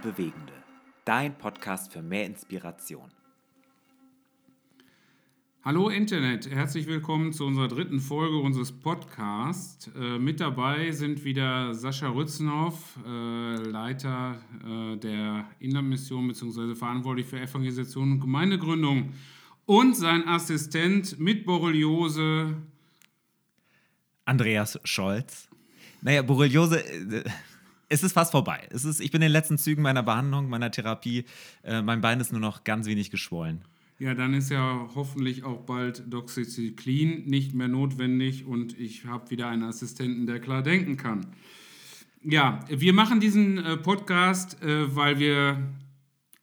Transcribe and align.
und 0.00 0.16
Bewegende. 0.16 0.52
Dein 1.04 1.36
Podcast 1.36 1.92
für 1.92 2.02
mehr 2.02 2.26
Inspiration. 2.26 3.10
Hallo 5.62 5.90
Internet, 5.90 6.50
herzlich 6.50 6.86
willkommen 6.86 7.32
zu 7.34 7.44
unserer 7.44 7.68
dritten 7.68 8.00
Folge 8.00 8.38
unseres 8.38 8.72
Podcasts. 8.72 9.90
Äh, 9.94 10.18
mit 10.18 10.40
dabei 10.40 10.90
sind 10.92 11.24
wieder 11.24 11.74
Sascha 11.74 12.08
Rützenhoff, 12.08 12.98
äh, 13.06 13.56
Leiter 13.56 14.40
äh, 14.66 14.96
der 14.96 15.46
Inlandmission 15.58 16.28
bzw. 16.28 16.74
verantwortlich 16.74 17.26
für 17.26 17.38
Evangelisation 17.38 18.12
und 18.12 18.20
Gemeindegründung 18.20 19.12
und 19.66 19.96
sein 19.96 20.26
Assistent 20.26 21.18
mit 21.18 21.44
Borreliose. 21.44 22.56
Andreas 24.24 24.80
Scholz. 24.84 25.48
Naja, 26.00 26.22
Borreliose, 26.22 26.82
es 27.90 28.04
ist 28.04 28.12
fast 28.12 28.30
vorbei. 28.30 28.66
Es 28.70 28.84
ist, 28.84 29.00
ich 29.00 29.10
bin 29.10 29.20
in 29.20 29.26
den 29.26 29.32
letzten 29.32 29.58
Zügen 29.58 29.82
meiner 29.82 30.02
Behandlung, 30.02 30.48
meiner 30.48 30.70
Therapie. 30.70 31.24
Äh, 31.62 31.82
mein 31.82 32.00
Bein 32.00 32.20
ist 32.20 32.32
nur 32.32 32.40
noch 32.40 32.64
ganz 32.64 32.86
wenig 32.86 33.10
geschwollen. 33.10 33.62
Ja, 33.98 34.14
dann 34.14 34.32
ist 34.32 34.48
ja 34.48 34.88
hoffentlich 34.94 35.44
auch 35.44 35.66
bald 35.66 36.04
Doxycyclin 36.10 37.26
nicht 37.26 37.52
mehr 37.52 37.68
notwendig 37.68 38.46
und 38.46 38.78
ich 38.78 39.04
habe 39.04 39.30
wieder 39.30 39.48
einen 39.48 39.64
Assistenten, 39.64 40.24
der 40.26 40.40
klar 40.40 40.62
denken 40.62 40.96
kann. 40.96 41.26
Ja, 42.22 42.60
wir 42.68 42.92
machen 42.92 43.20
diesen 43.20 43.58
äh, 43.58 43.76
Podcast, 43.76 44.62
äh, 44.62 44.94
weil 44.94 45.18
wir 45.18 45.68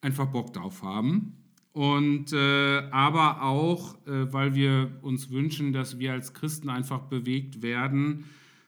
einfach 0.01 0.27
Bock 0.27 0.53
drauf 0.53 0.83
haben. 0.83 1.33
Und 1.71 2.33
äh, 2.33 2.89
aber 2.91 3.43
auch, 3.43 3.95
weil 4.05 4.55
wir 4.55 4.97
uns 5.03 5.29
wünschen, 5.29 5.73
dass 5.73 5.99
wir 5.99 6.11
als 6.11 6.33
Christen 6.33 6.69
einfach 6.69 7.01
bewegt 7.01 7.61
werden, 7.61 8.25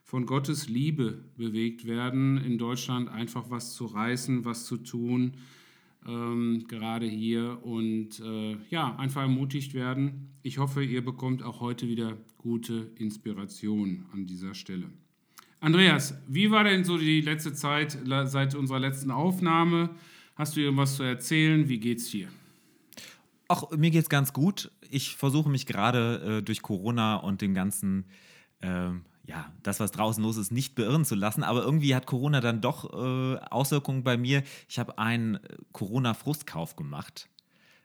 von 0.09 0.25
Gottes 0.25 0.67
Liebe 0.67 1.19
bewegt 1.37 1.85
werden, 1.85 2.37
in 2.37 2.57
Deutschland 2.57 3.09
einfach 3.09 3.51
was 3.51 3.75
zu 3.75 3.85
reißen, 3.85 4.43
was 4.43 4.65
zu 4.65 4.77
tun 4.77 5.33
ähm, 6.07 6.65
gerade 6.67 7.05
hier 7.05 7.63
und 7.63 8.19
äh, 8.19 8.57
ja, 8.71 8.95
einfach 8.95 9.21
ermutigt 9.21 9.75
werden. 9.75 10.31
Ich 10.41 10.57
hoffe, 10.57 10.83
ihr 10.83 11.05
bekommt 11.05 11.43
auch 11.43 11.59
heute 11.59 11.87
wieder 11.87 12.17
gute 12.39 12.89
Inspiration 12.95 14.05
an 14.11 14.25
dieser 14.25 14.55
Stelle. 14.55 14.89
Andreas, 15.59 16.15
wie 16.27 16.49
war 16.49 16.63
denn 16.63 16.83
so 16.83 16.97
die 16.97 17.21
letzte 17.21 17.53
Zeit 17.53 17.95
seit 18.25 18.55
unserer 18.55 18.79
letzten 18.79 19.11
Aufnahme? 19.11 19.91
Hast 20.33 20.55
du 20.55 20.61
irgendwas 20.61 20.95
zu 20.95 21.03
erzählen? 21.03 21.69
Wie 21.69 21.79
geht's 21.79 22.09
dir? 22.09 22.29
Ach, 23.47 23.69
mir 23.77 23.91
geht's 23.91 24.09
ganz 24.09 24.33
gut. 24.33 24.71
Ich 24.89 25.17
versuche 25.17 25.51
mich 25.51 25.67
gerade 25.67 26.39
äh, 26.39 26.41
durch 26.41 26.63
Corona 26.63 27.17
und 27.17 27.41
dem 27.41 27.53
ganzen 27.53 28.05
ähm, 28.63 29.03
ja, 29.29 29.53
das, 29.61 29.79
was 29.79 29.91
draußen 29.91 30.23
los 30.23 30.37
ist, 30.37 30.51
nicht 30.51 30.73
beirren 30.73 31.05
zu 31.05 31.13
lassen. 31.13 31.43
Aber 31.43 31.61
irgendwie 31.61 31.93
hat 31.93 32.07
Corona 32.07 32.41
dann 32.41 32.61
doch 32.61 32.91
äh, 32.91 33.37
Auswirkungen 33.51 34.03
bei 34.03 34.17
mir. 34.17 34.41
Ich 34.67 34.79
habe 34.79 34.97
einen 34.97 35.35
äh, 35.35 35.39
Corona-Frustkauf 35.71 36.75
gemacht. 36.75 37.29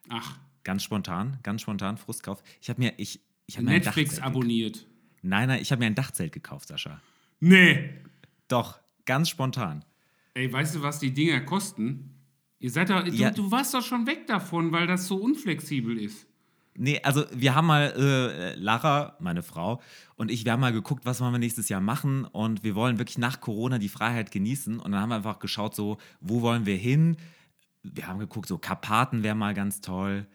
Ach. 0.09 0.39
Ganz 0.63 0.83
spontan, 0.83 1.39
ganz 1.43 1.61
spontan 1.61 1.99
Frustkauf. 1.99 2.43
Ich 2.63 2.71
habe 2.71 2.81
mir, 2.81 2.95
ich, 2.97 3.21
ich 3.45 3.59
habe 3.59 3.67
Netflix 3.67 4.19
abonniert. 4.21 4.87
Nein, 5.21 5.49
nein, 5.49 5.61
ich 5.61 5.71
habe 5.71 5.81
mir 5.81 5.87
ein 5.87 5.95
Dachzelt 5.95 6.33
gekauft, 6.33 6.69
Sascha. 6.69 7.03
Nee. 7.41 7.91
Doch, 8.49 8.81
ganz 9.05 9.29
spontan. 9.29 9.85
Ey, 10.33 10.51
weißt 10.51 10.77
du, 10.77 10.83
was 10.83 10.99
die 10.99 11.13
Dinger 11.13 11.43
kosten? 11.43 12.15
Ihr 12.59 12.71
seid 12.71 12.89
da, 12.89 13.05
ja. 13.05 13.31
du, 13.31 13.43
du 13.43 13.51
warst 13.51 13.75
doch 13.75 13.85
schon 13.85 14.07
weg 14.07 14.27
davon, 14.27 14.73
weil 14.73 14.87
das 14.87 15.07
so 15.07 15.17
unflexibel 15.17 15.99
ist. 15.99 16.27
Nee, 16.77 17.01
also 17.03 17.25
wir 17.33 17.55
haben 17.55 17.67
mal, 17.67 17.95
äh, 17.97 18.55
Lara, 18.57 19.17
meine 19.21 19.43
Frau, 19.43 19.81
und 20.17 20.31
ich, 20.31 20.45
wir 20.45 20.53
haben 20.53 20.61
mal 20.61 20.73
geguckt, 20.73 21.07
was 21.07 21.21
wollen 21.21 21.33
wir 21.33 21.39
nächstes 21.39 21.69
Jahr 21.69 21.81
machen 21.81 22.25
und 22.25 22.65
wir 22.65 22.75
wollen 22.75 22.99
wirklich 22.99 23.19
nach 23.19 23.41
Corona 23.41 23.79
die 23.79 23.89
Freiheit 23.89 24.33
genießen 24.33 24.81
und 24.81 24.91
dann 24.91 25.01
haben 25.01 25.11
wir 25.11 25.17
einfach 25.17 25.39
geschaut, 25.39 25.75
so, 25.75 25.99
wo 26.21 26.43
wollen 26.43 26.67
wir 26.67 26.77
hin? 26.77 27.17
Wir 27.83 28.09
haben 28.09 28.19
geguckt, 28.19 28.49
so 28.49 28.59
Karpaten 28.59 29.23
wäre 29.23 29.37
mal 29.37 29.55
ganz 29.55 29.81
toll. 29.81 30.27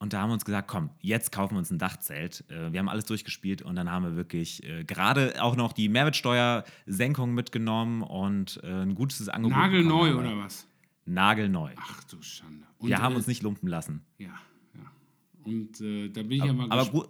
Und 0.00 0.12
da 0.12 0.20
haben 0.20 0.30
wir 0.30 0.34
uns 0.34 0.44
gesagt, 0.44 0.68
komm, 0.68 0.90
jetzt 1.00 1.32
kaufen 1.32 1.54
wir 1.54 1.58
uns 1.58 1.70
ein 1.70 1.78
Dachzelt. 1.78 2.44
Äh, 2.48 2.72
wir 2.72 2.78
haben 2.78 2.88
alles 2.88 3.04
durchgespielt 3.04 3.62
und 3.62 3.74
dann 3.74 3.90
haben 3.90 4.04
wir 4.04 4.16
wirklich 4.16 4.62
äh, 4.64 4.84
gerade 4.84 5.42
auch 5.42 5.56
noch 5.56 5.72
die 5.72 5.88
Mehrwertsteuersenkung 5.88 7.34
mitgenommen 7.34 8.02
und 8.02 8.60
äh, 8.62 8.82
ein 8.82 8.94
gutes 8.94 9.28
Angebot. 9.28 9.58
Nagelneu 9.58 10.14
oder 10.14 10.36
was? 10.38 10.68
Nagelneu. 11.04 11.72
Ach 11.76 12.04
du 12.04 12.22
Schande. 12.22 12.64
Und 12.78 12.88
wir 12.88 12.98
haben 12.98 13.16
uns 13.16 13.26
nicht 13.26 13.42
lumpen 13.42 13.68
lassen. 13.68 14.04
Ja. 14.18 14.30
Und 15.48 15.80
äh, 15.80 16.08
da 16.08 16.22
bin 16.22 16.32
ich 16.32 16.42
aber, 16.42 16.50
ja 16.50 16.52
mal 16.52 16.70
Aber 16.70 16.90
gu 16.90 17.04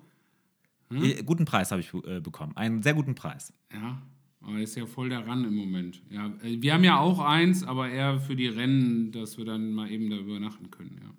hm? 0.91 1.27
guten 1.27 1.45
Preis 1.45 1.71
habe 1.71 1.81
ich 1.83 1.93
äh, 1.93 2.21
bekommen. 2.21 2.57
Einen 2.57 2.83
sehr 2.83 2.95
guten 2.95 3.15
Preis. 3.15 3.53
Ja, 3.73 4.01
aber 4.41 4.59
ist 4.59 4.75
ja 4.77 4.87
voll 4.87 5.11
daran 5.11 5.45
im 5.45 5.55
Moment. 5.55 6.03
Ja, 6.11 6.29
äh, 6.43 6.63
wir 6.63 6.73
haben 6.73 6.85
ja 6.85 6.99
auch 6.99 7.19
eins, 7.19 7.63
aber 7.65 7.91
eher 7.91 8.21
für 8.21 8.37
die 8.37 8.47
Rennen, 8.47 9.13
dass 9.13 9.37
wir 9.37 9.45
dann 9.45 9.73
mal 9.73 9.91
eben 9.91 10.09
da 10.09 10.17
übernachten 10.17 10.71
können, 10.71 10.99
ja. 11.03 11.11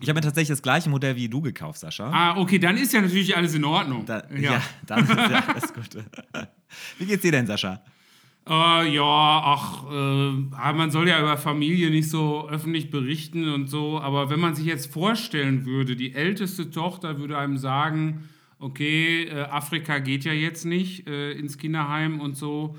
Ich 0.00 0.08
habe 0.10 0.18
mir 0.18 0.22
tatsächlich 0.22 0.48
das 0.48 0.60
gleiche 0.60 0.90
Modell 0.90 1.16
wie 1.16 1.28
du 1.28 1.40
gekauft, 1.40 1.80
Sascha. 1.80 2.10
Ah, 2.10 2.36
okay, 2.36 2.58
dann 2.58 2.76
ist 2.76 2.92
ja 2.92 3.00
natürlich 3.00 3.34
alles 3.34 3.54
in 3.54 3.64
Ordnung. 3.64 4.04
Da, 4.04 4.24
ja. 4.30 4.52
ja, 4.52 4.62
dann 4.86 5.04
ist 5.04 5.08
ja 5.08 5.48
alles 5.48 5.72
gut. 5.72 5.88
Wie 6.98 7.06
geht's 7.06 7.22
dir 7.22 7.32
denn, 7.32 7.46
Sascha? 7.46 7.82
Äh, 8.48 8.94
ja, 8.94 9.02
ach, 9.44 9.84
äh, 9.90 10.72
man 10.72 10.90
soll 10.92 11.08
ja 11.08 11.20
über 11.20 11.36
Familie 11.36 11.90
nicht 11.90 12.08
so 12.08 12.48
öffentlich 12.48 12.90
berichten 12.90 13.52
und 13.52 13.66
so, 13.68 14.00
aber 14.00 14.30
wenn 14.30 14.38
man 14.38 14.54
sich 14.54 14.66
jetzt 14.66 14.92
vorstellen 14.92 15.66
würde, 15.66 15.96
die 15.96 16.14
älteste 16.14 16.70
Tochter 16.70 17.18
würde 17.18 17.38
einem 17.38 17.56
sagen, 17.58 18.28
okay, 18.60 19.24
äh, 19.24 19.42
Afrika 19.42 19.98
geht 19.98 20.24
ja 20.24 20.32
jetzt 20.32 20.64
nicht 20.64 21.08
äh, 21.08 21.32
ins 21.32 21.58
Kinderheim 21.58 22.20
und 22.20 22.36
so, 22.36 22.76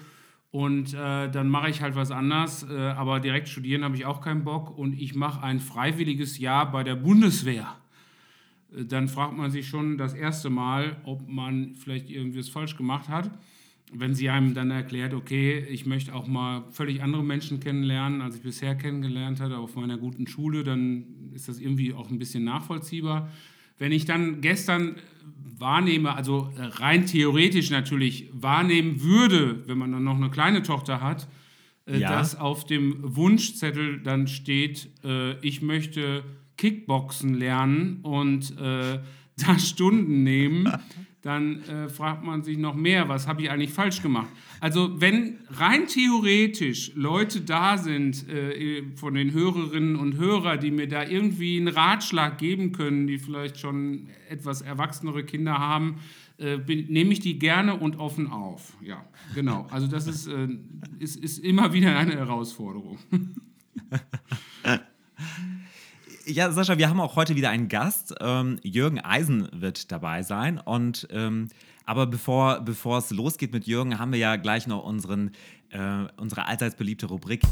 und 0.51 0.94
äh, 0.94 1.29
dann 1.29 1.50
mache 1.50 1.69
ich 1.69 1.81
halt 1.81 1.95
was 1.95 2.11
anders, 2.11 2.66
äh, 2.69 2.73
aber 2.73 3.19
direkt 3.19 3.50
studieren 3.50 3.83
habe 3.83 3.97
ich 3.97 4.06
auch 4.06 4.22
keinen 4.22 4.45
Bock 4.45 4.77
und 4.77 4.94
ich 4.94 5.16
mache 5.16 5.44
ein 5.44 5.59
freiwilliges 5.59 6.39
Jahr 6.39 6.72
bei 6.72 6.83
der 6.85 6.95
Bundeswehr. 6.95 7.75
Dann 8.72 9.09
fragt 9.09 9.35
man 9.35 9.51
sich 9.51 9.67
schon 9.67 9.97
das 9.97 10.13
erste 10.13 10.50
Mal, 10.50 10.97
ob 11.03 11.27
man 11.27 11.75
vielleicht 11.75 12.09
irgendwie 12.09 12.39
was 12.39 12.50
falsch 12.50 12.77
gemacht 12.77 13.09
hat 13.09 13.29
wenn 13.94 14.16
sie 14.16 14.30
einem 14.30 14.53
dann 14.53 14.72
erklärt, 14.72 15.14
okay, 15.14 15.59
ich 15.70 15.86
möchte 15.86 16.14
auch 16.14 16.28
mal 16.28 16.66
völlig 16.72 17.02
andere 17.02 17.24
Menschen 17.24 17.59
kennenlernen, 17.59 18.22
als 18.22 18.36
ich 18.36 18.42
bisher 18.42 18.75
kennengelernt 18.75 19.40
hatte 19.40 19.58
auf 19.58 19.75
meiner 19.75 19.98
guten 19.98 20.28
Schule, 20.28 20.64
dann 20.64 21.06
ist 21.34 21.48
das 21.48 21.59
irgendwie 21.59 21.94
auch 21.94 22.09
ein 22.09 22.20
bisschen 22.20 22.44
nachvollziehbar. 22.44 23.31
Wenn 23.78 23.92
ich 23.92 24.06
dann 24.06 24.42
gestern 24.42 24.96
wahrnehme, 25.58 26.16
also 26.16 26.52
rein 26.58 27.06
theoretisch 27.06 27.70
natürlich 27.70 28.30
wahrnehmen 28.34 29.02
würde, 29.02 29.68
wenn 29.68 29.78
man 29.78 29.92
dann 29.92 30.04
noch 30.04 30.16
eine 30.16 30.30
kleine 30.30 30.64
Tochter 30.64 31.02
hat, 31.02 31.28
äh, 31.86 32.00
ja. 32.00 32.09
dass 32.09 32.36
auf 32.36 32.66
dem 32.66 32.98
Wunschzettel 33.02 34.02
dann 34.02 34.28
steht, 34.28 34.90
äh, 35.04 35.40
ich 35.40 35.62
möchte 35.62 36.24
Kickboxen 36.58 37.34
lernen 37.34 38.00
und 38.02 38.58
äh, 38.59 39.00
da 39.38 39.59
Stunden 39.59 40.24
nehmen, 40.24 40.72
dann 41.22 41.63
äh, 41.63 41.89
fragt 41.89 42.23
man 42.23 42.44
sich 42.44 42.57
noch 42.57 42.75
mehr, 42.75 43.09
was 43.09 43.28
habe 43.28 43.41
ich 43.41 43.50
eigentlich 43.50 43.73
falsch 43.73 44.01
gemacht? 44.01 44.29
Also 44.59 45.01
wenn 45.01 45.39
rein 45.50 45.88
theoretisch 45.88 46.91
Leute 46.95 47.41
da 47.41 47.78
sind 47.78 48.28
äh, 48.29 48.83
von 48.95 49.13
den 49.13 49.33
Hörerinnen 49.33 49.95
und 49.95 50.17
Hörern, 50.17 50.59
die 50.59 50.72
mir 50.72 50.88
da 50.88 51.03
irgendwie 51.03 51.57
einen 51.57 51.67
Ratschlag 51.69 52.38
geben 52.38 52.72
können, 52.72 53.07
die 53.07 53.17
vielleicht 53.17 53.59
schon 53.59 54.07
etwas 54.29 54.61
erwachsenere 54.61 55.23
Kinder 55.23 55.57
haben, 55.57 55.97
äh, 56.38 56.57
nehme 56.57 57.11
ich 57.11 57.19
die 57.19 57.39
gerne 57.39 57.75
und 57.75 57.97
offen 57.97 58.27
auf. 58.27 58.77
Ja, 58.81 59.03
genau. 59.33 59.66
Also 59.72 59.88
das 59.88 60.07
ist, 60.07 60.27
äh, 60.27 60.47
ist, 61.00 61.16
ist 61.16 61.39
immer 61.39 61.73
wieder 61.73 61.97
eine 61.97 62.13
Herausforderung. 62.13 63.00
Ja, 66.29 66.51
Sascha, 66.51 66.77
wir 66.77 66.89
haben 66.89 66.99
auch 66.99 67.15
heute 67.15 67.38
wieder 67.38 67.51
einen 67.51 67.69
Gast. 67.69 68.13
Ähm, 68.19 68.59
Jürgen 68.62 69.00
Eisen 69.00 69.47
wird 69.53 69.94
dabei 69.94 70.24
sein. 70.24 70.59
Und 70.59 71.07
ähm, 71.09 71.47
aber 71.85 72.06
bevor, 72.06 72.59
bevor 72.59 72.97
es 72.97 73.12
losgeht 73.12 73.53
mit 73.53 73.65
Jürgen, 73.65 73.97
haben 73.97 74.12
wir 74.12 74.19
ja 74.19 74.35
gleich 74.35 74.68
noch 74.68 74.83
unseren, 74.83 75.31
äh, 75.69 76.03
unsere 76.18 76.45
allseits 76.45 76.75
beliebte 76.75 77.06
Rubrik. 77.06 77.44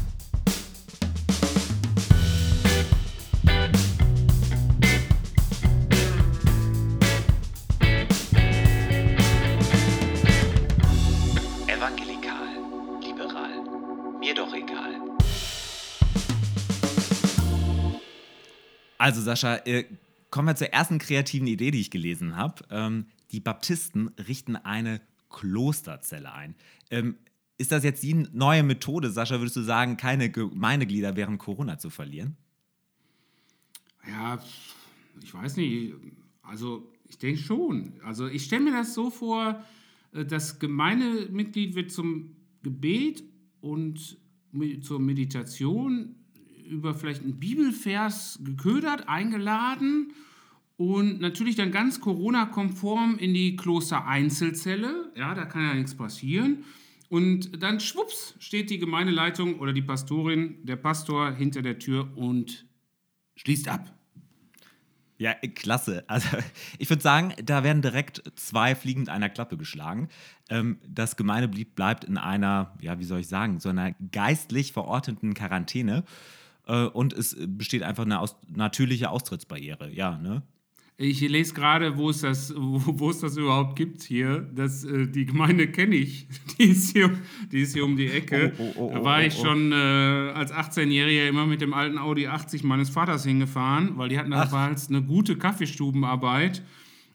Also 19.06 19.20
Sascha, 19.20 19.58
äh, 19.66 19.84
kommen 20.30 20.48
wir 20.48 20.56
zur 20.56 20.72
ersten 20.72 20.98
kreativen 20.98 21.46
Idee, 21.46 21.70
die 21.70 21.80
ich 21.80 21.92
gelesen 21.92 22.34
habe. 22.34 22.64
Ähm, 22.70 23.06
die 23.30 23.38
Baptisten 23.38 24.08
richten 24.26 24.56
eine 24.56 25.00
Klosterzelle 25.30 26.32
ein. 26.32 26.56
Ähm, 26.90 27.14
ist 27.56 27.70
das 27.70 27.84
jetzt 27.84 28.02
die 28.02 28.14
neue 28.14 28.64
Methode, 28.64 29.10
Sascha, 29.10 29.38
würdest 29.38 29.54
du 29.54 29.60
sagen, 29.60 29.96
keine 29.96 30.28
Gemeindeglieder 30.28 31.14
während 31.14 31.38
Corona 31.38 31.78
zu 31.78 31.88
verlieren? 31.88 32.36
Ja, 34.08 34.42
ich 35.22 35.32
weiß 35.32 35.56
nicht. 35.56 35.94
Also 36.42 36.92
ich 37.04 37.16
denke 37.16 37.40
schon. 37.40 38.00
Also 38.02 38.26
ich 38.26 38.42
stelle 38.42 38.64
mir 38.64 38.72
das 38.72 38.92
so 38.92 39.10
vor, 39.10 39.64
äh, 40.14 40.24
das 40.24 40.58
Gemeindemitglied 40.58 41.76
wird 41.76 41.92
zum 41.92 42.34
Gebet 42.64 43.22
und 43.60 44.18
zur 44.82 44.98
Meditation 44.98 46.16
über 46.66 46.94
vielleicht 46.94 47.22
einen 47.22 47.38
Bibelvers 47.38 48.38
geködert, 48.42 49.08
eingeladen 49.08 50.12
und 50.76 51.20
natürlich 51.20 51.56
dann 51.56 51.72
ganz 51.72 52.00
Corona-konform 52.00 53.16
in 53.18 53.32
die 53.32 53.56
Kloster-Einzelzelle. 53.56 55.12
Ja, 55.16 55.34
da 55.34 55.46
kann 55.46 55.62
ja 55.62 55.74
nichts 55.74 55.94
passieren. 55.94 56.64
Und 57.08 57.62
dann 57.62 57.80
schwupps 57.80 58.34
steht 58.38 58.68
die 58.70 58.78
Gemeindeleitung 58.78 59.58
oder 59.60 59.72
die 59.72 59.82
Pastorin, 59.82 60.64
der 60.64 60.76
Pastor 60.76 61.32
hinter 61.32 61.62
der 61.62 61.78
Tür 61.78 62.10
und 62.16 62.66
schließt 63.36 63.68
ab. 63.68 63.96
Ja, 65.18 65.34
klasse. 65.54 66.04
Also 66.08 66.28
ich 66.78 66.90
würde 66.90 67.02
sagen, 67.02 67.32
da 67.42 67.64
werden 67.64 67.80
direkt 67.80 68.22
zwei 68.36 68.74
Fliegen 68.74 69.00
mit 69.00 69.08
einer 69.08 69.30
Klappe 69.30 69.56
geschlagen. 69.56 70.08
Ähm, 70.50 70.78
das 70.86 71.16
Gemeindeglied 71.16 71.74
bleibt 71.74 72.04
in 72.04 72.18
einer, 72.18 72.74
ja, 72.80 72.98
wie 72.98 73.04
soll 73.04 73.20
ich 73.20 73.28
sagen, 73.28 73.60
so 73.60 73.70
einer 73.70 73.92
geistlich 74.12 74.72
verordneten 74.72 75.32
Quarantäne. 75.32 76.04
Äh, 76.66 76.86
und 76.86 77.12
es 77.12 77.36
besteht 77.38 77.82
einfach 77.82 78.04
eine 78.04 78.20
aus 78.20 78.36
natürliche 78.48 79.10
Austrittsbarriere, 79.10 79.92
ja, 79.92 80.18
ne? 80.18 80.42
Ich 80.98 81.20
lese 81.20 81.52
gerade, 81.52 81.98
wo 81.98 82.08
es 82.08 82.22
das, 82.22 82.54
wo, 82.56 83.10
es 83.10 83.20
das 83.20 83.36
überhaupt 83.36 83.76
gibt 83.76 84.02
hier. 84.02 84.48
Das, 84.54 84.84
äh, 84.84 85.06
die 85.06 85.26
Gemeinde 85.26 85.68
kenne 85.68 85.96
ich. 85.96 86.26
Die 86.58 86.64
ist, 86.64 86.92
hier, 86.92 87.10
die 87.52 87.60
ist 87.60 87.74
hier 87.74 87.84
um 87.84 87.98
die 87.98 88.06
Ecke. 88.06 88.54
Oh, 88.56 88.62
oh, 88.76 88.86
oh, 88.86 88.94
da 88.94 89.04
war 89.04 89.22
ich 89.22 89.34
schon 89.34 89.72
äh, 89.72 89.74
als 89.74 90.54
18-Jähriger 90.54 91.28
immer 91.28 91.44
mit 91.44 91.60
dem 91.60 91.74
alten 91.74 91.98
Audi 91.98 92.28
80 92.28 92.64
meines 92.64 92.88
Vaters 92.88 93.26
hingefahren, 93.26 93.98
weil 93.98 94.08
die 94.08 94.18
hatten 94.18 94.30
damals 94.30 94.88
eine 94.88 95.02
gute 95.02 95.36
Kaffeestubenarbeit. 95.36 96.62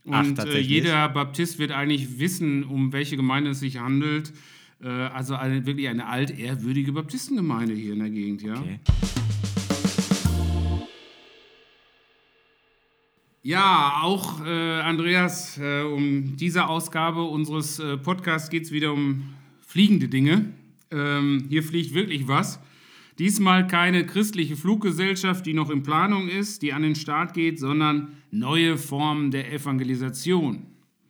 Und 0.03 0.39
Ach, 0.39 0.45
äh, 0.45 0.59
jeder 0.59 1.09
Baptist 1.09 1.57
wird 1.57 1.71
eigentlich 1.71 2.19
wissen, 2.19 2.63
um 2.65 2.93
welche 2.93 3.15
Gemeinde 3.15 3.49
es 3.49 3.61
sich 3.61 3.79
handelt. 3.79 4.31
Äh, 4.83 4.87
also 4.87 5.33
eine, 5.33 5.65
wirklich 5.65 5.87
eine 5.87 6.05
altehrwürdige 6.05 6.91
Baptistengemeinde 6.91 7.73
hier 7.73 7.93
in 7.93 7.99
der 7.99 8.11
Gegend, 8.11 8.43
ja. 8.43 8.59
Okay. 8.59 8.79
Ja, 13.43 14.01
auch 14.03 14.45
äh, 14.45 14.81
Andreas, 14.81 15.57
äh, 15.57 15.81
um 15.81 16.37
diese 16.37 16.67
Ausgabe 16.67 17.23
unseres 17.23 17.79
äh, 17.79 17.97
Podcasts 17.97 18.51
geht 18.51 18.65
es 18.65 18.71
wieder 18.71 18.93
um 18.93 19.33
fliegende 19.61 20.07
Dinge. 20.07 20.53
Ähm, 20.91 21.45
hier 21.49 21.63
fliegt 21.63 21.95
wirklich 21.95 22.27
was. 22.27 22.59
Diesmal 23.17 23.65
keine 23.65 24.05
christliche 24.05 24.55
Fluggesellschaft, 24.55 25.43
die 25.47 25.55
noch 25.55 25.71
in 25.71 25.81
Planung 25.81 26.27
ist, 26.27 26.61
die 26.61 26.71
an 26.71 26.83
den 26.83 26.93
Start 26.93 27.33
geht, 27.33 27.59
sondern 27.59 28.09
neue 28.29 28.77
Formen 28.77 29.31
der 29.31 29.51
Evangelisation. 29.51 30.67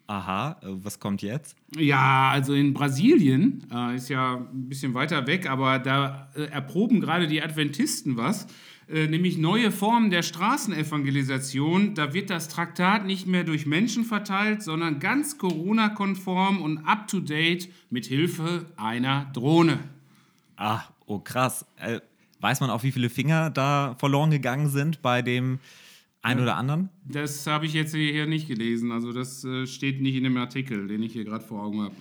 Aha, 0.07 0.57
äh, 0.61 0.67
was 0.67 1.01
kommt 1.01 1.21
jetzt? 1.21 1.57
Ja, 1.75 2.29
also 2.31 2.53
in 2.53 2.73
Brasilien, 2.73 3.65
äh, 3.73 3.97
ist 3.97 4.07
ja 4.07 4.35
ein 4.35 4.69
bisschen 4.69 4.93
weiter 4.93 5.27
weg, 5.27 5.49
aber 5.49 5.79
da 5.79 6.29
äh, 6.35 6.43
erproben 6.43 7.01
gerade 7.01 7.27
die 7.27 7.41
Adventisten 7.41 8.15
was 8.15 8.47
nämlich 8.91 9.37
neue 9.37 9.71
Formen 9.71 10.09
der 10.09 10.21
Straßenevangelisation. 10.21 11.95
Da 11.95 12.13
wird 12.13 12.29
das 12.29 12.49
Traktat 12.49 13.05
nicht 13.05 13.27
mehr 13.27 13.43
durch 13.43 13.65
Menschen 13.65 14.03
verteilt, 14.03 14.61
sondern 14.63 14.99
ganz 14.99 15.37
Corona-konform 15.37 16.61
und 16.61 16.79
up-to-date 16.79 17.69
mit 17.89 18.05
Hilfe 18.05 18.65
einer 18.75 19.29
Drohne. 19.33 19.79
Ah, 20.57 20.83
oh 21.05 21.19
krass. 21.19 21.65
Äh, 21.77 22.01
weiß 22.39 22.59
man 22.59 22.69
auch, 22.69 22.83
wie 22.83 22.91
viele 22.91 23.09
Finger 23.09 23.49
da 23.49 23.95
verloren 23.99 24.31
gegangen 24.31 24.69
sind 24.69 25.01
bei 25.01 25.21
dem 25.21 25.59
einen 26.21 26.41
oder 26.41 26.55
anderen? 26.55 26.89
Das 27.05 27.47
habe 27.47 27.65
ich 27.65 27.73
jetzt 27.73 27.95
hier 27.95 28.27
nicht 28.27 28.47
gelesen. 28.47 28.91
Also 28.91 29.11
das 29.11 29.43
äh, 29.43 29.65
steht 29.65 30.01
nicht 30.01 30.15
in 30.15 30.23
dem 30.23 30.37
Artikel, 30.37 30.87
den 30.87 31.01
ich 31.03 31.13
hier 31.13 31.23
gerade 31.23 31.43
vor 31.43 31.63
Augen 31.63 31.81
habe. 31.81 31.95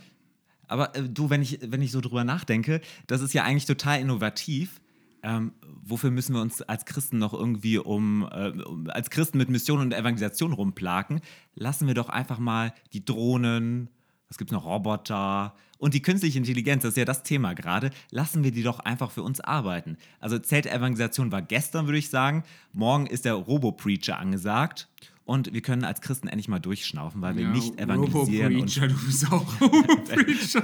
Aber 0.69 0.95
äh, 0.95 1.03
du, 1.03 1.31
wenn 1.31 1.43
ich, 1.43 1.59
wenn 1.63 1.83
ich 1.83 1.91
so 1.91 2.01
drüber 2.01 2.25
nachdenke, 2.25 2.81
das 3.07 3.23
ist 3.23 3.33
ja 3.33 3.45
eigentlich 3.45 3.67
total 3.67 4.01
innovativ 4.01 4.81
ähm, 5.23 5.53
wofür 5.83 6.11
müssen 6.11 6.35
wir 6.35 6.43
uns 6.43 6.63
als 6.63 6.85
Christen 6.85 7.19
noch 7.19 7.33
irgendwie 7.33 7.79
um, 7.79 8.29
äh, 8.31 8.53
als 8.91 9.11
Christen 9.11 9.39
mit 9.39 9.51
Mission 9.51 9.81
und 9.81 9.93
Evangelisation 9.93 10.53
rumplaken? 10.53 11.21
Lassen 11.55 11.87
wir 11.87 11.95
doch 11.95 12.09
einfach 12.09 12.39
mal 12.39 12.73
die 12.93 13.05
Drohnen, 13.05 13.89
was 14.29 14.39
gibt 14.39 14.51
es 14.51 14.53
noch, 14.53 14.65
Roboter 14.65 15.55
und 15.81 15.95
die 15.95 16.03
künstliche 16.03 16.39
Intelligenz, 16.39 16.83
das 16.83 16.91
ist 16.91 16.99
ja 16.99 17.07
das 17.07 17.23
Thema 17.23 17.55
gerade, 17.55 17.91
lassen 18.11 18.45
wir 18.45 18.53
die 18.53 18.63
doch 18.63 18.81
einfach 18.81 19.11
für 19.11 19.23
uns 19.23 19.41
arbeiten. 19.41 19.97
Also 20.21 20.39
Zeltevangelisation 20.39 21.33
war 21.33 21.41
gestern, 21.41 21.87
würde 21.87 21.99
ich 21.99 22.11
sagen. 22.11 22.45
Morgen 22.73 23.07
ist 23.07 23.25
der 23.25 23.33
Robo-Preacher 23.33 24.19
angesagt. 24.19 24.89
Und 25.31 25.53
wir 25.53 25.61
können 25.61 25.85
als 25.85 26.01
Christen 26.01 26.27
endlich 26.27 26.49
mal 26.49 26.59
durchschnaufen, 26.59 27.23
weil 27.23 27.37
wir 27.37 27.45
ja, 27.45 27.51
nicht 27.53 27.79
evangelisieren. 27.79 28.53
Robo-Preacher, 28.53 28.89
du 28.89 28.95
bist 29.07 29.31
auch 29.31 29.61
Robo-Preacher. 29.61 30.63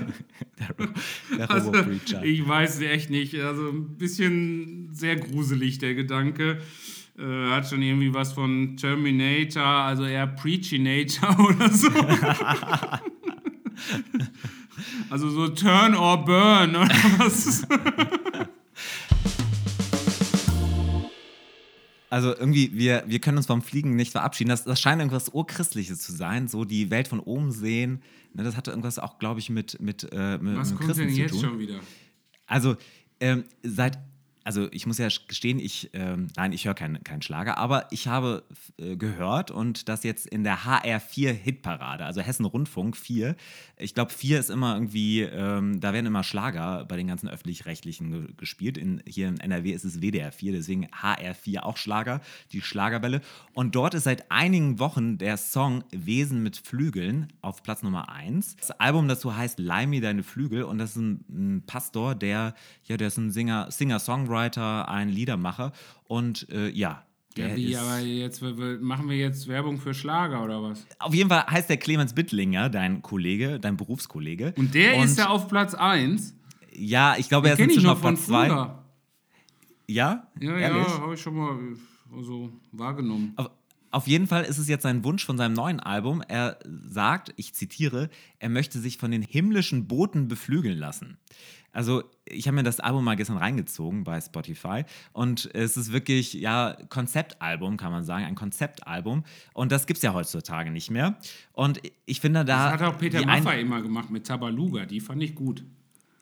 der, 0.59 0.75
der 1.39 1.49
also, 1.49 1.71
Robo-Preacher. 1.71 2.25
Ich 2.25 2.49
weiß 2.49 2.81
echt 2.81 3.09
nicht. 3.09 3.37
Also 3.37 3.69
ein 3.69 3.97
bisschen 3.97 4.89
sehr 4.93 5.15
gruselig, 5.15 5.79
der 5.79 5.95
Gedanke. 5.95 6.59
Äh, 7.17 7.51
hat 7.51 7.69
schon 7.69 7.81
irgendwie 7.81 8.13
was 8.13 8.33
von 8.33 8.77
Terminator, 8.77 9.63
also 9.63 10.05
eher 10.05 10.27
Preachinator 10.27 11.39
oder 11.49 11.71
so. 11.71 11.89
also 15.11 15.31
so 15.31 15.47
Turn 15.47 15.95
or 15.95 16.25
Burn 16.25 16.71
oder 16.71 16.89
was? 17.19 17.65
Also 22.17 22.35
irgendwie, 22.35 22.71
wir, 22.73 23.05
wir 23.07 23.19
können 23.19 23.37
uns 23.37 23.45
vom 23.45 23.61
Fliegen 23.61 23.95
nicht 23.95 24.11
verabschieden. 24.11 24.49
Das, 24.49 24.65
das 24.65 24.81
scheint 24.81 25.03
irgendwas 25.03 25.29
Urchristliches 25.29 26.01
zu 26.01 26.13
sein, 26.13 26.49
so 26.49 26.65
die 26.65 26.91
Welt 26.91 27.09
von 27.09 27.21
oben 27.21 27.53
sehen. 27.53 28.01
Ne, 28.33 28.43
das 28.43 28.57
hatte 28.57 28.71
irgendwas 28.71 28.99
auch, 28.99 29.19
glaube 29.19 29.39
ich, 29.39 29.51
mit, 29.51 29.79
mit, 29.83 30.09
äh, 30.13 30.39
mit 30.39 30.57
Was 30.57 30.71
mit 30.71 30.79
kommt 30.79 30.89
Christen 30.93 31.09
denn 31.09 31.15
jetzt 31.15 31.39
schon 31.39 31.59
wieder? 31.59 31.79
Also, 32.47 32.77
ähm, 33.21 33.45
seit 33.63 33.99
also 34.47 34.69
ich 34.71 34.87
muss 34.87 34.99
ja 34.99 35.09
gestehen, 35.27 35.59
ich, 35.59 35.91
ähm, 35.93 36.29
nein, 36.37 36.53
ich 36.53 36.67
höre 36.67 36.75
keinen 36.75 37.03
kein 37.03 37.21
Schlager, 37.21 37.59
aber 37.59 37.89
ich 37.91 38.07
habe 38.07 38.45
äh, 38.79 38.95
gehört 38.97 39.51
und 39.51 39.89
das 39.89 40.05
jetzt 40.05 40.25
in 40.25 40.45
der 40.45 40.59
HR4 40.59 41.33
Hitparade, 41.33 42.05
also 42.05 42.21
Hessen 42.21 42.45
Rundfunk 42.45 42.97
4. 42.97 43.35
Ich 43.77 43.93
glaube, 43.93 44.13
4 44.13 44.39
ist 44.39 44.51
immer 44.51 44.75
irgendwie, 44.75 45.23
ähm, 45.23 45.81
da 45.81 45.93
werden 45.93 46.07
immer 46.07 46.23
Schlager 46.23 46.85
bei 46.85 46.97
den 46.97 47.09
ganzen 47.09 47.29
öffentlich-rechtlichen 47.29 48.13
ge 48.13 48.35
gespielt. 48.37 48.79
In, 48.79 49.03
hier 49.05 49.27
in 49.27 49.41
NRW 49.41 49.73
ist 49.73 49.85
es 49.85 50.01
WDR 50.01 50.31
4, 50.31 50.53
deswegen 50.53 50.87
HR4 50.91 51.63
auch 51.63 51.77
Schlager, 51.77 52.21
die 52.53 52.61
Schlagerwelle. 52.61 53.23
Und 53.53 53.75
dort 53.75 53.95
ist 53.95 54.05
seit 54.05 54.31
einigen 54.31 54.79
Wochen 54.79 55.19
der 55.19 55.39
Song 55.39 55.83
Wesen 55.91 56.45
mit 56.45 56.57
Flügeln 56.57 57.33
auf 57.41 57.65
Platz 57.65 57.83
Nummer 57.83 58.11
1. 58.11 58.55
Das 58.59 58.71
Album 58.71 59.09
dazu 59.09 59.35
heißt 59.35 59.59
Leih 59.59 59.87
mir 59.87 60.01
deine 60.01 60.23
Flügel 60.23 60.63
und 60.63 60.79
das 60.79 60.91
ist 60.91 60.97
ein, 60.99 61.25
ein 61.31 61.63
Pastor, 61.67 62.15
der, 62.15 62.55
ja, 62.85 62.97
der 62.97 63.09
ist 63.09 63.17
ein 63.17 63.33
Singer, 63.33 63.73
Singer-Songwriter 63.73 64.36
Songwriter, 64.37 64.89
ein 64.89 65.09
Liedermacher 65.09 65.73
und 66.05 66.49
äh, 66.51 66.69
ja. 66.69 67.03
Ja, 67.37 67.55
wie, 67.55 67.77
aber 67.77 67.99
jetzt 67.99 68.41
machen 68.41 69.11
wir 69.11 69.17
jetzt 69.19 69.47
Werbung 69.47 69.77
für 69.79 69.93
Schlager 69.93 70.43
oder 70.43 70.63
was? 70.63 70.87
Auf 70.99 71.13
jeden 71.13 71.29
Fall 71.29 71.45
heißt 71.47 71.69
der 71.69 71.77
Clemens 71.77 72.15
Bittlinger, 72.15 72.71
dein 72.71 73.03
Kollege, 73.03 73.61
dein 73.61 73.77
Berufskollege. 73.77 74.55
Und 74.57 74.75
der 74.75 74.97
und, 74.97 75.05
ist 75.05 75.19
ja 75.19 75.29
auf 75.29 75.47
Platz 75.47 75.75
1. 75.75 76.35
Ja, 76.73 77.15
ich 77.19 77.29
glaube, 77.29 77.49
er 77.49 77.55
ist 77.55 77.61
inzwischen 77.61 77.91
auf 77.91 78.01
Platz 78.01 78.25
2. 78.25 78.47
Ja? 78.49 78.79
Ja, 79.87 80.29
Ehrlich? 80.41 80.87
ja, 80.89 81.01
habe 81.01 81.13
ich 81.13 81.21
schon 81.21 81.37
mal 81.37 81.59
so 82.23 82.51
wahrgenommen. 82.73 83.35
Auf, 83.37 83.51
auf 83.91 84.07
jeden 84.07 84.27
Fall 84.27 84.45
ist 84.45 84.59
es 84.59 84.69
jetzt 84.69 84.83
sein 84.83 85.05
Wunsch 85.05 85.25
von 85.25 85.37
seinem 85.37 85.55
neuen 85.55 85.81
Album. 85.81 86.23
Er 86.27 86.59
sagt, 86.89 87.33
ich 87.37 87.55
zitiere, 87.55 88.11
er 88.39 88.49
möchte 88.49 88.79
sich 88.79 88.99
von 88.99 89.11
den 89.11 89.23
himmlischen 89.23 89.87
Boten 89.87 90.29
beflügeln 90.29 90.79
lassen. 90.79 91.19
Also 91.77 92.05
ich 92.25 92.47
habe 92.47 92.55
mir 92.55 92.63
das 92.63 92.81
Album 92.81 93.05
mal 93.05 93.17
gestern 93.17 93.37
reingezogen 93.37 94.03
bei 94.03 94.19
Spotify 94.19 94.85
und 95.13 95.51
es 95.55 95.77
ist 95.77 95.93
wirklich, 95.93 96.33
ja, 96.33 96.75
Konzeptalbum, 96.89 97.77
kann 97.77 97.93
man 97.93 98.03
sagen, 98.03 98.25
ein 98.25 98.35
Konzeptalbum. 98.35 99.25
Und 99.53 99.73
das 99.73 99.87
gibt 99.87 99.99
es 99.99 100.03
ja 100.03 100.15
heutzutage 100.15 100.71
nicht 100.71 100.91
mehr. 100.91 101.19
Und 101.53 101.83
ich 102.07 102.23
finde 102.23 102.47
da. 102.47 102.71
Das 102.71 102.81
hat 102.81 102.95
auch 102.95 102.99
Peter 102.99 103.25
Maffay 103.27 103.61
immer 103.61 103.83
gemacht 103.83 104.09
mit 104.09 104.27
Tabaluga, 104.27 104.87
die 104.87 105.01
fand 105.01 105.23
ich 105.23 105.35
gut. 105.35 105.65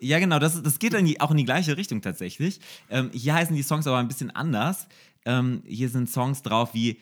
Ja, 0.00 0.18
genau, 0.18 0.40
das, 0.40 0.61
das 0.61 0.80
geht 0.80 0.92
in 0.92 1.06
die, 1.06 1.21
auch 1.21 1.30
in 1.30 1.37
die 1.37 1.44
gleiche 1.44 1.76
Richtung 1.76 2.02
tatsächlich. 2.02 2.59
Ähm, 2.90 3.11
hier 3.12 3.35
heißen 3.35 3.54
die 3.54 3.62
Songs 3.62 3.87
aber 3.87 3.99
ein 3.99 4.09
bisschen 4.09 4.33
anders. 4.33 4.88
Ähm, 5.25 5.62
hier 5.64 5.88
sind 5.88 6.11
Songs 6.11 6.42
drauf 6.42 6.75
wie 6.75 6.99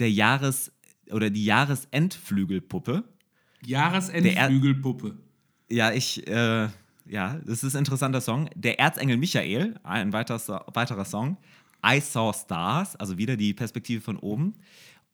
der 0.00 0.10
Jahres- 0.10 0.72
oder 1.10 1.30
die 1.30 1.44
Jahresendflügelpuppe. 1.44 3.04
Jahresendflügelpuppe. 3.64 5.16
Ja, 5.70 5.92
ich, 5.92 6.26
äh, 6.26 6.68
ja, 7.06 7.40
das 7.44 7.62
ist 7.62 7.74
ein 7.74 7.80
interessanter 7.80 8.20
Song. 8.20 8.48
Der 8.54 8.78
Erzengel 8.80 9.16
Michael, 9.16 9.78
ein 9.82 10.12
weiterer, 10.12 10.66
weiterer 10.74 11.04
Song. 11.04 11.36
I 11.84 12.00
Saw 12.00 12.32
Stars, 12.32 12.96
also 12.96 13.18
wieder 13.18 13.36
die 13.36 13.54
Perspektive 13.54 14.00
von 14.00 14.16
oben. 14.16 14.54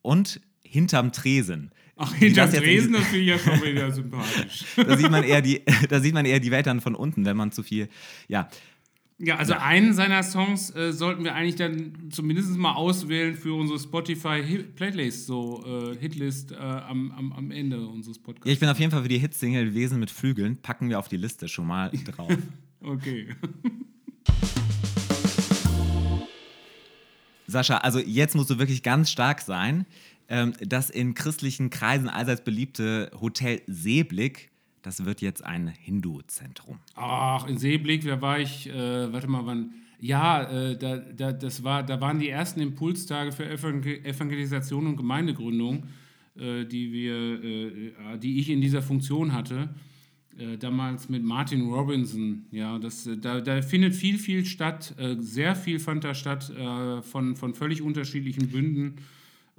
Und 0.01 0.41
Hinterm 0.69 1.11
Tresen. 1.11 1.71
Ach, 1.95 2.13
hinterm 2.13 2.51
Tresen, 2.51 2.93
das 2.93 3.05
finde 3.05 3.19
ich 3.19 3.27
ja 3.27 3.39
schon 3.39 3.61
wieder 3.63 3.91
sympathisch. 3.91 4.65
da, 4.75 4.97
sieht 4.97 5.09
man 5.09 5.23
eher 5.23 5.41
die, 5.41 5.61
da 5.89 5.99
sieht 5.99 6.13
man 6.13 6.25
eher 6.25 6.39
die 6.39 6.51
Welt 6.51 6.67
dann 6.67 6.81
von 6.81 6.93
unten, 6.93 7.25
wenn 7.25 7.37
man 7.37 7.51
zu 7.51 7.63
viel. 7.63 7.87
Ja, 8.27 8.49
ja, 9.19 9.37
also 9.37 9.53
ja. 9.53 9.61
einen 9.63 9.93
seiner 9.93 10.21
Songs 10.21 10.69
äh, 10.75 10.93
sollten 10.93 11.23
wir 11.23 11.33
eigentlich 11.33 11.55
dann 11.55 12.11
zumindest 12.11 12.55
mal 12.55 12.73
auswählen 12.73 13.35
für 13.35 13.55
unsere 13.57 13.79
Spotify-Playlist, 13.79 15.25
so 15.25 15.63
äh, 15.65 15.97
Hitlist 15.97 16.51
äh, 16.51 16.55
am, 16.57 17.11
am, 17.11 17.33
am 17.33 17.49
Ende 17.49 17.87
unseres 17.87 18.19
Podcasts. 18.19 18.45
Ja, 18.45 18.53
ich 18.53 18.59
bin 18.59 18.69
auf 18.69 18.77
jeden 18.79 18.91
Fall 18.91 19.01
für 19.01 19.09
die 19.09 19.17
Hitsingle 19.17 19.73
Wesen 19.73 19.99
mit 19.99 20.11
Flügeln, 20.11 20.57
packen 20.57 20.89
wir 20.89 20.99
auf 20.99 21.07
die 21.07 21.17
Liste 21.17 21.47
schon 21.47 21.65
mal 21.65 21.89
drauf. 22.05 22.31
okay. 22.81 23.29
Sascha, 27.47 27.77
also 27.77 27.97
jetzt 27.97 28.35
musst 28.35 28.51
du 28.51 28.59
wirklich 28.59 28.83
ganz 28.83 29.09
stark 29.09 29.41
sein, 29.41 29.87
ähm, 30.29 30.53
das 30.59 30.91
in 30.91 31.15
christlichen 31.15 31.71
Kreisen 31.71 32.07
allseits 32.07 32.43
beliebte 32.43 33.09
Hotel 33.19 33.63
Seeblick 33.65 34.51
das 34.81 35.05
wird 35.05 35.21
jetzt 35.21 35.43
ein 35.43 35.67
Hindu-Zentrum. 35.67 36.79
Ach, 36.95 37.47
in 37.47 37.57
Seeblick, 37.57 38.05
da 38.05 38.21
war 38.21 38.39
ich, 38.39 38.69
äh, 38.69 39.11
warte 39.11 39.27
mal, 39.27 39.45
wann. 39.45 39.73
Ja, 39.99 40.43
äh, 40.43 40.77
da, 40.77 40.97
da, 40.97 41.31
das 41.31 41.63
war, 41.63 41.83
da 41.83 41.99
waren 41.99 42.19
die 42.19 42.29
ersten 42.29 42.61
Impulstage 42.61 43.31
für 43.31 43.49
Evangelisation 43.49 44.85
und 44.85 44.95
Gemeindegründung, 44.95 45.85
äh, 46.37 46.65
die, 46.65 46.91
wir, 46.93 47.43
äh, 47.43 48.17
die 48.19 48.39
ich 48.39 48.49
in 48.49 48.61
dieser 48.61 48.81
Funktion 48.81 49.33
hatte. 49.33 49.69
Äh, 50.37 50.57
damals 50.57 51.09
mit 51.09 51.23
Martin 51.23 51.67
Robinson. 51.67 52.45
Ja, 52.51 52.77
das, 52.77 53.07
äh, 53.07 53.17
da, 53.17 53.41
da 53.41 53.61
findet 53.63 53.95
viel, 53.95 54.19
viel 54.19 54.45
statt. 54.45 54.93
Äh, 54.97 55.15
sehr 55.19 55.55
viel 55.55 55.79
fand 55.79 56.03
da 56.03 56.13
statt 56.13 56.53
von, 57.01 57.35
von 57.35 57.55
völlig 57.55 57.81
unterschiedlichen 57.81 58.49
Bünden. 58.49 58.97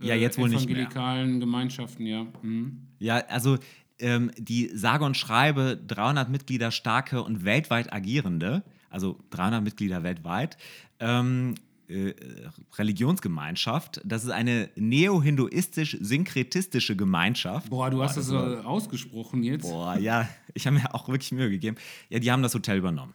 Ja, 0.00 0.14
jetzt 0.14 0.38
wohl 0.38 0.48
nicht 0.48 0.68
mehr. 0.68 0.76
Evangelikalen 0.76 1.40
Gemeinschaften, 1.40 2.06
ja. 2.06 2.26
Mhm. 2.42 2.78
Ja, 3.00 3.16
also 3.26 3.58
ähm, 4.00 4.30
die 4.36 4.70
sage 4.74 5.04
und 5.04 5.16
schreibe 5.16 5.78
300 5.86 6.28
Mitglieder 6.28 6.70
starke 6.70 7.22
und 7.22 7.44
weltweit 7.44 7.92
agierende, 7.92 8.62
also 8.90 9.18
300 9.30 9.62
Mitglieder 9.62 10.02
weltweit, 10.02 10.56
ähm, 11.00 11.54
äh, 11.88 12.14
Religionsgemeinschaft. 12.76 14.00
Das 14.04 14.24
ist 14.24 14.30
eine 14.30 14.68
neo-hinduistisch-synkretistische 14.76 16.96
Gemeinschaft. 16.96 17.70
Boah, 17.70 17.90
du 17.90 18.02
hast 18.02 18.14
Boah, 18.14 18.20
das, 18.20 18.30
das 18.30 18.62
so 18.62 18.68
ausgesprochen 18.68 19.42
jetzt. 19.42 19.62
Boah, 19.62 19.98
ja, 19.98 20.28
ich 20.54 20.66
habe 20.66 20.76
mir 20.76 20.94
auch 20.94 21.08
wirklich 21.08 21.32
Mühe 21.32 21.50
gegeben. 21.50 21.76
Ja, 22.10 22.18
die 22.18 22.30
haben 22.30 22.42
das 22.42 22.54
Hotel 22.54 22.76
übernommen. 22.78 23.14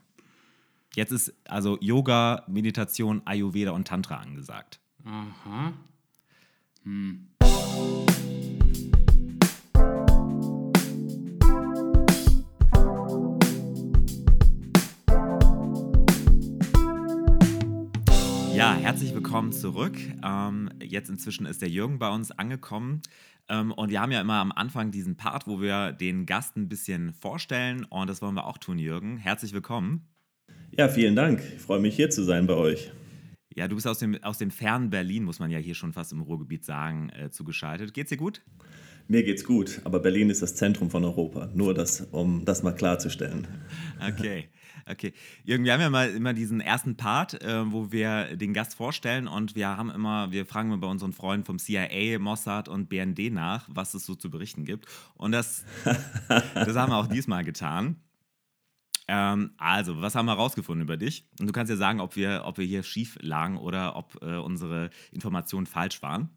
Jetzt 0.94 1.12
ist 1.12 1.32
also 1.48 1.78
Yoga, 1.80 2.44
Meditation, 2.46 3.22
Ayurveda 3.24 3.72
und 3.72 3.88
Tantra 3.88 4.16
angesagt. 4.16 4.80
Aha. 5.04 5.72
Hm. 6.84 7.28
Ja, 18.54 18.76
herzlich 18.76 19.12
willkommen 19.12 19.50
zurück. 19.50 19.96
Ähm, 20.24 20.70
jetzt 20.80 21.10
inzwischen 21.10 21.44
ist 21.44 21.60
der 21.60 21.68
Jürgen 21.68 21.98
bei 21.98 22.08
uns 22.08 22.30
angekommen. 22.30 23.02
Ähm, 23.48 23.72
und 23.72 23.90
wir 23.90 24.00
haben 24.00 24.12
ja 24.12 24.20
immer 24.20 24.34
am 24.34 24.52
Anfang 24.52 24.92
diesen 24.92 25.16
Part, 25.16 25.48
wo 25.48 25.60
wir 25.60 25.90
den 25.90 26.24
Gast 26.24 26.56
ein 26.56 26.68
bisschen 26.68 27.14
vorstellen. 27.14 27.82
Und 27.82 28.08
das 28.08 28.22
wollen 28.22 28.34
wir 28.34 28.46
auch 28.46 28.58
tun, 28.58 28.78
Jürgen. 28.78 29.16
Herzlich 29.16 29.52
willkommen. 29.52 30.06
Ja, 30.70 30.88
vielen 30.88 31.16
Dank. 31.16 31.42
Ich 31.56 31.62
freue 31.62 31.80
mich, 31.80 31.96
hier 31.96 32.10
zu 32.10 32.22
sein 32.22 32.46
bei 32.46 32.54
euch. 32.54 32.92
Ja, 33.56 33.66
du 33.66 33.74
bist 33.74 33.88
aus 33.88 33.98
dem, 33.98 34.22
aus 34.22 34.38
dem 34.38 34.52
fernen 34.52 34.88
Berlin, 34.88 35.24
muss 35.24 35.40
man 35.40 35.50
ja 35.50 35.58
hier 35.58 35.74
schon 35.74 35.92
fast 35.92 36.12
im 36.12 36.20
Ruhrgebiet 36.20 36.64
sagen, 36.64 37.10
äh, 37.10 37.30
zugeschaltet. 37.30 37.92
Geht's 37.92 38.10
dir 38.10 38.18
gut? 38.18 38.40
Mir 39.08 39.24
geht's 39.24 39.44
gut, 39.44 39.80
aber 39.82 39.98
Berlin 39.98 40.30
ist 40.30 40.42
das 40.42 40.54
Zentrum 40.54 40.90
von 40.90 41.04
Europa. 41.04 41.50
Nur 41.54 41.74
das, 41.74 42.02
um 42.12 42.44
das 42.44 42.62
mal 42.62 42.72
klarzustellen. 42.72 43.48
Okay. 44.00 44.48
Okay. 44.86 45.14
Jürgen, 45.44 45.64
wir 45.64 45.72
haben 45.72 45.80
ja 45.80 45.90
mal 45.90 46.10
immer 46.10 46.34
diesen 46.34 46.60
ersten 46.60 46.96
Part, 46.96 47.42
äh, 47.42 47.72
wo 47.72 47.90
wir 47.90 48.36
den 48.36 48.52
Gast 48.52 48.74
vorstellen 48.74 49.26
und 49.26 49.54
wir 49.54 49.68
haben 49.68 49.90
immer, 49.90 50.30
wir 50.30 50.44
fragen 50.44 50.70
immer 50.70 50.78
bei 50.78 50.86
unseren 50.86 51.12
Freunden 51.12 51.46
vom 51.46 51.58
CIA, 51.58 52.18
Mossad 52.18 52.68
und 52.68 52.88
BND 52.88 53.32
nach, 53.32 53.66
was 53.70 53.94
es 53.94 54.04
so 54.04 54.14
zu 54.14 54.30
berichten 54.30 54.64
gibt. 54.64 54.86
Und 55.14 55.32
das, 55.32 55.64
das 56.54 56.76
haben 56.76 56.92
wir 56.92 56.96
auch 56.96 57.06
diesmal 57.06 57.44
getan. 57.44 57.96
Ähm, 59.08 59.52
also, 59.58 60.00
was 60.00 60.14
haben 60.14 60.26
wir 60.26 60.32
herausgefunden 60.32 60.82
über 60.82 60.96
dich? 60.96 61.28
Und 61.40 61.46
du 61.46 61.52
kannst 61.52 61.70
ja 61.70 61.76
sagen, 61.76 62.00
ob 62.00 62.16
wir, 62.16 62.42
ob 62.44 62.58
wir 62.58 62.64
hier 62.64 62.82
schief 62.82 63.18
lagen 63.20 63.56
oder 63.56 63.96
ob 63.96 64.20
äh, 64.22 64.36
unsere 64.36 64.90
Informationen 65.12 65.66
falsch 65.66 66.02
waren. 66.02 66.30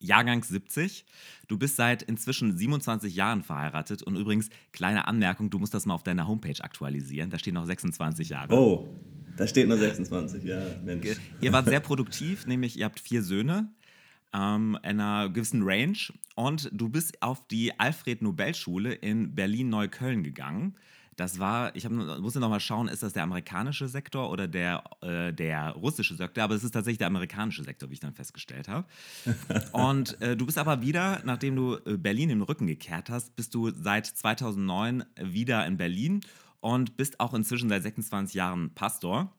Jahrgang 0.00 0.42
70. 0.42 1.04
Du 1.46 1.58
bist 1.58 1.76
seit 1.76 2.02
inzwischen 2.02 2.56
27 2.56 3.14
Jahren 3.14 3.42
verheiratet 3.42 4.02
und 4.02 4.16
übrigens, 4.16 4.48
kleine 4.72 5.06
Anmerkung, 5.06 5.50
du 5.50 5.58
musst 5.58 5.74
das 5.74 5.86
mal 5.86 5.94
auf 5.94 6.02
deiner 6.02 6.26
Homepage 6.26 6.62
aktualisieren. 6.62 7.30
Da 7.30 7.38
stehen 7.38 7.54
noch 7.54 7.66
26 7.66 8.30
Jahre. 8.30 8.54
Oh, 8.54 8.88
da 9.36 9.46
steht 9.46 9.68
nur 9.68 9.78
26, 9.78 10.44
ja, 10.44 10.60
Mensch. 10.84 11.16
Ihr 11.40 11.52
wart 11.52 11.66
sehr 11.66 11.80
produktiv, 11.80 12.46
nämlich 12.48 12.78
ihr 12.78 12.86
habt 12.86 13.00
vier 13.00 13.22
Söhne 13.22 13.70
ähm, 14.32 14.78
in 14.82 15.00
einer 15.00 15.28
gewissen 15.28 15.62
Range 15.62 15.98
und 16.34 16.70
du 16.72 16.88
bist 16.88 17.22
auf 17.22 17.46
die 17.48 17.78
Alfred-Nobel-Schule 17.78 18.92
in 18.92 19.34
Berlin-Neukölln 19.34 20.22
gegangen. 20.22 20.76
Das 21.20 21.38
war, 21.38 21.76
ich 21.76 21.84
hab, 21.84 21.92
musste 21.92 22.40
noch 22.40 22.48
mal 22.48 22.60
schauen, 22.60 22.88
ist 22.88 23.02
das 23.02 23.12
der 23.12 23.24
amerikanische 23.24 23.88
Sektor 23.88 24.30
oder 24.30 24.48
der, 24.48 24.82
äh, 25.02 25.34
der 25.34 25.72
russische 25.72 26.14
Sektor? 26.14 26.42
Aber 26.42 26.54
es 26.54 26.64
ist 26.64 26.70
tatsächlich 26.70 26.96
der 26.96 27.08
amerikanische 27.08 27.62
Sektor, 27.62 27.90
wie 27.90 27.92
ich 27.92 28.00
dann 28.00 28.14
festgestellt 28.14 28.68
habe. 28.68 28.88
Und 29.72 30.18
äh, 30.22 30.34
du 30.34 30.46
bist 30.46 30.56
aber 30.56 30.80
wieder, 30.80 31.20
nachdem 31.26 31.56
du 31.56 31.74
äh, 31.84 31.98
Berlin 31.98 32.30
im 32.30 32.40
Rücken 32.40 32.66
gekehrt 32.66 33.10
hast, 33.10 33.36
bist 33.36 33.54
du 33.54 33.70
seit 33.70 34.06
2009 34.06 35.04
wieder 35.20 35.66
in 35.66 35.76
Berlin 35.76 36.22
und 36.60 36.96
bist 36.96 37.20
auch 37.20 37.34
inzwischen 37.34 37.68
seit 37.68 37.82
26 37.82 38.32
Jahren 38.32 38.74
Pastor. 38.74 39.30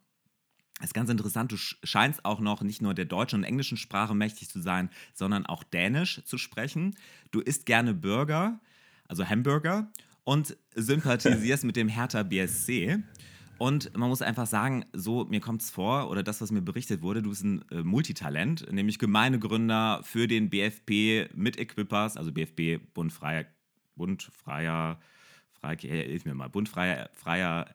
Das 0.78 0.90
ist 0.90 0.94
ganz 0.94 1.10
interessant, 1.10 1.52
du 1.52 1.58
scheinst 1.58 2.26
auch 2.26 2.42
noch 2.42 2.62
nicht 2.62 2.84
nur 2.84 2.94
der 2.94 3.06
deutschen 3.06 3.40
und 3.40 3.44
englischen 3.44 3.78
Sprache 3.78 4.14
mächtig 4.14 4.50
zu 4.50 4.62
sein, 4.62 4.92
sondern 5.16 5.48
auch 5.48 5.64
Dänisch 5.64 6.24
zu 6.26 6.38
sprechen. 6.38 6.96
Du 7.32 7.40
isst 7.40 7.66
gerne 7.66 7.96
Burger, 7.96 8.60
also 9.08 9.26
Hamburger 9.26 9.92
und 10.24 10.58
sympathisierst 10.76 11.64
mit 11.66 11.76
dem 11.76 11.88
Hertha 11.88 12.24
BSC. 12.24 13.04
Und 13.58 13.96
man 13.96 14.10
muss 14.10 14.24
einfach 14.24 14.48
sagen, 14.48 14.86
so 14.92 15.26
mir 15.26 15.40
kommt 15.40 15.62
es 15.62 15.70
vor, 15.70 16.10
oder 16.10 16.24
das, 16.24 16.42
was 16.42 16.52
mir 16.52 16.64
berichtet 16.64 17.04
wurde, 17.04 17.22
du 17.22 17.30
bist 17.30 17.44
ein 17.44 17.64
äh, 17.70 17.84
Multitalent, 17.84 18.72
nämlich 18.72 18.98
Gemeindegründer 18.98 20.02
für 20.04 20.28
den 20.28 20.50
BFP 20.50 21.30
mit 21.36 21.60
Equippers, 21.60 22.18
also 22.18 22.32
BFP, 22.32 22.80
Bund 22.94 23.14
Freier, 23.14 23.46
Bund 23.96 24.24
Freier, 24.34 25.00
Freier, 25.52 25.78
hilf 25.78 26.26
mir 26.26 26.34
mal, 26.34 26.50
Bund 26.50 26.70
Freier, 26.70 27.12
Freier 27.14 27.68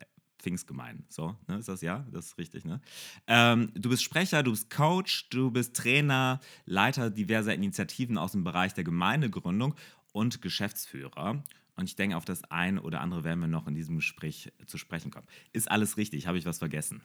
Pfingstgemein. 0.46 1.04
So, 1.08 1.36
ne, 1.48 1.58
ist 1.58 1.68
das 1.68 1.82
ja? 1.82 2.06
Das 2.12 2.26
ist 2.26 2.38
richtig, 2.38 2.64
ne? 2.64 2.80
Ähm, 3.26 3.72
du 3.74 3.88
bist 3.88 4.02
Sprecher, 4.02 4.42
du 4.42 4.52
bist 4.52 4.70
Coach, 4.70 5.28
du 5.30 5.50
bist 5.50 5.74
Trainer, 5.74 6.40
Leiter 6.66 7.10
diverser 7.10 7.54
Initiativen 7.54 8.18
aus 8.18 8.32
dem 8.32 8.44
Bereich 8.44 8.74
der 8.74 8.84
Gemeindegründung 8.84 9.74
und 10.12 10.42
Geschäftsführer. 10.42 11.42
Und 11.76 11.84
ich 11.84 11.96
denke, 11.96 12.16
auf 12.16 12.24
das 12.24 12.42
ein 12.50 12.78
oder 12.78 13.00
andere 13.00 13.22
werden 13.22 13.40
wir 13.40 13.48
noch 13.48 13.68
in 13.68 13.74
diesem 13.74 13.96
Gespräch 13.96 14.52
zu 14.66 14.78
sprechen 14.78 15.10
kommen. 15.10 15.26
Ist 15.52 15.70
alles 15.70 15.96
richtig? 15.96 16.26
Habe 16.26 16.38
ich 16.38 16.46
was 16.46 16.58
vergessen? 16.58 17.02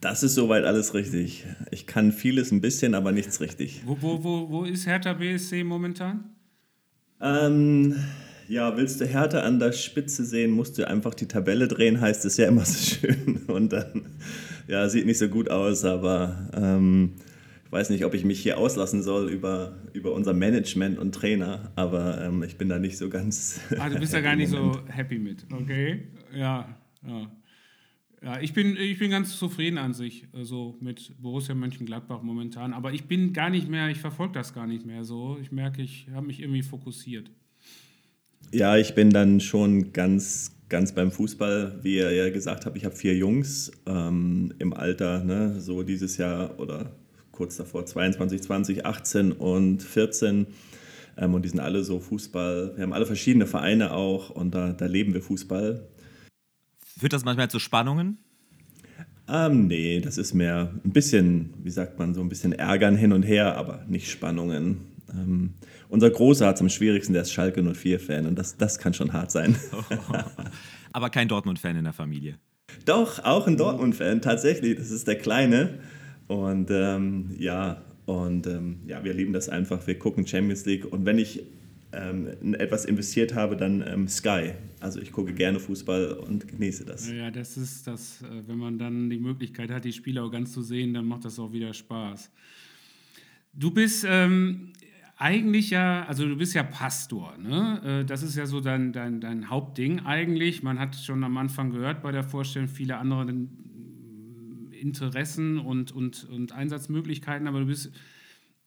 Das 0.00 0.22
ist 0.22 0.34
soweit 0.34 0.64
alles 0.64 0.94
richtig. 0.94 1.44
Ich 1.70 1.86
kann 1.86 2.10
vieles 2.12 2.50
ein 2.50 2.60
bisschen, 2.60 2.94
aber 2.94 3.12
nichts 3.12 3.40
richtig. 3.40 3.82
Wo, 3.84 3.98
wo, 4.00 4.24
wo, 4.24 4.50
wo 4.50 4.64
ist 4.64 4.86
Hertha 4.86 5.12
BSC 5.12 5.62
momentan? 5.62 6.24
Ähm, 7.20 7.94
ja, 8.48 8.76
willst 8.76 9.00
du 9.00 9.06
Hertha 9.06 9.40
an 9.40 9.60
der 9.60 9.70
Spitze 9.72 10.24
sehen, 10.24 10.50
musst 10.50 10.76
du 10.76 10.88
einfach 10.88 11.14
die 11.14 11.28
Tabelle 11.28 11.68
drehen, 11.68 12.00
heißt 12.00 12.24
es 12.24 12.36
ja 12.36 12.48
immer 12.48 12.64
so 12.64 12.96
schön. 12.96 13.42
Und 13.46 13.72
dann, 13.72 14.06
ja, 14.66 14.88
sieht 14.88 15.06
nicht 15.06 15.18
so 15.18 15.28
gut 15.28 15.50
aus, 15.50 15.84
aber 15.84 16.48
ähm, 16.52 17.12
weiß 17.72 17.88
nicht, 17.88 18.04
ob 18.04 18.12
ich 18.12 18.24
mich 18.24 18.40
hier 18.40 18.58
auslassen 18.58 19.02
soll 19.02 19.30
über, 19.30 19.76
über 19.94 20.12
unser 20.12 20.34
Management 20.34 20.98
und 20.98 21.14
Trainer, 21.14 21.72
aber 21.74 22.22
ähm, 22.22 22.42
ich 22.42 22.58
bin 22.58 22.68
da 22.68 22.78
nicht 22.78 22.98
so 22.98 23.08
ganz. 23.08 23.60
Ah, 23.78 23.88
du 23.88 23.98
bist 23.98 24.12
ja 24.12 24.20
gar 24.20 24.36
nicht 24.36 24.50
so 24.50 24.78
happy 24.88 25.18
mit, 25.18 25.46
okay? 25.52 26.02
Ja, 26.34 26.76
ja. 27.06 27.32
Ja, 28.22 28.40
ich 28.40 28.52
bin, 28.52 28.76
ich 28.76 29.00
bin 29.00 29.10
ganz 29.10 29.36
zufrieden 29.36 29.78
an 29.78 29.94
sich, 29.94 30.28
also 30.32 30.76
mit 30.80 31.12
Borussia 31.20 31.56
Mönchengladbach 31.56 32.22
momentan. 32.22 32.72
Aber 32.72 32.92
ich 32.92 33.04
bin 33.06 33.32
gar 33.32 33.50
nicht 33.50 33.68
mehr, 33.68 33.88
ich 33.88 33.98
verfolge 33.98 34.34
das 34.34 34.54
gar 34.54 34.68
nicht 34.68 34.86
mehr 34.86 35.02
so. 35.02 35.38
Ich 35.42 35.50
merke, 35.50 35.82
ich 35.82 36.06
habe 36.14 36.26
mich 36.26 36.38
irgendwie 36.40 36.62
fokussiert. 36.62 37.32
Ja, 38.52 38.76
ich 38.76 38.94
bin 38.94 39.10
dann 39.10 39.40
schon 39.40 39.92
ganz, 39.92 40.56
ganz 40.68 40.94
beim 40.94 41.10
Fußball. 41.10 41.80
Wie 41.82 41.96
ihr 41.96 42.12
ja 42.12 42.30
gesagt 42.30 42.64
habt, 42.64 42.76
ich 42.76 42.84
habe 42.84 42.94
vier 42.94 43.16
Jungs 43.16 43.72
ähm, 43.86 44.54
im 44.60 44.72
Alter, 44.72 45.24
ne, 45.24 45.60
so 45.60 45.82
dieses 45.82 46.16
Jahr 46.16 46.60
oder 46.60 46.94
kurz 47.32 47.56
davor 47.56 47.84
22, 47.84 48.42
20, 48.42 48.86
18 48.86 49.32
und 49.32 49.82
14. 49.82 50.46
Ähm, 51.16 51.34
und 51.34 51.44
die 51.44 51.48
sind 51.48 51.60
alle 51.60 51.82
so 51.82 52.00
Fußball. 52.00 52.74
Wir 52.76 52.82
haben 52.84 52.92
alle 52.92 53.06
verschiedene 53.06 53.46
Vereine 53.46 53.92
auch 53.92 54.30
und 54.30 54.54
da, 54.54 54.72
da 54.72 54.86
leben 54.86 55.14
wir 55.14 55.22
Fußball. 55.22 55.88
Führt 56.98 57.12
das 57.12 57.24
manchmal 57.24 57.50
zu 57.50 57.58
Spannungen? 57.58 58.18
Ähm, 59.28 59.66
nee, 59.66 60.00
das 60.00 60.18
ist 60.18 60.34
mehr 60.34 60.72
ein 60.84 60.92
bisschen, 60.92 61.54
wie 61.62 61.70
sagt 61.70 61.98
man, 61.98 62.14
so 62.14 62.20
ein 62.20 62.28
bisschen 62.28 62.52
Ärgern 62.52 62.96
hin 62.96 63.12
und 63.12 63.22
her, 63.22 63.56
aber 63.56 63.84
nicht 63.88 64.10
Spannungen. 64.10 64.92
Ähm, 65.12 65.54
unser 65.88 66.10
Großer 66.10 66.46
hat 66.46 66.56
es 66.56 66.60
am 66.60 66.68
schwierigsten, 66.68 67.12
der 67.12 67.22
ist 67.22 67.32
Schalke 67.32 67.60
04-Fan 67.60 68.26
und 68.26 68.38
das, 68.38 68.56
das 68.56 68.78
kann 68.78 68.94
schon 68.94 69.12
hart 69.12 69.30
sein. 69.30 69.56
aber 70.92 71.10
kein 71.10 71.28
Dortmund-Fan 71.28 71.76
in 71.76 71.84
der 71.84 71.92
Familie. 71.92 72.38
Doch, 72.84 73.24
auch 73.24 73.46
ein 73.46 73.56
Dortmund-Fan, 73.56 74.22
tatsächlich. 74.22 74.76
Das 74.76 74.90
ist 74.90 75.06
der 75.06 75.16
Kleine. 75.16 75.78
Und 76.28 76.70
ähm, 76.70 77.30
ja, 77.38 77.82
und 78.06 78.46
ähm, 78.46 78.80
ja, 78.86 79.04
wir 79.04 79.14
lieben 79.14 79.32
das 79.32 79.48
einfach. 79.48 79.86
Wir 79.86 79.98
gucken 79.98 80.26
Champions 80.26 80.64
League. 80.66 80.90
Und 80.90 81.06
wenn 81.06 81.18
ich 81.18 81.42
ähm, 81.92 82.28
etwas 82.54 82.84
investiert 82.84 83.34
habe, 83.34 83.56
dann 83.56 83.84
ähm, 83.86 84.08
Sky. 84.08 84.52
Also 84.80 85.00
ich 85.00 85.12
gucke 85.12 85.32
gerne 85.32 85.60
Fußball 85.60 86.12
und 86.12 86.48
genieße 86.48 86.84
das. 86.84 87.10
Ja, 87.10 87.30
das 87.30 87.56
ist 87.56 87.86
das, 87.86 88.22
äh, 88.22 88.48
wenn 88.48 88.58
man 88.58 88.78
dann 88.78 89.10
die 89.10 89.18
Möglichkeit 89.18 89.70
hat, 89.70 89.84
die 89.84 89.92
Spieler 89.92 90.24
auch 90.24 90.30
ganz 90.30 90.52
zu 90.52 90.62
sehen, 90.62 90.94
dann 90.94 91.06
macht 91.06 91.24
das 91.24 91.38
auch 91.38 91.52
wieder 91.52 91.72
Spaß. 91.72 92.30
Du 93.52 93.70
bist 93.70 94.06
ähm, 94.08 94.72
eigentlich 95.18 95.70
ja, 95.70 96.04
also 96.06 96.26
du 96.26 96.36
bist 96.36 96.54
ja 96.54 96.62
Pastor, 96.62 97.36
ne? 97.38 98.00
Äh, 98.00 98.04
das 98.04 98.22
ist 98.22 98.36
ja 98.36 98.46
so 98.46 98.60
dein, 98.60 98.92
dein, 98.92 99.20
dein 99.20 99.50
Hauptding 99.50 100.00
eigentlich. 100.00 100.62
Man 100.62 100.78
hat 100.78 100.96
schon 100.96 101.22
am 101.22 101.36
Anfang 101.36 101.70
gehört 101.70 102.02
bei 102.02 102.10
der 102.10 102.24
Vorstellung 102.24 102.68
viele 102.68 102.96
andere 102.96 103.26
Interessen 104.82 105.58
und, 105.58 105.92
und, 105.92 106.28
und 106.28 106.52
Einsatzmöglichkeiten, 106.52 107.46
aber 107.46 107.60
du 107.60 107.66
bist 107.66 107.92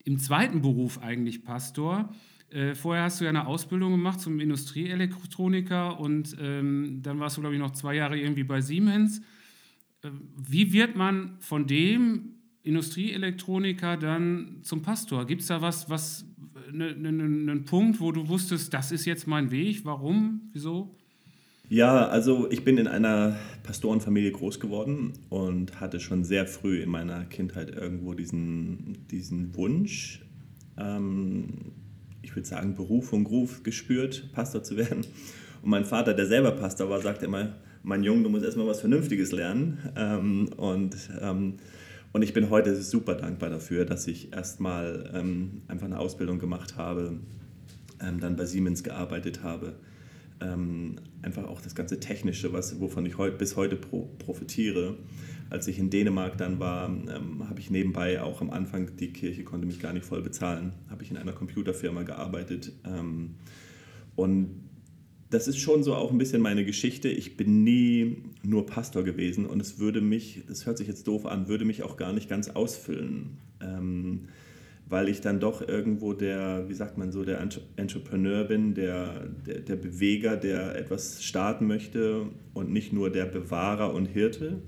im 0.04 0.18
zweiten 0.18 0.62
Beruf 0.62 1.02
eigentlich 1.04 1.44
Pastor. 1.44 2.10
Äh, 2.50 2.74
vorher 2.74 3.04
hast 3.04 3.20
du 3.20 3.26
ja 3.26 3.30
eine 3.30 3.48
Ausbildung 3.48 3.92
gemacht 3.92 4.22
zum 4.22 4.40
Industrieelektroniker 4.40 6.00
und 6.00 6.36
ähm, 6.40 7.02
dann 7.02 7.20
warst 7.20 7.38
du, 7.38 7.42
glaube 7.42 7.56
ich, 7.56 7.62
noch 7.62 7.72
zwei 7.72 7.96
Jahre 7.96 8.18
irgendwie 8.18 8.44
bei 8.44 8.62
Siemens. 8.62 9.20
Äh, 10.04 10.10
wie 10.38 10.72
wird 10.72 10.96
man 10.96 11.38
von 11.40 11.68
dem 11.68 12.36
Industrieelektroniker 12.64 13.98
dann 13.98 14.60
zum 14.62 14.82
Pastor? 14.82 15.26
Gibt 15.26 15.42
es 15.42 15.48
da 15.48 15.62
was, 15.62 15.90
was 15.90 16.26
einen 16.70 17.02
ne, 17.02 17.12
ne, 17.12 17.30
ne 17.30 17.56
Punkt, 17.62 18.00
wo 18.00 18.12
du 18.12 18.28
wusstest, 18.28 18.74
das 18.74 18.92
ist 18.92 19.06
jetzt 19.06 19.28
mein 19.28 19.52
Weg? 19.52 19.84
Warum? 19.84 20.50
Wieso? 20.54 20.95
Ja, 21.68 22.08
also 22.08 22.50
ich 22.52 22.64
bin 22.64 22.78
in 22.78 22.88
einer 22.88 23.36
Pastorenfamilie 23.64 24.32
groß 24.32 24.60
geworden 24.60 25.14
und 25.30 25.80
hatte 25.80 26.00
schon 26.00 26.24
sehr 26.24 26.46
früh 26.46 26.82
in 26.82 26.90
meiner 26.90 27.26
Kindheit 27.26 27.72
irgendwo 27.76 28.14
diesen, 28.14 29.08
diesen 29.10 29.56
Wunsch, 29.56 30.24
ähm, 30.78 31.74
ich 32.22 32.36
würde 32.36 32.48
sagen, 32.48 32.76
Berufung, 32.76 33.26
Ruf 33.26 33.64
gespürt, 33.64 34.32
Pastor 34.32 34.64
zu 34.64 34.78
werden. 34.78 35.06
Und 35.64 35.70
mein 35.70 35.86
Vater, 35.86 36.14
der 36.14 36.28
selber 36.28 36.52
Pastor 36.52 36.90
war, 36.90 37.02
sagte 37.02 37.26
immer, 37.26 37.56
mein 37.82 38.04
Junge, 38.04 38.24
du 38.24 38.30
musst 38.30 38.46
erstmal 38.46 38.68
was 38.68 38.82
Vernünftiges 38.82 39.32
lernen. 39.32 39.80
Ähm, 39.96 40.50
und, 40.58 40.96
ähm, 41.20 41.56
und 42.14 42.22
ich 42.22 42.34
bin 42.34 42.52
heute 42.52 42.76
super 42.76 43.16
dankbar 43.16 43.50
dafür, 43.50 43.86
dass 43.86 44.06
ich 44.06 44.32
erstmal 44.34 45.10
ähm, 45.16 45.64
einfach 45.68 45.86
eine 45.86 45.98
Ausbildung 45.98 46.38
gemacht 46.38 46.78
habe, 46.78 47.20
ähm, 48.02 48.20
dann 48.20 48.36
bei 48.36 48.46
Siemens 48.46 48.84
gearbeitet 48.84 49.42
habe. 49.42 49.76
Ähm, 50.42 50.98
einfach 51.22 51.46
auch 51.46 51.62
das 51.62 51.75
ganze 51.75 52.00
Technische, 52.00 52.51
was, 52.51 52.80
wovon 52.80 53.06
ich 53.06 53.18
heut, 53.18 53.38
bis 53.38 53.56
heute 53.56 53.75
pro, 53.75 54.10
profitiere 54.20 54.98
als 55.50 55.68
ich 55.68 55.77
in 55.77 55.89
Dänemark 55.89 56.38
dann 56.38 56.60
war, 56.60 56.89
ähm, 56.89 57.48
habe 57.48 57.60
ich 57.60 57.70
nebenbei 57.70 58.22
auch 58.22 58.42
am 58.42 58.50
Anfang, 58.50 58.96
die 58.98 59.13
Kirche 59.13 59.44
konnte 59.44 59.68
mich 59.68 59.80
gar 59.80 59.94
nicht 59.94 60.06
voll 60.06 60.22
bezahlen, 60.22 60.74
habe 60.89 61.04
ich 61.04 61.12
in 61.12 61.18
einer 61.18 61.34
Computerfirma 61.34 62.04
gearbeitet. 62.04 62.72
Ähm, 62.84 63.36
und 64.15 64.63
das 65.30 65.48
ist 65.48 65.58
schon 65.58 65.84
so 65.84 65.96
auch 65.96 66.12
ein 66.12 66.18
bisschen 66.18 66.42
meine 66.42 66.65
Geschichte. 66.65 67.10
Ich 67.10 67.38
bin 67.38 67.63
nie 67.63 68.24
nur 68.44 68.65
Pastor 68.65 69.04
gewesen 69.04 69.46
und 69.46 69.62
es 69.62 69.80
würde 69.80 70.01
mich, 70.01 70.44
das 70.48 70.65
hört 70.65 70.77
sich 70.77 70.88
jetzt 70.88 71.08
doof 71.08 71.25
an, 71.25 71.48
würde 71.48 71.65
mich 71.65 71.84
auch 71.84 71.98
gar 71.98 72.13
nicht 72.13 72.30
ganz 72.30 72.50
ausfüllen. 72.50 73.38
Ähm, 73.62 74.27
weil 74.88 75.10
ich 75.10 75.22
dann 75.22 75.39
doch 75.39 75.68
irgendwo 75.68 76.13
der, 76.13 76.70
wie 76.70 76.74
sagt 76.74 76.98
man 76.98 77.12
so, 77.12 77.24
der 77.25 77.46
Entrepreneur 77.75 78.44
bin, 78.44 78.75
der, 78.75 79.27
der, 79.46 79.62
der 79.62 79.75
Beweger, 79.75 80.38
der 80.38 80.75
etwas 80.75 81.24
starten 81.24 81.65
möchte 81.65 82.27
und 82.54 82.72
nicht 82.72 82.94
nur 82.94 83.10
der 83.10 83.25
Bewahrer 83.25 83.94
und 83.94 84.06
Hirte. 84.06 84.62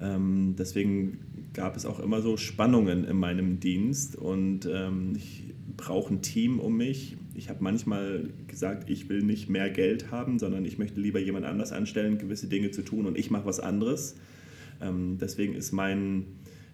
Ähm, 0.00 0.54
deswegen 0.58 1.50
gab 1.52 1.76
es 1.76 1.84
auch 1.84 2.00
immer 2.00 2.22
so 2.22 2.36
Spannungen 2.38 3.04
in 3.04 3.16
meinem 3.16 3.60
Dienst 3.60 4.16
und 4.16 4.66
ähm, 4.72 5.12
ich 5.16 5.44
brauche 5.76 6.14
ein 6.14 6.22
Team 6.22 6.58
um 6.58 6.76
mich. 6.76 7.16
Ich 7.34 7.50
habe 7.50 7.62
manchmal 7.62 8.30
gesagt, 8.46 8.88
ich 8.88 9.08
will 9.08 9.22
nicht 9.22 9.50
mehr 9.50 9.68
Geld 9.68 10.10
haben, 10.10 10.38
sondern 10.38 10.64
ich 10.64 10.78
möchte 10.78 10.98
lieber 10.98 11.20
jemand 11.20 11.44
anders 11.44 11.72
anstellen, 11.72 12.16
gewisse 12.16 12.46
Dinge 12.48 12.70
zu 12.70 12.82
tun 12.82 13.06
und 13.06 13.18
ich 13.18 13.30
mache 13.30 13.44
was 13.44 13.60
anderes. 13.60 14.16
Ähm, 14.80 15.18
deswegen 15.20 15.54
ist 15.54 15.72
mein, 15.72 16.24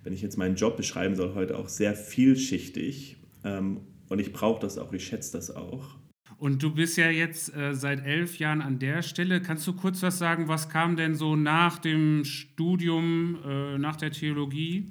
wenn 0.04 0.12
ich 0.12 0.22
jetzt 0.22 0.36
meinen 0.36 0.56
Job 0.56 0.76
beschreiben 0.76 1.16
soll, 1.16 1.34
heute 1.34 1.56
auch 1.56 1.68
sehr 1.68 1.94
vielschichtig 1.94 3.16
ähm, 3.44 3.80
und 4.08 4.18
ich 4.20 4.32
brauche 4.32 4.60
das 4.60 4.78
auch, 4.78 4.92
ich 4.92 5.06
schätze 5.06 5.32
das 5.32 5.54
auch. 5.54 5.98
Und 6.38 6.62
du 6.62 6.72
bist 6.72 6.96
ja 6.96 7.10
jetzt 7.10 7.54
äh, 7.56 7.74
seit 7.74 8.06
elf 8.06 8.38
Jahren 8.38 8.62
an 8.62 8.78
der 8.78 9.02
Stelle. 9.02 9.42
Kannst 9.42 9.66
du 9.66 9.72
kurz 9.72 10.02
was 10.02 10.18
sagen, 10.18 10.46
was 10.46 10.68
kam 10.68 10.96
denn 10.96 11.16
so 11.16 11.34
nach 11.34 11.78
dem 11.78 12.24
Studium, 12.24 13.38
äh, 13.44 13.76
nach 13.76 13.96
der 13.96 14.12
Theologie? 14.12 14.86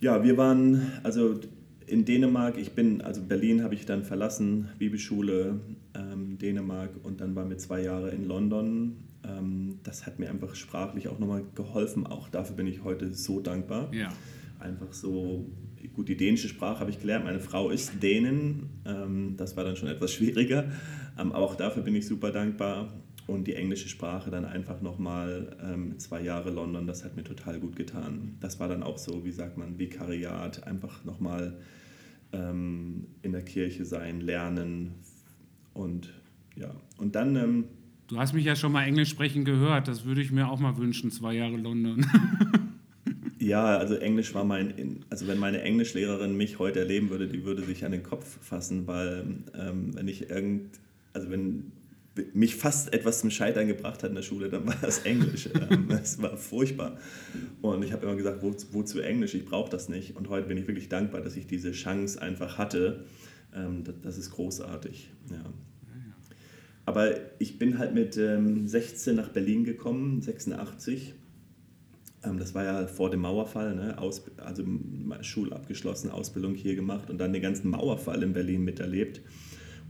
Ja, 0.00 0.22
wir 0.22 0.36
waren, 0.36 0.92
also 1.04 1.40
in 1.86 2.04
Dänemark, 2.04 2.58
ich 2.58 2.72
bin, 2.72 3.00
also 3.00 3.22
Berlin 3.22 3.62
habe 3.62 3.74
ich 3.74 3.86
dann 3.86 4.04
verlassen, 4.04 4.68
Bibelschule, 4.78 5.60
ähm, 5.94 6.38
Dänemark 6.38 6.90
und 7.02 7.20
dann 7.20 7.34
waren 7.34 7.48
wir 7.48 7.58
zwei 7.58 7.82
Jahre 7.82 8.10
in 8.10 8.26
London. 8.26 8.96
Ähm, 9.24 9.78
das 9.84 10.06
hat 10.06 10.18
mir 10.18 10.28
einfach 10.28 10.54
sprachlich 10.54 11.08
auch 11.08 11.18
nochmal 11.18 11.44
geholfen. 11.54 12.06
Auch 12.06 12.28
dafür 12.28 12.56
bin 12.56 12.66
ich 12.66 12.84
heute 12.84 13.12
so 13.14 13.40
dankbar. 13.40 13.92
Ja. 13.94 14.12
Einfach 14.58 14.92
so 14.92 15.46
gut, 15.94 16.08
die 16.08 16.16
dänische 16.16 16.48
Sprache 16.48 16.80
habe 16.80 16.90
ich 16.90 17.00
gelernt. 17.00 17.24
Meine 17.24 17.40
Frau 17.40 17.70
ist 17.70 18.02
Dänin. 18.02 18.70
Ähm, 18.84 19.34
das 19.36 19.56
war 19.56 19.64
dann 19.64 19.76
schon 19.76 19.88
etwas 19.88 20.12
schwieriger. 20.12 20.64
Ähm, 21.18 21.32
aber 21.32 21.44
auch 21.44 21.54
dafür 21.54 21.82
bin 21.82 21.94
ich 21.94 22.06
super 22.06 22.30
dankbar. 22.30 22.92
Und 23.28 23.46
die 23.46 23.54
englische 23.54 23.88
Sprache 23.88 24.30
dann 24.30 24.44
einfach 24.44 24.82
nochmal 24.82 25.56
ähm, 25.62 25.98
zwei 25.98 26.22
Jahre 26.22 26.50
London, 26.50 26.88
das 26.88 27.04
hat 27.04 27.14
mir 27.14 27.22
total 27.22 27.60
gut 27.60 27.76
getan. 27.76 28.36
Das 28.40 28.58
war 28.58 28.68
dann 28.68 28.82
auch 28.82 28.98
so, 28.98 29.24
wie 29.24 29.30
sagt 29.30 29.56
man, 29.56 29.78
Vikariat, 29.78 30.66
einfach 30.66 31.04
nochmal 31.04 31.56
ähm, 32.32 33.06
in 33.22 33.30
der 33.30 33.42
Kirche 33.42 33.84
sein, 33.84 34.20
lernen 34.20 34.94
und 35.72 36.12
ja. 36.56 36.74
Und 36.98 37.14
dann. 37.14 37.36
Ähm, 37.36 37.64
du 38.12 38.18
hast 38.18 38.34
mich 38.34 38.44
ja 38.44 38.54
schon 38.54 38.72
mal 38.72 38.84
Englisch 38.84 39.08
sprechen 39.08 39.44
gehört, 39.44 39.88
das 39.88 40.04
würde 40.04 40.20
ich 40.20 40.30
mir 40.30 40.48
auch 40.48 40.60
mal 40.60 40.76
wünschen, 40.76 41.10
zwei 41.10 41.34
Jahre 41.34 41.56
London. 41.56 42.06
Ja, 43.38 43.76
also 43.76 43.96
Englisch 43.96 44.34
war 44.34 44.44
mein, 44.44 45.04
also 45.10 45.26
wenn 45.26 45.36
meine 45.36 45.62
Englischlehrerin 45.62 46.36
mich 46.36 46.60
heute 46.60 46.78
erleben 46.78 47.10
würde, 47.10 47.26
die 47.26 47.44
würde 47.44 47.62
sich 47.62 47.84
an 47.84 47.90
den 47.90 48.04
Kopf 48.04 48.38
fassen, 48.40 48.86
weil 48.86 49.24
ähm, 49.58 49.90
wenn 49.96 50.06
ich 50.06 50.30
irgend, 50.30 50.78
also 51.12 51.28
wenn 51.28 51.72
mich 52.34 52.54
fast 52.54 52.92
etwas 52.92 53.18
zum 53.18 53.30
Scheitern 53.30 53.66
gebracht 53.66 54.04
hat 54.04 54.10
in 54.10 54.14
der 54.14 54.22
Schule, 54.22 54.48
dann 54.48 54.64
war 54.68 54.76
das 54.80 55.00
Englisch. 55.00 55.48
ähm, 55.70 55.90
es 55.90 56.22
war 56.22 56.36
furchtbar. 56.36 56.98
Und 57.62 57.82
ich 57.82 57.92
habe 57.92 58.06
immer 58.06 58.14
gesagt, 58.14 58.42
wo, 58.42 58.54
wozu 58.70 59.00
Englisch? 59.00 59.34
Ich 59.34 59.44
brauche 59.44 59.70
das 59.70 59.88
nicht. 59.88 60.14
Und 60.14 60.28
heute 60.28 60.46
bin 60.46 60.56
ich 60.56 60.68
wirklich 60.68 60.88
dankbar, 60.88 61.20
dass 61.20 61.34
ich 61.34 61.48
diese 61.48 61.72
Chance 61.72 62.22
einfach 62.22 62.58
hatte. 62.58 63.06
Ähm, 63.56 63.82
das, 63.82 63.94
das, 64.02 64.18
ist 64.18 64.30
großartig. 64.30 65.10
Ja. 65.30 65.42
Aber 66.84 67.14
ich 67.38 67.58
bin 67.58 67.78
halt 67.78 67.94
mit 67.94 68.14
16 68.14 69.10
ähm, 69.10 69.16
nach 69.16 69.28
Berlin 69.28 69.64
gekommen, 69.64 70.20
86 70.20 71.14
ähm, 72.24 72.38
das 72.38 72.54
war 72.54 72.64
ja 72.64 72.86
vor 72.86 73.10
dem 73.10 73.20
Mauerfall, 73.20 73.74
ne? 73.74 73.98
Aus, 73.98 74.22
also 74.38 74.64
Schule 75.22 75.54
abgeschlossen, 75.54 76.10
Ausbildung 76.10 76.54
hier 76.54 76.74
gemacht 76.74 77.10
und 77.10 77.18
dann 77.18 77.32
den 77.32 77.42
ganzen 77.42 77.70
Mauerfall 77.70 78.22
in 78.22 78.32
Berlin 78.32 78.64
miterlebt. 78.64 79.20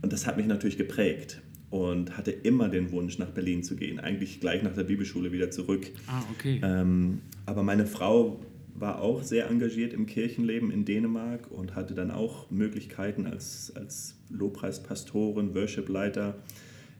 Und 0.01 0.11
das 0.11 0.27
hat 0.27 0.37
mich 0.37 0.47
natürlich 0.47 0.77
geprägt 0.77 1.41
und 1.69 2.17
hatte 2.17 2.31
immer 2.31 2.69
den 2.69 2.91
Wunsch, 2.91 3.17
nach 3.17 3.29
Berlin 3.29 3.63
zu 3.63 3.75
gehen. 3.75 3.99
Eigentlich 3.99 4.39
gleich 4.39 4.63
nach 4.63 4.73
der 4.73 4.83
Bibelschule 4.83 5.31
wieder 5.31 5.49
zurück. 5.49 5.87
Ah, 6.07 6.23
okay. 6.31 6.59
Ähm, 6.63 7.21
aber 7.45 7.63
meine 7.63 7.85
Frau 7.85 8.39
war 8.75 9.01
auch 9.01 9.23
sehr 9.23 9.49
engagiert 9.49 9.93
im 9.93 10.05
Kirchenleben 10.07 10.71
in 10.71 10.83
Dänemark 10.83 11.51
und 11.51 11.75
hatte 11.75 11.93
dann 11.93 12.11
auch 12.11 12.49
Möglichkeiten 12.51 13.27
als, 13.27 13.71
als 13.75 14.15
Lobpreispastorin, 14.29 15.53
Worshipleiter 15.53 16.35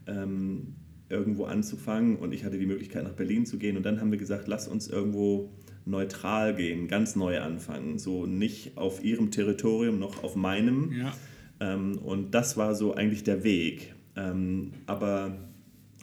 ähm, 0.07 0.75
irgendwo 1.09 1.45
anzufangen 1.45 2.17
und 2.17 2.33
ich 2.33 2.43
hatte 2.43 2.57
die 2.57 2.65
Möglichkeit 2.65 3.03
nach 3.03 3.13
Berlin 3.13 3.45
zu 3.45 3.57
gehen 3.57 3.77
und 3.77 3.85
dann 3.85 3.99
haben 4.01 4.11
wir 4.11 4.17
gesagt, 4.17 4.47
lass 4.47 4.67
uns 4.67 4.87
irgendwo 4.87 5.51
neutral 5.85 6.55
gehen, 6.55 6.87
ganz 6.87 7.15
neu 7.15 7.39
anfangen, 7.39 7.99
so 7.99 8.25
nicht 8.25 8.77
auf 8.77 9.03
ihrem 9.03 9.31
Territorium 9.31 9.99
noch 9.99 10.23
auf 10.23 10.35
meinem. 10.35 10.91
Ja. 10.91 11.13
Ähm, 11.59 11.97
und 11.97 12.33
das 12.33 12.57
war 12.57 12.73
so 12.75 12.93
eigentlich 12.93 13.23
der 13.23 13.43
Weg. 13.43 13.93
Ähm, 14.15 14.71
aber 14.85 15.37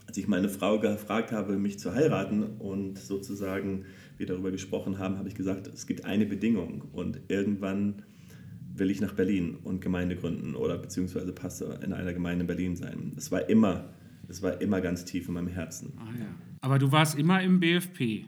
als 0.07 0.17
ich 0.17 0.29
meine 0.29 0.49
Frau 0.49 0.79
gefragt 0.79 1.33
habe, 1.33 1.57
mich 1.57 1.79
zu 1.79 1.95
heiraten 1.95 2.43
und 2.43 2.99
sozusagen 2.99 3.85
wir 4.19 4.27
darüber 4.27 4.51
gesprochen 4.51 4.99
haben, 4.99 5.19
habe 5.19 5.29
ich 5.29 5.35
gesagt, 5.35 5.69
es 5.69 5.87
gibt 5.87 6.05
eine 6.05 6.27
Bedingung 6.27 6.85
und 6.93 7.21
irgendwann 7.29 8.03
will 8.75 8.91
ich 8.91 9.01
nach 9.01 9.15
Berlin 9.15 9.57
und 9.65 9.81
Gemeinde 9.81 10.17
gründen 10.17 10.55
oder 10.55 10.79
beziehungsweise 10.79 11.33
Pastor 11.33 11.83
in 11.83 11.93
einer 11.93 12.13
Gemeinde 12.13 12.43
in 12.43 12.47
Berlin 12.47 12.77
sein. 12.77 13.13
Es 13.17 13.31
war 13.31 13.49
immer 13.49 13.91
das 14.31 14.43
war 14.43 14.61
immer 14.61 14.81
ganz 14.81 15.05
tief 15.05 15.27
in 15.27 15.35
meinem 15.35 15.49
Herzen. 15.49 15.93
Ah, 15.99 16.09
ja. 16.17 16.27
Aber 16.61 16.79
du 16.79 16.93
warst 16.93 17.19
immer 17.19 17.43
im 17.43 17.59
BFP? 17.59 18.27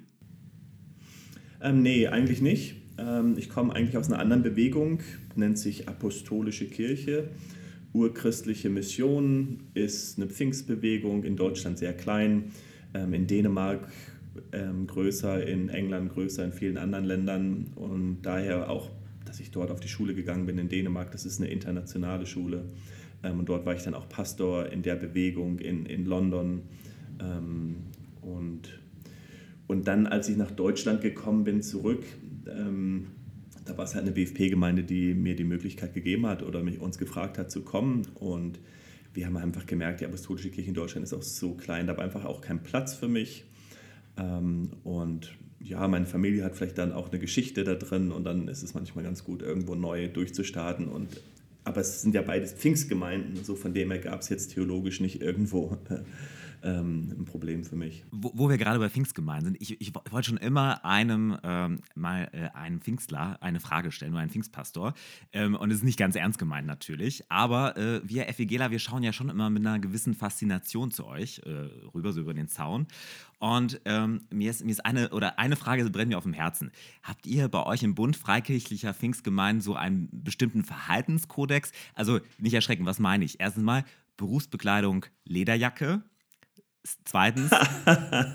Ähm, 1.60 1.82
nee, 1.82 2.08
eigentlich 2.08 2.42
nicht. 2.42 2.74
Ähm, 2.98 3.36
ich 3.38 3.48
komme 3.48 3.72
eigentlich 3.72 3.96
aus 3.96 4.10
einer 4.10 4.18
anderen 4.18 4.42
Bewegung, 4.42 4.98
nennt 5.36 5.58
sich 5.58 5.88
Apostolische 5.88 6.66
Kirche. 6.66 7.28
Urchristliche 7.92 8.68
Mission 8.68 9.60
ist 9.74 10.18
eine 10.18 10.28
Pfingstbewegung, 10.28 11.22
in 11.22 11.36
Deutschland 11.36 11.78
sehr 11.78 11.92
klein, 11.92 12.46
ähm, 12.94 13.14
in 13.14 13.28
Dänemark 13.28 13.86
ähm, 14.50 14.88
größer, 14.88 15.46
in 15.46 15.68
England 15.68 16.12
größer, 16.14 16.44
in 16.44 16.52
vielen 16.52 16.78
anderen 16.78 17.04
Ländern 17.04 17.66
und 17.76 18.22
daher 18.22 18.70
auch, 18.70 18.90
dass 19.32 19.40
ich 19.40 19.50
dort 19.50 19.70
auf 19.70 19.80
die 19.80 19.88
Schule 19.88 20.14
gegangen 20.14 20.44
bin 20.44 20.58
in 20.58 20.68
Dänemark, 20.68 21.10
das 21.10 21.24
ist 21.24 21.40
eine 21.40 21.48
internationale 21.48 22.26
Schule 22.26 22.66
Ähm, 23.24 23.38
und 23.38 23.48
dort 23.48 23.64
war 23.64 23.74
ich 23.74 23.82
dann 23.82 23.94
auch 23.94 24.06
Pastor 24.08 24.70
in 24.70 24.82
der 24.82 24.96
Bewegung 24.96 25.58
in, 25.58 25.86
in 25.86 26.04
London. 26.04 26.62
Ähm, 27.18 27.76
und, 28.20 28.78
und 29.68 29.88
dann, 29.88 30.06
als 30.06 30.28
ich 30.28 30.36
nach 30.36 30.50
Deutschland 30.50 31.00
gekommen 31.00 31.44
bin, 31.44 31.62
zurück, 31.62 32.04
ähm, 32.46 33.06
da 33.64 33.78
war 33.78 33.84
es 33.84 33.94
halt 33.94 34.04
eine 34.04 34.12
BFP-Gemeinde, 34.12 34.82
die 34.82 35.14
mir 35.14 35.34
die 35.34 35.44
Möglichkeit 35.44 35.94
gegeben 35.94 36.26
hat 36.26 36.42
oder 36.42 36.62
mich 36.62 36.78
uns 36.78 36.98
gefragt 36.98 37.38
hat 37.38 37.50
zu 37.50 37.62
kommen. 37.62 38.02
Und 38.16 38.58
wir 39.14 39.24
haben 39.24 39.38
einfach 39.38 39.64
gemerkt, 39.64 40.00
die 40.00 40.04
apostolische 40.04 40.50
Kirche 40.50 40.68
in 40.68 40.74
Deutschland 40.74 41.04
ist 41.04 41.14
auch 41.14 41.22
so 41.22 41.54
klein, 41.54 41.86
da 41.86 41.96
war 41.96 42.04
einfach 42.04 42.26
auch 42.26 42.42
kein 42.42 42.62
Platz 42.62 42.92
für 42.92 43.08
mich. 43.08 43.44
Und 44.84 45.32
ja, 45.64 45.86
meine 45.88 46.06
Familie 46.06 46.44
hat 46.44 46.56
vielleicht 46.56 46.78
dann 46.78 46.92
auch 46.92 47.10
eine 47.10 47.18
Geschichte 47.18 47.64
da 47.64 47.74
drin 47.74 48.12
und 48.12 48.24
dann 48.24 48.48
ist 48.48 48.62
es 48.62 48.74
manchmal 48.74 49.04
ganz 49.04 49.24
gut, 49.24 49.42
irgendwo 49.42 49.74
neu 49.74 50.08
durchzustarten. 50.08 50.88
Und, 50.88 51.20
aber 51.64 51.80
es 51.80 52.02
sind 52.02 52.14
ja 52.14 52.22
beides 52.22 52.52
Pfingstgemeinden, 52.52 53.44
so 53.44 53.54
von 53.54 53.72
dem 53.72 53.90
her 53.90 54.00
gab 54.00 54.20
es 54.20 54.28
jetzt 54.28 54.54
theologisch 54.54 55.00
nicht 55.00 55.22
irgendwo 55.22 55.76
ähm, 56.62 57.14
ein 57.18 57.24
Problem 57.24 57.64
für 57.64 57.76
mich. 57.76 58.04
Wo, 58.10 58.32
wo 58.34 58.48
wir 58.48 58.58
gerade 58.58 58.78
bei 58.78 58.88
Pfingstgemeinden 58.88 59.52
sind, 59.52 59.62
ich, 59.62 59.80
ich 59.80 59.92
wollte 60.10 60.28
schon 60.28 60.38
immer 60.38 60.84
einem 60.84 61.36
ähm, 61.42 61.80
mal 61.94 62.28
äh, 62.32 62.56
einem 62.56 62.80
Pfingstler 62.80 63.38
eine 63.40 63.60
Frage 63.60 63.92
stellen, 63.92 64.12
nur 64.12 64.20
einen 64.20 64.30
Pfingstpastor. 64.30 64.94
Ähm, 65.32 65.54
und 65.54 65.70
es 65.70 65.78
ist 65.78 65.84
nicht 65.84 65.98
ganz 65.98 66.16
ernst 66.16 66.38
gemeint 66.38 66.66
natürlich, 66.66 67.24
aber 67.30 67.76
äh, 67.76 68.00
wir 68.04 68.24
FEGler, 68.32 68.70
wir 68.70 68.78
schauen 68.78 69.02
ja 69.02 69.12
schon 69.12 69.28
immer 69.28 69.50
mit 69.50 69.66
einer 69.66 69.78
gewissen 69.78 70.14
Faszination 70.14 70.90
zu 70.90 71.06
euch 71.06 71.40
äh, 71.44 71.50
rüber, 71.94 72.12
so 72.12 72.20
über 72.20 72.34
den 72.34 72.48
Zaun. 72.48 72.86
Und 73.38 73.80
ähm, 73.86 74.22
mir, 74.30 74.50
ist, 74.50 74.64
mir 74.64 74.70
ist 74.70 74.86
eine 74.86 75.10
oder 75.10 75.38
eine 75.38 75.56
Frage 75.56 75.88
brennt 75.90 76.10
mir 76.10 76.16
auf 76.18 76.22
dem 76.22 76.32
Herzen. 76.32 76.70
Habt 77.02 77.26
ihr 77.26 77.48
bei 77.48 77.66
euch 77.66 77.82
im 77.82 77.96
Bund 77.96 78.16
freikirchlicher 78.16 78.94
Pfingstgemeinden 78.94 79.60
so 79.60 79.74
einen 79.74 80.08
bestimmten 80.12 80.62
Verhaltenskodex? 80.62 81.72
Also 81.94 82.20
nicht 82.38 82.54
erschrecken, 82.54 82.86
was 82.86 83.00
meine 83.00 83.24
ich? 83.24 83.40
Erstens 83.40 83.64
mal 83.64 83.84
Berufsbekleidung 84.16 85.06
Lederjacke, 85.24 86.02
Zweitens, 87.04 87.50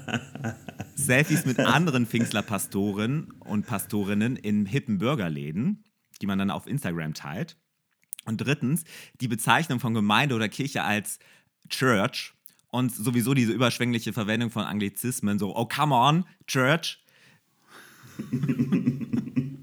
Selfies 0.95 1.45
mit 1.45 1.59
anderen 1.59 2.05
Pfingstler-Pastoren 2.05 3.31
und 3.39 3.65
Pastorinnen 3.65 4.37
in 4.37 4.65
hippen 4.65 4.99
Burgerläden, 4.99 5.83
die 6.21 6.27
man 6.27 6.39
dann 6.39 6.49
auf 6.49 6.65
Instagram 6.65 7.13
teilt. 7.13 7.57
Und 8.25 8.37
drittens, 8.37 8.83
die 9.19 9.27
Bezeichnung 9.27 9.79
von 9.79 9.93
Gemeinde 9.93 10.35
oder 10.35 10.47
Kirche 10.49 10.83
als 10.83 11.19
Church 11.69 12.33
und 12.69 12.93
sowieso 12.93 13.33
diese 13.33 13.51
überschwängliche 13.51 14.13
Verwendung 14.13 14.49
von 14.49 14.63
Anglizismen, 14.63 15.39
so, 15.39 15.55
oh, 15.55 15.65
come 15.65 15.95
on, 15.95 16.25
Church. 16.45 17.03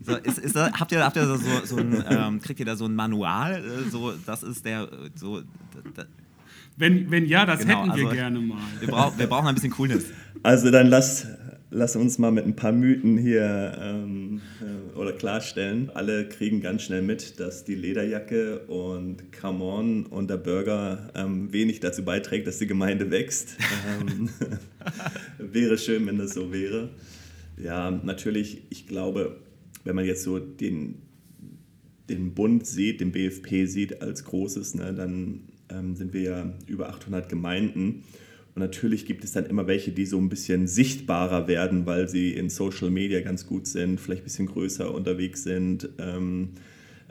so, 0.03 0.17
ist, 0.17 0.39
ist 0.39 0.57
das, 0.57 0.73
habt 0.73 0.93
ihr, 0.93 1.05
habt 1.05 1.17
ihr 1.17 1.27
so, 1.27 1.65
so 1.65 1.77
ein, 1.77 2.05
ähm, 2.09 2.41
kriegt 2.41 2.61
ihr 2.61 2.67
da 2.67 2.77
so 2.77 2.85
ein 2.85 2.95
Manual? 2.95 3.65
Äh, 3.65 3.91
so, 3.91 4.13
das 4.13 4.43
ist 4.43 4.65
der, 4.65 4.89
so, 5.15 5.43
da, 5.95 6.05
wenn, 6.77 7.11
wenn 7.11 7.27
ja, 7.27 7.47
das 7.47 7.61
genau, 7.61 7.85
hätten 7.85 7.97
wir 7.97 8.05
also, 8.05 8.17
gerne 8.17 8.41
mal. 8.41 8.59
Wir, 8.81 8.89
brauch, 8.89 9.19
wir 9.19 9.27
brauchen 9.27 9.47
ein 9.47 9.55
bisschen 9.55 9.71
Coolness. 9.71 10.07
Also 10.43 10.71
dann 10.71 10.89
lass, 10.89 11.27
lass 11.71 11.97
uns 11.97 12.19
mal 12.19 12.31
mit 12.31 12.45
ein 12.45 12.57
paar 12.57 12.73
Mythen 12.73 13.17
hier 13.17 13.79
ähm, 13.81 14.41
äh, 14.61 14.99
oder 14.99 15.13
klarstellen. 15.13 15.91
Alle 15.95 16.29
kriegen 16.29 16.61
ganz 16.61 16.83
schnell 16.83 17.03
mit, 17.03 17.41
dass 17.41 17.65
die 17.65 17.75
Lederjacke 17.75 18.61
und 18.67 19.33
Come 19.33 19.65
On 19.65 20.07
und 20.07 20.29
der 20.29 20.37
Burger 20.37 21.11
ähm, 21.15 21.53
wenig 21.53 21.81
dazu 21.81 22.05
beiträgt, 22.05 22.47
dass 22.47 22.59
die 22.59 22.67
Gemeinde 22.67 23.11
wächst. 23.11 23.57
ähm, 24.01 24.29
wäre 25.39 25.79
schön, 25.79 26.07
wenn 26.07 26.19
das 26.19 26.35
so 26.35 26.53
wäre. 26.53 26.91
Ja, 27.57 27.91
natürlich, 27.91 28.63
ich 28.71 28.87
glaube, 28.87 29.37
wenn 29.85 29.95
man 29.95 30.05
jetzt 30.05 30.25
so 30.25 30.39
den, 30.39 31.03
den 32.09 32.35
Bund 32.35 32.67
sieht, 32.67 33.01
den 33.01 33.13
BFP 33.13 33.67
sieht 33.67 34.03
als 34.03 34.25
Großes, 34.25 34.75
ne, 34.75 34.93
dann 34.93 35.49
ähm, 35.71 35.97
sind 35.97 36.13
wir 36.13 36.23
ja 36.23 36.53
über 36.67 36.89
800 36.89 37.29
Gemeinden. 37.29 38.05
Und 38.55 38.61
natürlich 38.61 39.05
gibt 39.05 39.25
es 39.25 39.33
dann 39.33 39.47
immer 39.47 39.67
welche, 39.67 39.91
die 39.91 40.07
so 40.07 40.19
ein 40.19 40.29
bisschen 40.29 40.69
sichtbarer 40.69 41.49
werden, 41.49 41.87
weil 41.87 42.09
sie 42.09 42.33
in 42.35 42.49
Social 42.49 42.91
Media 42.91 43.21
ganz 43.21 43.47
gut 43.47 43.67
sind, 43.67 44.01
vielleicht 44.01 44.23
ein 44.23 44.25
bisschen 44.25 44.47
größer 44.47 44.95
unterwegs 44.95 45.43
sind 45.43 45.89
ähm, 45.99 46.51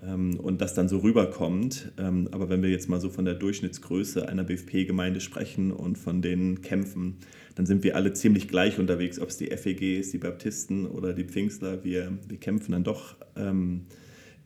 ähm, 0.02 0.40
und 0.40 0.62
das 0.62 0.74
dann 0.74 0.88
so 0.88 1.00
rüberkommt. 1.00 1.92
Ähm, 1.98 2.30
aber 2.32 2.50
wenn 2.50 2.62
wir 2.64 2.70
jetzt 2.70 2.88
mal 2.88 3.02
so 3.02 3.10
von 3.10 3.26
der 3.26 3.34
Durchschnittsgröße 3.34 4.30
einer 4.30 4.46
BFP-Gemeinde 4.46 5.20
sprechen 5.20 5.72
und 5.72 5.98
von 5.98 6.22
den 6.22 6.62
Kämpfen, 6.62 7.18
dann 7.56 7.66
sind 7.66 7.84
wir 7.84 7.98
alle 7.98 8.14
ziemlich 8.14 8.48
gleich 8.48 8.80
unterwegs, 8.80 9.20
ob 9.20 9.30
es 9.30 9.38
die 9.38 9.48
FEG 9.48 10.00
ist, 10.00 10.14
die 10.14 10.20
Baptisten 10.20 10.88
oder 10.88 11.14
die 11.14 11.26
Pfingstler. 11.26 11.84
Wir, 11.84 12.18
wir 12.28 12.38
kämpfen 12.38 12.72
dann 12.72 12.86
doch 12.86 13.18
ähm, 13.36 13.82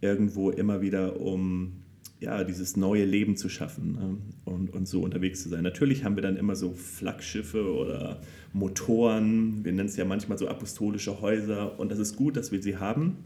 irgendwo 0.02 0.50
immer 0.50 0.82
wieder 0.82 1.22
um 1.22 1.84
ja, 2.20 2.44
dieses 2.44 2.78
neue 2.78 3.06
Leben 3.06 3.38
zu 3.38 3.48
schaffen 3.48 3.92
ne? 3.94 4.18
und, 4.46 4.74
und 4.74 4.88
so 4.88 5.02
unterwegs 5.02 5.44
zu 5.44 5.50
sein. 5.50 5.64
Natürlich 5.64 6.04
haben 6.04 6.16
wir 6.16 6.24
dann 6.24 6.36
immer 6.36 6.56
so 6.56 6.74
Flaggschiffe 6.74 7.72
oder 7.74 8.22
Motoren, 8.54 9.64
wir 9.64 9.72
nennen 9.72 9.88
es 9.88 9.98
ja 9.98 10.06
manchmal 10.06 10.38
so 10.38 10.48
apostolische 10.48 11.22
Häuser 11.22 11.80
und 11.80 11.92
das 11.92 12.00
ist 12.00 12.16
gut, 12.16 12.36
dass 12.36 12.52
wir 12.52 12.62
sie 12.62 12.78
haben. 12.78 13.18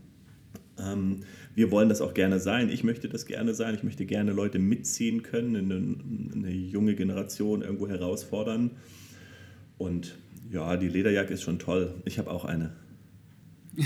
Ähm, 0.77 1.21
wir 1.55 1.71
wollen 1.71 1.89
das 1.89 2.01
auch 2.01 2.13
gerne 2.13 2.39
sein. 2.39 2.69
Ich 2.69 2.83
möchte 2.83 3.09
das 3.09 3.25
gerne 3.25 3.53
sein. 3.53 3.75
Ich 3.75 3.83
möchte 3.83 4.05
gerne 4.05 4.31
Leute 4.31 4.59
mitziehen 4.59 5.21
können, 5.23 5.55
eine, 5.55 6.35
eine 6.35 6.51
junge 6.51 6.95
Generation 6.95 7.61
irgendwo 7.61 7.87
herausfordern. 7.87 8.71
Und 9.77 10.17
ja, 10.51 10.77
die 10.77 10.89
Lederjacke 10.89 11.33
ist 11.33 11.43
schon 11.43 11.59
toll. 11.59 11.93
Ich 12.05 12.19
habe 12.19 12.29
auch 12.29 12.45
eine. 12.45 12.71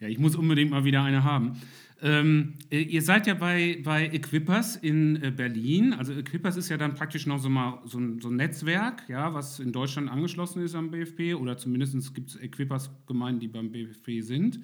ja, 0.00 0.08
ich 0.08 0.18
muss 0.18 0.36
unbedingt 0.36 0.70
mal 0.70 0.84
wieder 0.84 1.02
eine 1.02 1.24
haben. 1.24 1.56
Ähm, 2.02 2.54
äh, 2.70 2.82
ihr 2.82 3.02
seid 3.02 3.26
ja 3.26 3.34
bei, 3.34 3.80
bei 3.82 4.06
Equippers 4.06 4.76
in 4.76 5.22
äh, 5.22 5.30
Berlin. 5.30 5.92
Also 5.94 6.12
Equippers 6.12 6.56
ist 6.56 6.68
ja 6.68 6.76
dann 6.76 6.94
praktisch 6.94 7.26
noch 7.26 7.38
so, 7.38 7.48
mal 7.48 7.80
so, 7.84 7.98
ein, 7.98 8.20
so 8.20 8.28
ein 8.28 8.36
Netzwerk, 8.36 9.04
ja, 9.08 9.32
was 9.32 9.60
in 9.60 9.72
Deutschland 9.72 10.10
angeschlossen 10.10 10.62
ist 10.62 10.74
am 10.74 10.90
BFP 10.90 11.34
oder 11.34 11.56
zumindest 11.56 12.14
gibt 12.14 12.30
es 12.30 12.36
Equippers-Gemeinden, 12.36 13.40
die 13.40 13.48
beim 13.48 13.70
BFP 13.70 14.20
sind. 14.20 14.60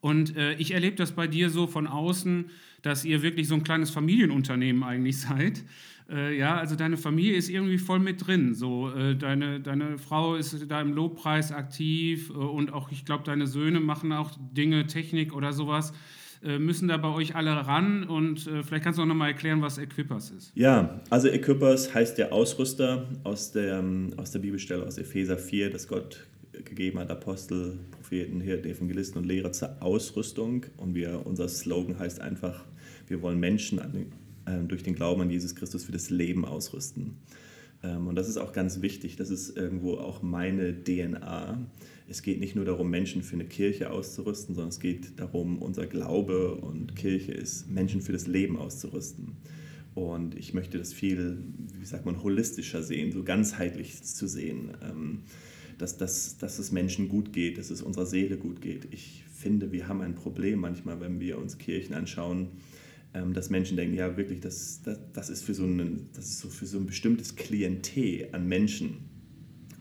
Und 0.00 0.36
äh, 0.36 0.54
ich 0.54 0.72
erlebe 0.72 0.96
das 0.96 1.12
bei 1.12 1.28
dir 1.28 1.48
so 1.50 1.68
von 1.68 1.86
außen, 1.86 2.46
dass 2.82 3.04
ihr 3.04 3.22
wirklich 3.22 3.46
so 3.46 3.54
ein 3.54 3.62
kleines 3.62 3.90
Familienunternehmen 3.90 4.82
eigentlich 4.82 5.20
seid. 5.20 5.62
Äh, 6.10 6.36
ja, 6.36 6.56
also 6.56 6.74
deine 6.74 6.96
Familie 6.96 7.34
ist 7.34 7.48
irgendwie 7.48 7.78
voll 7.78 8.00
mit 8.00 8.26
drin. 8.26 8.54
So, 8.54 8.90
äh, 8.90 9.14
deine, 9.14 9.60
deine 9.60 9.98
Frau 9.98 10.34
ist 10.34 10.68
da 10.68 10.80
im 10.80 10.92
Lobpreis 10.92 11.52
aktiv 11.52 12.30
äh, 12.30 12.32
und 12.32 12.72
auch, 12.72 12.90
ich 12.90 13.04
glaube, 13.04 13.24
deine 13.24 13.46
Söhne 13.46 13.80
machen 13.80 14.12
auch 14.12 14.32
Dinge, 14.52 14.86
Technik 14.86 15.32
oder 15.32 15.52
sowas. 15.52 15.92
Äh, 16.44 16.58
müssen 16.58 16.88
da 16.88 16.96
bei 16.96 17.08
euch 17.08 17.36
alle 17.36 17.52
ran 17.52 18.02
und 18.02 18.48
äh, 18.48 18.64
vielleicht 18.64 18.82
kannst 18.82 18.98
du 18.98 19.02
auch 19.02 19.06
nochmal 19.06 19.28
erklären, 19.28 19.62
was 19.62 19.78
Equippers 19.78 20.30
ist. 20.30 20.52
Ja, 20.56 21.00
also 21.08 21.28
Equippers 21.28 21.94
heißt 21.94 22.18
der 22.18 22.32
Ausrüster 22.32 23.08
aus 23.22 23.52
der, 23.52 23.84
aus 24.16 24.32
der 24.32 24.40
Bibelstelle 24.40 24.84
aus 24.84 24.98
Epheser 24.98 25.38
4, 25.38 25.70
dass 25.70 25.86
Gott 25.86 26.26
gegeben 26.64 26.98
hat, 26.98 27.10
Apostel, 27.10 27.78
Propheten, 27.92 28.40
Hirten, 28.40 28.68
Evangelisten 28.68 29.20
und 29.20 29.28
Lehrer 29.28 29.52
zur 29.52 29.80
Ausrüstung. 29.80 30.66
Und 30.76 30.94
wir, 30.96 31.24
unser 31.24 31.48
Slogan 31.48 31.98
heißt 31.98 32.20
einfach, 32.20 32.64
wir 33.06 33.22
wollen 33.22 33.38
Menschen 33.38 33.78
an, 33.78 34.06
äh, 34.46 34.64
durch 34.66 34.82
den 34.82 34.94
Glauben 34.94 35.22
an 35.22 35.30
Jesus 35.30 35.54
Christus 35.54 35.84
für 35.84 35.92
das 35.92 36.10
Leben 36.10 36.44
ausrüsten. 36.44 37.18
Ähm, 37.84 38.08
und 38.08 38.16
das 38.16 38.28
ist 38.28 38.36
auch 38.36 38.52
ganz 38.52 38.82
wichtig, 38.82 39.14
das 39.14 39.30
ist 39.30 39.56
irgendwo 39.56 39.94
auch 39.94 40.22
meine 40.22 40.82
DNA 40.82 41.58
es 42.08 42.22
geht 42.22 42.40
nicht 42.40 42.56
nur 42.56 42.64
darum, 42.64 42.90
Menschen 42.90 43.22
für 43.22 43.34
eine 43.34 43.44
Kirche 43.44 43.90
auszurüsten, 43.90 44.54
sondern 44.54 44.70
es 44.70 44.80
geht 44.80 45.18
darum, 45.18 45.58
unser 45.58 45.86
Glaube 45.86 46.56
und 46.56 46.96
Kirche 46.96 47.32
ist, 47.32 47.70
Menschen 47.70 48.00
für 48.00 48.12
das 48.12 48.26
Leben 48.26 48.56
auszurüsten. 48.56 49.36
Und 49.94 50.36
ich 50.36 50.54
möchte 50.54 50.78
das 50.78 50.92
viel, 50.92 51.38
wie 51.78 51.84
sagt 51.84 52.06
man, 52.06 52.22
holistischer 52.22 52.82
sehen, 52.82 53.12
so 53.12 53.24
ganzheitlich 53.24 54.02
zu 54.02 54.26
sehen, 54.26 54.72
ähm, 54.82 55.20
dass, 55.78 55.98
dass, 55.98 56.38
dass 56.38 56.58
es 56.58 56.72
Menschen 56.72 57.08
gut 57.08 57.32
geht, 57.32 57.58
dass 57.58 57.70
es 57.70 57.82
unserer 57.82 58.06
Seele 58.06 58.36
gut 58.36 58.60
geht. 58.60 58.88
Ich 58.90 59.24
finde, 59.34 59.72
wir 59.72 59.88
haben 59.88 60.00
ein 60.00 60.14
Problem 60.14 60.60
manchmal, 60.60 61.00
wenn 61.00 61.20
wir 61.20 61.38
uns 61.38 61.58
Kirchen 61.58 61.94
anschauen, 61.94 62.48
ähm, 63.14 63.34
dass 63.34 63.50
Menschen 63.50 63.76
denken, 63.76 63.94
ja 63.94 64.16
wirklich, 64.16 64.40
das, 64.40 64.80
das, 64.82 64.98
das, 65.12 65.28
ist, 65.28 65.42
für 65.42 65.54
so 65.54 65.64
ein, 65.64 66.08
das 66.14 66.26
ist 66.26 66.38
so 66.40 66.48
für 66.48 66.66
so 66.66 66.78
ein 66.78 66.86
bestimmtes 66.86 67.36
Klientel 67.36 68.28
an 68.32 68.48
Menschen. 68.48 68.96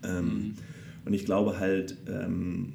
Ähm, 0.04 0.26
mhm 0.26 0.54
und 1.06 1.14
ich 1.14 1.26
glaube 1.26 1.60
halt, 1.60 1.98
ähm, 2.08 2.74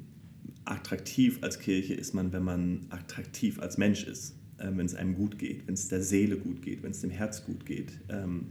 attraktiv 0.65 1.39
als 1.41 1.59
Kirche 1.59 1.93
ist 1.93 2.13
man, 2.13 2.33
wenn 2.33 2.43
man 2.43 2.87
attraktiv 2.89 3.59
als 3.59 3.77
Mensch 3.77 4.03
ist, 4.05 4.35
äh, 4.57 4.67
wenn 4.71 4.85
es 4.85 4.95
einem 4.95 5.15
gut 5.15 5.39
geht, 5.39 5.67
wenn 5.67 5.73
es 5.73 5.87
der 5.87 6.01
Seele 6.01 6.37
gut 6.37 6.61
geht, 6.61 6.83
wenn 6.83 6.91
es 6.91 7.01
dem 7.01 7.09
Herz 7.09 7.45
gut 7.45 7.65
geht. 7.65 7.93
Ähm, 8.09 8.47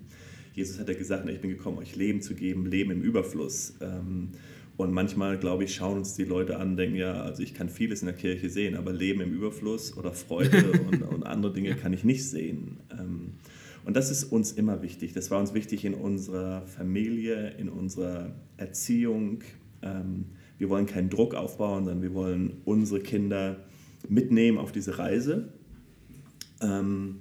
Jesus 0.54 0.78
hat 0.78 0.88
ja 0.88 0.94
gesagt, 0.94 1.28
ich 1.28 1.40
bin 1.40 1.50
gekommen, 1.50 1.78
euch 1.78 1.96
Leben 1.96 2.22
zu 2.22 2.34
geben, 2.34 2.64
Leben 2.64 2.90
im 2.90 3.02
Überfluss. 3.02 3.74
Ähm, 3.80 4.30
und 4.78 4.92
manchmal, 4.92 5.38
glaube 5.38 5.64
ich, 5.64 5.74
schauen 5.74 5.98
uns 5.98 6.14
die 6.14 6.24
Leute 6.24 6.58
an 6.58 6.70
und 6.70 6.76
denken, 6.76 6.96
ja, 6.96 7.22
also 7.22 7.42
ich 7.42 7.54
kann 7.54 7.68
vieles 7.68 8.02
in 8.02 8.06
der 8.06 8.14
Kirche 8.14 8.50
sehen, 8.50 8.74
aber 8.74 8.92
Leben 8.92 9.20
im 9.20 9.32
Überfluss 9.32 9.96
oder 9.96 10.12
Freude 10.12 10.72
und, 10.90 11.02
und, 11.02 11.22
andere 11.24 11.52
Dinge 11.52 11.74
kann 11.76 11.92
ich 11.92 12.04
nicht 12.04 12.28
sehen. 12.28 12.78
Ähm, 12.90 13.34
und 13.84 13.96
das 13.96 14.10
ist 14.10 14.24
uns 14.24 14.52
immer 14.52 14.82
wichtig. 14.82 15.12
Das 15.12 15.30
war 15.30 15.40
uns 15.40 15.54
wichtig 15.54 15.84
in 15.84 15.94
unserer 15.94 16.66
Familie, 16.66 17.50
in 17.58 17.68
unserer 17.68 18.34
Erziehung, 18.56 19.44
ähm, 19.86 20.26
wir 20.58 20.68
wollen 20.68 20.86
keinen 20.86 21.10
Druck 21.10 21.34
aufbauen, 21.34 21.84
sondern 21.84 22.02
wir 22.02 22.14
wollen 22.14 22.58
unsere 22.64 23.00
Kinder 23.00 23.56
mitnehmen 24.08 24.58
auf 24.58 24.72
diese 24.72 24.98
Reise. 24.98 25.48
Ähm, 26.60 27.20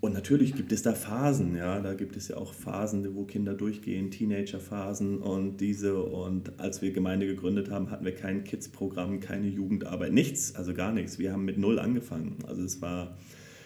und 0.00 0.14
natürlich 0.14 0.54
gibt 0.54 0.70
es 0.70 0.82
da 0.82 0.92
Phasen, 0.94 1.56
ja, 1.56 1.80
da 1.80 1.94
gibt 1.94 2.16
es 2.16 2.28
ja 2.28 2.36
auch 2.36 2.54
Phasen, 2.54 3.16
wo 3.16 3.24
Kinder 3.24 3.54
durchgehen, 3.54 4.12
Teenagerphasen 4.12 5.18
und 5.18 5.60
diese. 5.60 6.00
Und 6.00 6.60
als 6.60 6.82
wir 6.82 6.92
Gemeinde 6.92 7.26
gegründet 7.26 7.68
haben, 7.70 7.90
hatten 7.90 8.04
wir 8.04 8.14
kein 8.14 8.44
Kids-Programm, 8.44 9.18
keine 9.18 9.48
Jugendarbeit, 9.48 10.12
nichts, 10.12 10.54
also 10.54 10.72
gar 10.72 10.92
nichts. 10.92 11.18
Wir 11.18 11.32
haben 11.32 11.44
mit 11.44 11.58
null 11.58 11.80
angefangen. 11.80 12.36
Also 12.46 12.62
es 12.62 12.80
war, 12.80 13.18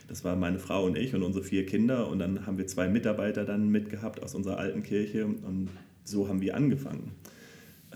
das 0.08 0.24
war 0.24 0.34
meine 0.36 0.58
Frau 0.58 0.86
und 0.86 0.96
ich 0.96 1.14
und 1.14 1.22
unsere 1.22 1.44
vier 1.44 1.66
Kinder 1.66 2.08
und 2.08 2.18
dann 2.18 2.46
haben 2.46 2.56
wir 2.56 2.66
zwei 2.66 2.88
Mitarbeiter 2.88 3.44
dann 3.44 3.68
mitgehabt 3.68 4.22
aus 4.22 4.34
unserer 4.34 4.56
alten 4.56 4.82
Kirche 4.82 5.26
und 5.26 5.68
so 6.04 6.28
haben 6.28 6.40
wir 6.40 6.56
angefangen. 6.56 7.12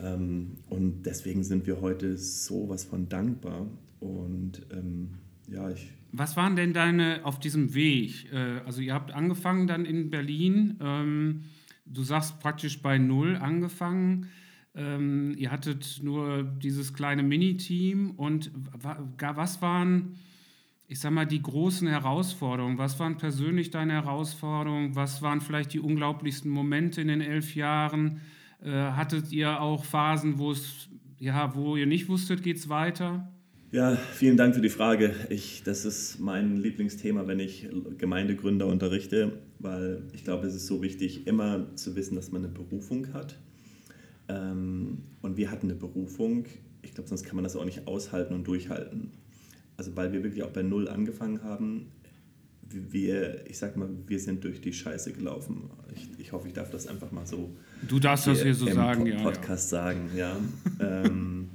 Ähm, 0.02 0.58
und 0.68 1.04
deswegen 1.04 1.44
sind 1.44 1.66
wir 1.66 1.80
heute 1.80 2.16
sowas 2.16 2.84
von 2.84 3.08
dankbar 3.08 3.66
und 4.00 4.66
ähm, 4.72 5.10
ja, 5.48 5.70
ich 5.70 5.92
was 6.18 6.36
waren 6.36 6.56
denn 6.56 6.72
deine 6.72 7.20
auf 7.24 7.38
diesem 7.38 7.74
Weg? 7.74 8.32
Äh, 8.32 8.60
also 8.64 8.80
ihr 8.80 8.94
habt 8.94 9.12
angefangen 9.12 9.66
dann 9.66 9.84
in 9.84 10.08
Berlin. 10.08 10.78
Ähm, 10.80 11.44
du 11.84 12.02
sagst 12.02 12.40
praktisch 12.40 12.80
bei 12.80 12.96
Null 12.96 13.36
angefangen. 13.36 14.28
Ähm, 14.74 15.34
ihr 15.36 15.50
hattet 15.50 16.00
nur 16.02 16.42
dieses 16.42 16.94
kleine 16.94 17.22
Mini-Team. 17.22 18.12
Und 18.12 18.50
was 18.54 19.60
waren, 19.60 20.16
ich 20.88 21.00
sag 21.00 21.12
mal, 21.12 21.26
die 21.26 21.42
großen 21.42 21.86
Herausforderungen? 21.86 22.78
Was 22.78 22.98
waren 22.98 23.18
persönlich 23.18 23.70
deine 23.70 23.92
Herausforderungen? 23.92 24.96
Was 24.96 25.20
waren 25.20 25.42
vielleicht 25.42 25.74
die 25.74 25.80
unglaublichsten 25.80 26.50
Momente 26.50 27.02
in 27.02 27.08
den 27.08 27.20
elf 27.20 27.54
Jahren? 27.54 28.22
Äh, 28.66 28.70
hattet 28.70 29.30
ihr 29.30 29.60
auch 29.60 29.84
Phasen, 29.84 30.38
wo 30.38 30.50
es, 30.50 30.88
ja, 31.20 31.54
wo 31.54 31.76
ihr 31.76 31.86
nicht 31.86 32.08
wusstet, 32.08 32.42
geht 32.42 32.56
es 32.56 32.68
weiter? 32.68 33.32
Ja, 33.70 33.94
vielen 33.94 34.36
Dank 34.36 34.56
für 34.56 34.60
die 34.60 34.70
Frage. 34.70 35.14
Ich, 35.30 35.62
das 35.62 35.84
ist 35.84 36.18
mein 36.18 36.56
Lieblingsthema, 36.56 37.28
wenn 37.28 37.38
ich 37.38 37.68
Gemeindegründer 37.96 38.66
unterrichte, 38.66 39.38
weil 39.60 40.02
ich 40.12 40.24
glaube, 40.24 40.48
es 40.48 40.54
ist 40.56 40.66
so 40.66 40.82
wichtig, 40.82 41.28
immer 41.28 41.76
zu 41.76 41.94
wissen, 41.94 42.16
dass 42.16 42.32
man 42.32 42.44
eine 42.44 42.52
Berufung 42.52 43.12
hat. 43.12 43.38
Ähm, 44.28 44.98
und 45.22 45.36
wir 45.36 45.52
hatten 45.52 45.70
eine 45.70 45.78
Berufung. 45.78 46.46
Ich 46.82 46.92
glaube, 46.92 47.08
sonst 47.08 47.24
kann 47.24 47.36
man 47.36 47.44
das 47.44 47.54
auch 47.54 47.64
nicht 47.64 47.86
aushalten 47.86 48.34
und 48.34 48.48
durchhalten. 48.48 49.12
Also 49.76 49.94
weil 49.94 50.12
wir 50.12 50.24
wirklich 50.24 50.42
auch 50.42 50.50
bei 50.50 50.64
Null 50.64 50.88
angefangen 50.88 51.44
haben. 51.44 51.92
Wir, 52.68 53.48
ich 53.48 53.58
sag 53.58 53.76
mal, 53.76 53.88
wir 54.08 54.18
sind 54.18 54.42
durch 54.42 54.60
die 54.60 54.72
Scheiße 54.72 55.12
gelaufen. 55.12 55.70
Ich, 55.94 56.08
ich 56.18 56.32
hoffe, 56.32 56.48
ich 56.48 56.54
darf 56.54 56.70
das 56.70 56.88
einfach 56.88 57.12
mal 57.12 57.26
so. 57.26 57.56
Du 57.88 57.98
darfst 57.98 58.26
das 58.26 58.42
hier 58.42 58.54
so 58.54 58.66
sagen, 58.66 59.06
ja. 59.06 59.22
Podcast 59.22 59.72
ja. 59.72 59.78
sagen, 59.78 60.10
ja. 60.16 60.36
ähm, 60.80 61.50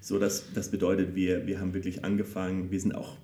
so, 0.00 0.18
das, 0.18 0.52
das 0.54 0.70
bedeutet, 0.70 1.14
wir, 1.14 1.46
wir 1.46 1.60
haben 1.60 1.74
wirklich 1.74 2.04
angefangen, 2.04 2.70
wir 2.70 2.80
sind 2.80 2.94
auch 2.94 3.16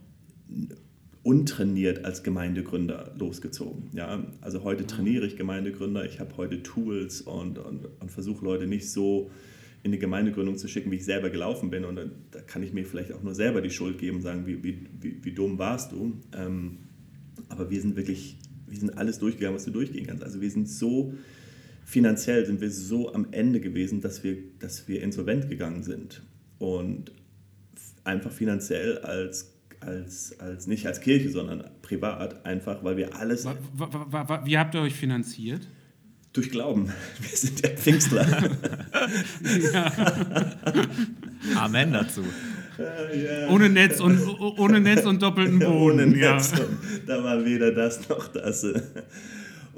untrainiert 1.22 2.05
als 2.05 2.22
Gemeindegründer 2.22 3.14
losgezogen. 3.16 3.90
Ja? 3.92 4.24
Also 4.40 4.64
heute 4.64 4.87
trainiere 4.87 5.26
ich 5.26 5.37
Gemeindegründer, 5.37 6.05
ich 6.05 6.18
habe 6.18 6.37
heute 6.37 6.62
Tools 6.62 7.22
und, 7.22 7.59
und, 7.59 7.87
und 8.00 8.11
versuche 8.11 8.44
Leute 8.44 8.66
nicht 8.66 8.90
so 8.90 9.31
in 9.85 9.92
die 9.92 9.98
Gemeindegründung 9.98 10.57
zu 10.57 10.68
schicken, 10.68 10.90
wie 10.90 10.96
ich 10.96 11.05
selber 11.05 11.31
gelaufen 11.31 11.70
bin. 11.70 11.85
Und 11.85 11.96
da 12.31 12.40
kann 12.40 12.62
ich 12.62 12.72
mir 12.72 12.85
vielleicht 12.85 13.12
auch 13.12 13.22
nur 13.22 13.35
selber 13.35 13.61
die 13.61 13.70
Schuld 13.70 13.98
geben 13.98 14.16
und 14.16 14.22
sagen, 14.22 14.46
wie, 14.46 14.62
wie, 14.62 14.87
wie, 15.00 15.24
wie 15.24 15.33
dumm 15.33 15.59
warst 15.59 15.92
du. 15.92 16.20
Ähm, 16.37 16.78
aber 17.48 17.70
wir 17.70 17.81
sind 17.81 17.96
wirklich, 17.96 18.38
wir 18.68 18.78
sind 18.78 18.96
alles 18.96 19.18
durchgegangen, 19.18 19.57
was 19.57 19.64
du 19.64 19.70
durchgehen 19.70 20.07
kannst. 20.07 20.22
Also 20.22 20.40
wir 20.40 20.50
sind 20.50 20.68
so, 20.68 21.14
finanziell 21.92 22.46
sind 22.46 22.62
wir 22.62 22.70
so 22.70 23.12
am 23.12 23.26
Ende 23.33 23.61
gewesen, 23.61 24.00
dass 24.00 24.24
wir, 24.24 24.38
dass 24.59 24.88
wir 24.88 25.02
insolvent 25.02 25.50
gegangen 25.50 25.83
sind 25.83 26.22
und 26.59 27.12
einfach 28.02 28.33
finanziell 28.33 28.98
als, 28.98 29.52
als, 29.81 30.40
als 30.40 30.66
nicht 30.66 30.87
als 30.87 31.02
Kirche, 31.02 31.28
sondern 31.28 31.64
privat, 31.83 32.46
einfach 32.46 32.83
weil 32.83 32.96
wir 32.96 33.14
alles. 33.14 33.44
Wie 33.44 34.57
habt 34.59 34.74
ihr 34.74 34.81
euch 34.81 34.94
finanziert? 34.94 35.68
Durch 36.33 36.50
Glauben. 36.50 36.87
Wir 37.20 37.37
sind 37.37 37.62
der 37.62 37.76
Pfingstler. 37.76 38.26
Amen 41.57 41.92
dazu. 41.92 42.22
Ja. 42.78 43.50
Ohne, 43.50 43.68
Netz 43.68 44.00
und, 44.00 44.18
ohne 44.40 44.81
Netz 44.81 45.05
und 45.05 45.20
doppelten 45.20 45.59
Boden. 45.59 45.74
ohne 45.74 46.07
Netz. 46.07 46.52
Ja. 46.52 46.64
da 47.07 47.22
war 47.22 47.44
weder 47.44 47.72
das 47.72 48.09
noch 48.09 48.28
das. 48.28 48.64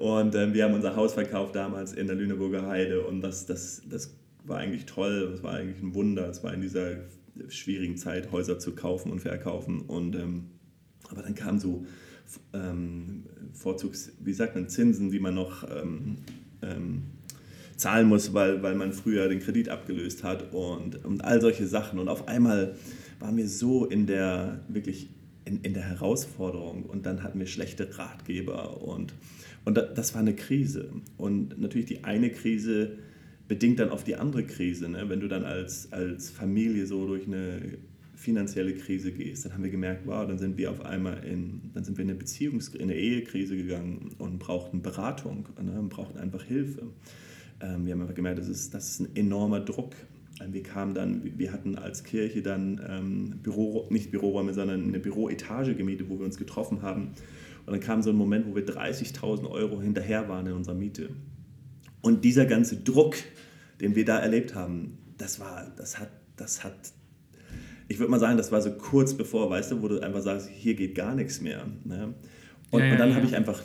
Und 0.05 0.35
äh, 0.35 0.53
wir 0.53 0.65
haben 0.65 0.75
unser 0.75 0.97
Haus 0.97 1.15
verkauft 1.15 1.57
damals 1.57 1.95
in 1.95 2.07
der 2.07 2.15
Lüneburger 2.15 2.67
Heide 2.67 3.07
und 3.07 3.23
das, 3.23 3.47
das, 3.47 3.81
das 3.89 4.15
war 4.45 4.59
eigentlich 4.59 4.85
toll, 4.85 5.33
es 5.35 5.43
war 5.43 5.55
eigentlich 5.55 5.83
ein 5.83 5.95
Wunder, 5.95 6.29
es 6.29 6.45
war 6.45 6.53
in 6.53 6.61
dieser 6.61 6.97
schwierigen 7.49 7.97
Zeit, 7.97 8.31
Häuser 8.31 8.59
zu 8.59 8.75
kaufen 8.75 9.11
und 9.11 9.21
verkaufen. 9.21 9.81
Und, 9.81 10.15
ähm, 10.15 10.51
aber 11.09 11.23
dann 11.23 11.35
kamen 11.35 11.59
so 11.59 11.87
ähm, 12.53 13.25
Vorzugs, 13.55 14.13
wie 14.21 14.35
sagt 14.35 14.55
man, 14.57 14.69
Zinsen, 14.69 15.11
die 15.11 15.21
man 15.21 15.37
noch 15.37 15.65
ähm, 15.75 16.19
ähm, 16.61 17.05
zahlen 17.77 18.07
muss, 18.07 18.35
weil, 18.35 18.63
weil 18.63 18.75
man 18.75 18.93
früher 18.93 19.31
den 19.31 19.41
Kredit 19.41 19.71
abgelöst 19.71 20.23
hat 20.23 20.53
und, 20.53 21.03
und 21.03 21.25
all 21.25 21.41
solche 21.41 21.67
Sachen. 21.67 21.99
Und 21.99 22.09
auf 22.11 22.29
einmal 22.29 22.75
waren 23.21 23.39
wir 23.39 23.49
so 23.49 23.87
in 23.87 24.07
der, 24.07 24.61
wirklich 24.69 25.09
in, 25.47 25.63
in 25.63 25.73
der 25.73 25.85
Herausforderung 25.85 26.85
und 26.85 27.07
dann 27.07 27.23
hatten 27.23 27.39
wir 27.39 27.47
schlechte 27.47 27.99
Ratgeber 27.99 28.83
und, 28.83 29.15
und 29.65 29.77
das 29.77 30.15
war 30.15 30.21
eine 30.21 30.35
Krise. 30.35 30.91
Und 31.17 31.59
natürlich 31.59 31.87
die 31.87 32.05
eine 32.05 32.31
Krise, 32.31 32.99
bedingt 33.49 33.79
dann 33.79 33.91
auf 33.91 34.05
die 34.05 34.17
andere 34.17 34.45
Krise. 34.45 34.89
Ne? 34.89 35.09
Wenn 35.09 35.21
du 35.21 35.29
dann 35.29 35.45
als, 35.45 35.93
als 35.93 36.31
Familie 36.31 36.87
so 36.87 37.07
durch 37.07 37.27
eine 37.27 37.61
finanzielle 38.15 38.75
Krise 38.75 39.13
gehst, 39.13 39.45
dann 39.45 39.53
haben 39.53 39.65
wir 39.65 39.71
gemerkt, 39.71 40.07
wow, 40.07 40.27
dann 40.27 40.39
sind 40.39 40.57
wir 40.57 40.71
auf 40.71 40.85
einmal 40.85 41.23
in, 41.25 41.71
dann 41.75 41.85
sind 41.85 41.99
wir 41.99 42.05
in 42.05 42.11
eine 42.11 42.19
Beziehungs-, 42.19 42.75
in 42.75 42.83
eine 42.83 42.95
Ehekrise 42.95 43.57
gegangen 43.57 44.15
und 44.19 44.39
brauchten 44.39 44.83
Beratung, 44.83 45.49
ne? 45.63 45.83
brauchten 45.89 46.19
einfach 46.19 46.43
Hilfe. 46.43 46.83
Ähm, 47.61 47.85
wir 47.85 47.93
haben 47.93 48.01
einfach 48.01 48.15
gemerkt, 48.15 48.39
das 48.39 48.49
ist, 48.49 48.73
das 48.73 48.89
ist 48.89 49.01
ein 49.01 49.17
enormer 49.17 49.61
Druck. 49.61 49.95
Ähm, 50.41 50.55
wir 50.55 50.63
kamen 50.63 50.95
dann, 50.95 51.39
wir 51.39 51.53
hatten 51.53 51.77
als 51.77 52.03
Kirche 52.03 52.41
dann 52.41 52.81
ähm, 52.89 53.35
Büro, 53.43 53.87
nicht 53.91 54.11
Büroräume, 54.11 54.55
sondern 54.55 54.85
eine 54.85 55.01
Büroetage 55.01 55.75
gemietet, 55.75 56.09
wo 56.09 56.19
wir 56.19 56.25
uns 56.25 56.39
getroffen 56.39 56.81
haben. 56.81 57.11
Und 57.67 57.73
dann 57.73 57.81
kam 57.81 58.03
so 58.03 58.11
ein 58.11 58.17
Moment, 58.17 58.47
wo 58.47 58.55
wir 58.55 58.67
30.000 58.67 59.51
Euro 59.51 59.81
hinterher 59.81 60.29
waren 60.29 60.47
in 60.47 60.53
unserer 60.53 60.75
Miete. 60.75 61.11
Und 62.03 62.25
dieser 62.25 62.45
ganze 62.45 62.77
Druck, 62.77 63.17
den 63.81 63.95
wir 63.97 64.05
da 64.05 64.19
erlebt 64.19 64.55
haben, 64.55 64.99
das 65.17 65.41
war, 65.41 65.73
das 65.77 65.99
hat, 65.99 66.11
das 66.37 66.63
hat, 66.63 66.75
ich 67.89 67.99
würde 67.99 68.11
mal 68.11 68.21
sagen, 68.21 68.37
das 68.37 68.53
war 68.53 68.61
so 68.61 68.73
kurz 68.73 69.15
bevor, 69.15 69.49
weißt 69.49 69.73
du, 69.73 69.83
wo 69.83 69.89
du 69.89 70.01
einfach 70.01 70.21
sagst, 70.21 70.51
hier 70.51 70.75
geht 70.75 70.95
gar 70.95 71.15
nichts 71.15 71.41
mehr. 71.41 71.67
Ne? 71.85 72.15
Und, 72.71 72.81
ja, 72.81 72.87
ja, 72.87 72.93
und, 72.93 72.99
dann 72.99 73.11
ja. 73.11 73.17
habe 73.17 73.27
ich 73.27 73.35
einfach, 73.35 73.63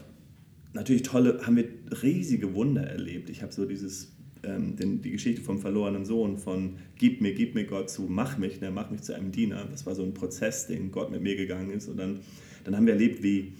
natürlich 0.73 1.03
tolle, 1.03 1.41
haben 1.45 1.57
wir 1.57 1.67
riesige 2.01 2.53
Wunder 2.53 2.83
erlebt. 2.83 3.29
Ich 3.29 3.41
habe 3.41 3.51
so 3.51 3.65
dieses, 3.65 4.13
ähm, 4.43 4.77
den, 4.77 5.01
die 5.01 5.11
Geschichte 5.11 5.41
vom 5.41 5.59
verlorenen 5.59 6.05
Sohn, 6.05 6.37
von 6.37 6.77
gib 6.95 7.19
mir, 7.19 7.33
gib 7.33 7.55
mir 7.55 7.65
Gott 7.65 7.89
zu, 7.89 8.03
mach 8.03 8.37
mich, 8.37 8.61
ne, 8.61 8.71
mach 8.71 8.89
mich 8.89 9.01
zu 9.01 9.13
einem 9.13 9.33
Diener. 9.33 9.67
Das 9.69 9.85
war 9.85 9.95
so 9.95 10.03
ein 10.03 10.13
Prozess, 10.13 10.67
den 10.67 10.91
Gott 10.91 11.11
mit 11.11 11.21
mir 11.21 11.35
gegangen 11.35 11.71
ist. 11.71 11.89
Und 11.89 11.97
dann, 11.97 12.19
dann 12.63 12.77
haben 12.77 12.85
wir 12.85 12.93
erlebt, 12.93 13.21
wie, 13.21 13.53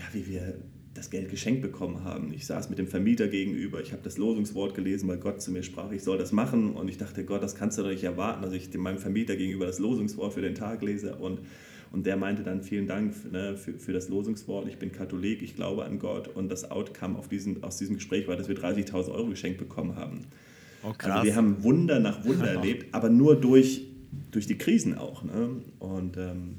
ja, 0.00 0.04
wie 0.12 0.26
wir 0.26 0.54
das 0.94 1.10
Geld 1.10 1.30
geschenkt 1.30 1.62
bekommen 1.62 2.02
haben. 2.04 2.32
Ich 2.32 2.46
saß 2.46 2.68
mit 2.68 2.78
dem 2.78 2.88
Vermieter 2.88 3.28
gegenüber, 3.28 3.80
ich 3.80 3.92
habe 3.92 4.02
das 4.02 4.18
Losungswort 4.18 4.74
gelesen, 4.74 5.08
weil 5.08 5.18
Gott 5.18 5.40
zu 5.40 5.52
mir 5.52 5.62
sprach, 5.62 5.92
ich 5.92 6.02
soll 6.02 6.18
das 6.18 6.32
machen. 6.32 6.72
Und 6.72 6.88
ich 6.88 6.98
dachte, 6.98 7.24
Gott, 7.24 7.42
das 7.42 7.54
kannst 7.54 7.78
du 7.78 7.82
doch 7.82 7.90
nicht 7.90 8.02
erwarten, 8.02 8.42
dass 8.42 8.52
ich 8.52 8.76
meinem 8.76 8.98
Vermieter 8.98 9.36
gegenüber 9.36 9.66
das 9.66 9.78
Losungswort 9.78 10.34
für 10.34 10.40
den 10.40 10.56
Tag 10.56 10.82
lese. 10.82 11.14
Und, 11.14 11.40
und 11.92 12.06
der 12.06 12.16
meinte 12.16 12.42
dann, 12.42 12.62
vielen 12.62 12.88
Dank 12.88 13.14
ne, 13.30 13.56
für, 13.56 13.74
für 13.74 13.92
das 13.92 14.08
Losungswort, 14.08 14.66
ich 14.66 14.78
bin 14.78 14.90
Katholik, 14.90 15.42
ich 15.42 15.54
glaube 15.54 15.84
an 15.84 16.00
Gott. 16.00 16.26
Und 16.26 16.50
das 16.50 16.70
Outcome 16.70 17.16
auf 17.16 17.28
diesen, 17.28 17.62
aus 17.62 17.76
diesem 17.76 17.94
Gespräch 17.96 18.26
war, 18.26 18.36
dass 18.36 18.48
wir 18.48 18.56
30.000 18.56 19.12
Euro 19.12 19.28
geschenkt 19.28 19.58
bekommen 19.58 19.94
haben. 19.94 20.26
Oh, 20.82 20.92
also 20.98 21.24
wir 21.24 21.36
haben 21.36 21.62
Wunder 21.62 22.00
nach 22.00 22.24
Wunder 22.24 22.46
erlebt, 22.50 22.92
aber 22.92 23.10
nur 23.10 23.40
durch, 23.40 23.86
durch 24.32 24.48
die 24.48 24.58
Krisen 24.58 24.98
auch. 24.98 25.22
Ne? 25.22 25.50
Und 25.78 26.16
ähm, 26.16 26.56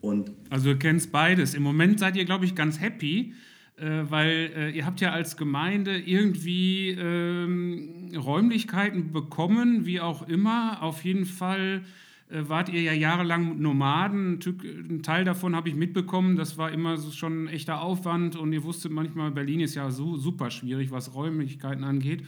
und 0.00 0.32
also 0.48 0.72
du 0.72 0.78
kennst 0.78 1.12
beides. 1.12 1.54
Im 1.54 1.62
Moment 1.62 2.00
seid 2.00 2.16
ihr, 2.16 2.24
glaube 2.24 2.44
ich, 2.44 2.54
ganz 2.54 2.80
happy, 2.80 3.34
äh, 3.76 4.04
weil 4.08 4.50
äh, 4.56 4.70
ihr 4.70 4.86
habt 4.86 5.00
ja 5.00 5.12
als 5.12 5.36
Gemeinde 5.36 5.98
irgendwie 5.98 6.90
ähm, 6.90 8.10
Räumlichkeiten 8.16 9.12
bekommen, 9.12 9.86
wie 9.86 10.00
auch 10.00 10.26
immer. 10.28 10.82
Auf 10.82 11.04
jeden 11.04 11.26
Fall 11.26 11.82
äh, 12.30 12.48
wart 12.48 12.68
ihr 12.68 12.80
ja 12.80 12.92
jahrelang 12.92 13.60
Nomaden. 13.60 14.38
Ein 14.38 15.02
Teil 15.02 15.24
davon 15.24 15.54
habe 15.54 15.68
ich 15.68 15.74
mitbekommen. 15.74 16.36
Das 16.36 16.56
war 16.56 16.70
immer 16.70 16.96
so 16.96 17.10
schon 17.10 17.44
ein 17.44 17.48
echter 17.48 17.82
Aufwand 17.82 18.36
und 18.36 18.52
ihr 18.52 18.64
wusstet 18.64 18.92
manchmal, 18.92 19.30
Berlin 19.32 19.60
ist 19.60 19.74
ja 19.74 19.90
so 19.90 20.16
super 20.16 20.50
schwierig, 20.50 20.90
was 20.90 21.14
Räumlichkeiten 21.14 21.84
angeht. 21.84 22.24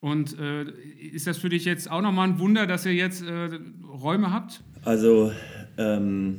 Und 0.00 0.38
äh, 0.38 0.64
ist 1.12 1.26
das 1.26 1.38
für 1.38 1.48
dich 1.48 1.64
jetzt 1.64 1.90
auch 1.90 2.02
nochmal 2.02 2.28
ein 2.28 2.38
Wunder, 2.38 2.66
dass 2.66 2.86
ihr 2.86 2.94
jetzt 2.94 3.22
äh, 3.22 3.58
Räume 3.88 4.32
habt? 4.32 4.62
Also 4.84 5.32
ähm, 5.76 6.38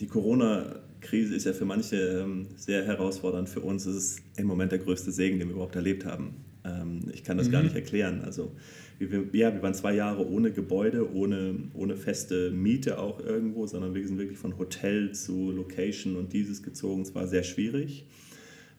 die 0.00 0.06
Corona-Krise 0.06 1.34
ist 1.34 1.44
ja 1.44 1.52
für 1.52 1.64
manche 1.64 1.96
ähm, 1.96 2.46
sehr 2.56 2.84
herausfordernd. 2.84 3.48
Für 3.48 3.60
uns 3.60 3.86
ist 3.86 3.94
es 3.94 4.16
im 4.36 4.46
Moment 4.46 4.72
der 4.72 4.78
größte 4.78 5.10
Segen, 5.10 5.38
den 5.38 5.48
wir 5.48 5.54
überhaupt 5.54 5.76
erlebt 5.76 6.04
haben. 6.04 6.36
Ähm, 6.64 7.00
ich 7.12 7.24
kann 7.24 7.36
das 7.36 7.48
mhm. 7.48 7.52
gar 7.52 7.62
nicht 7.62 7.74
erklären. 7.74 8.22
Also 8.24 8.52
wir, 8.98 9.24
ja, 9.32 9.52
wir 9.52 9.62
waren 9.62 9.74
zwei 9.74 9.94
Jahre 9.94 10.28
ohne 10.28 10.52
Gebäude, 10.52 11.12
ohne, 11.12 11.54
ohne 11.74 11.96
feste 11.96 12.50
Miete 12.50 12.98
auch 12.98 13.20
irgendwo, 13.20 13.66
sondern 13.66 13.94
wir 13.94 14.06
sind 14.06 14.18
wirklich 14.18 14.38
von 14.38 14.58
Hotel 14.58 15.12
zu 15.12 15.50
Location 15.50 16.16
und 16.16 16.32
dieses 16.32 16.62
gezogen. 16.62 17.02
Es 17.02 17.14
war 17.14 17.26
sehr 17.26 17.42
schwierig. 17.42 18.06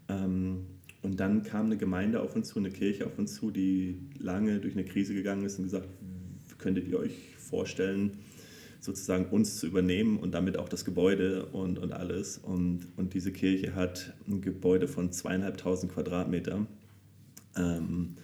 Ähm, 0.07 0.67
und 1.01 1.19
dann 1.19 1.43
kam 1.43 1.67
eine 1.67 1.77
Gemeinde 1.77 2.21
auf 2.21 2.35
uns 2.35 2.49
zu, 2.49 2.59
eine 2.59 2.71
Kirche 2.71 3.05
auf 3.05 3.17
uns 3.17 3.35
zu, 3.35 3.51
die 3.51 3.97
lange 4.17 4.59
durch 4.59 4.73
eine 4.73 4.83
Krise 4.83 5.13
gegangen 5.13 5.45
ist 5.45 5.57
und 5.57 5.65
gesagt, 5.65 5.87
könntet 6.57 6.89
ihr 6.89 6.99
euch 6.99 7.13
vorstellen, 7.37 8.19
sozusagen 8.79 9.25
uns 9.25 9.57
zu 9.57 9.67
übernehmen 9.67 10.17
und 10.17 10.33
damit 10.33 10.57
auch 10.57 10.69
das 10.69 10.85
Gebäude 10.85 11.45
und, 11.47 11.79
und 11.79 11.91
alles. 11.91 12.37
Und, 12.37 12.87
und 12.95 13.13
diese 13.13 13.31
Kirche 13.31 13.75
hat 13.75 14.13
ein 14.27 14.41
Gebäude 14.41 14.87
von 14.87 15.11
zweieinhalbtausend 15.11 15.93
Quadratmeter. 15.93 16.65
Ähm, 17.57 18.15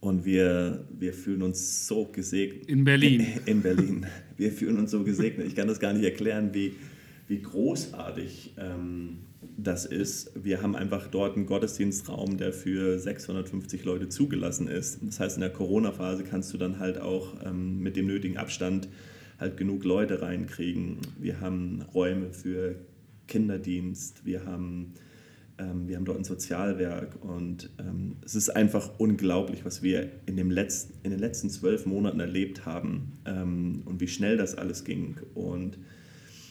und 0.00 0.24
wir, 0.24 0.84
wir 0.98 1.12
fühlen 1.14 1.42
uns 1.42 1.86
so 1.86 2.06
gesegnet. 2.06 2.68
In 2.68 2.84
Berlin. 2.84 3.24
In 3.46 3.62
Berlin. 3.62 4.06
Wir 4.36 4.50
fühlen 4.50 4.78
uns 4.78 4.90
so 4.90 5.04
gesegnet. 5.04 5.46
Ich 5.46 5.54
kann 5.54 5.68
das 5.68 5.78
gar 5.78 5.92
nicht 5.92 6.04
erklären, 6.04 6.50
wie, 6.52 6.74
wie 7.28 7.40
großartig 7.40 8.54
ähm, 8.58 9.18
das 9.56 9.86
ist. 9.86 10.32
Wir 10.34 10.60
haben 10.60 10.74
einfach 10.74 11.06
dort 11.06 11.36
einen 11.36 11.46
Gottesdienstraum, 11.46 12.36
der 12.36 12.52
für 12.52 12.98
650 12.98 13.84
Leute 13.84 14.08
zugelassen 14.08 14.66
ist. 14.66 14.98
Das 15.02 15.20
heißt, 15.20 15.36
in 15.36 15.42
der 15.42 15.52
Corona-Phase 15.52 16.24
kannst 16.24 16.52
du 16.52 16.58
dann 16.58 16.80
halt 16.80 17.00
auch 17.00 17.36
ähm, 17.44 17.78
mit 17.78 17.94
dem 17.94 18.08
nötigen 18.08 18.38
Abstand 18.38 18.88
halt 19.42 19.56
genug 19.56 19.84
Leute 19.84 20.22
reinkriegen. 20.22 20.98
Wir 21.18 21.40
haben 21.40 21.84
Räume 21.94 22.32
für 22.32 22.76
Kinderdienst. 23.26 24.24
Wir 24.24 24.46
haben 24.46 24.94
ähm, 25.58 25.88
wir 25.88 25.96
haben 25.96 26.04
dort 26.04 26.18
ein 26.18 26.24
Sozialwerk 26.24 27.22
und 27.22 27.70
ähm, 27.78 28.16
es 28.24 28.34
ist 28.34 28.50
einfach 28.50 28.98
unglaublich, 28.98 29.64
was 29.64 29.82
wir 29.82 30.08
in, 30.26 30.36
dem 30.36 30.50
letzten, 30.50 30.94
in 31.02 31.10
den 31.10 31.20
letzten 31.20 31.50
zwölf 31.50 31.86
Monaten 31.86 32.20
erlebt 32.20 32.64
haben 32.64 33.18
ähm, 33.26 33.82
und 33.84 34.00
wie 34.00 34.08
schnell 34.08 34.36
das 34.36 34.56
alles 34.56 34.84
ging 34.84 35.16
und 35.34 35.78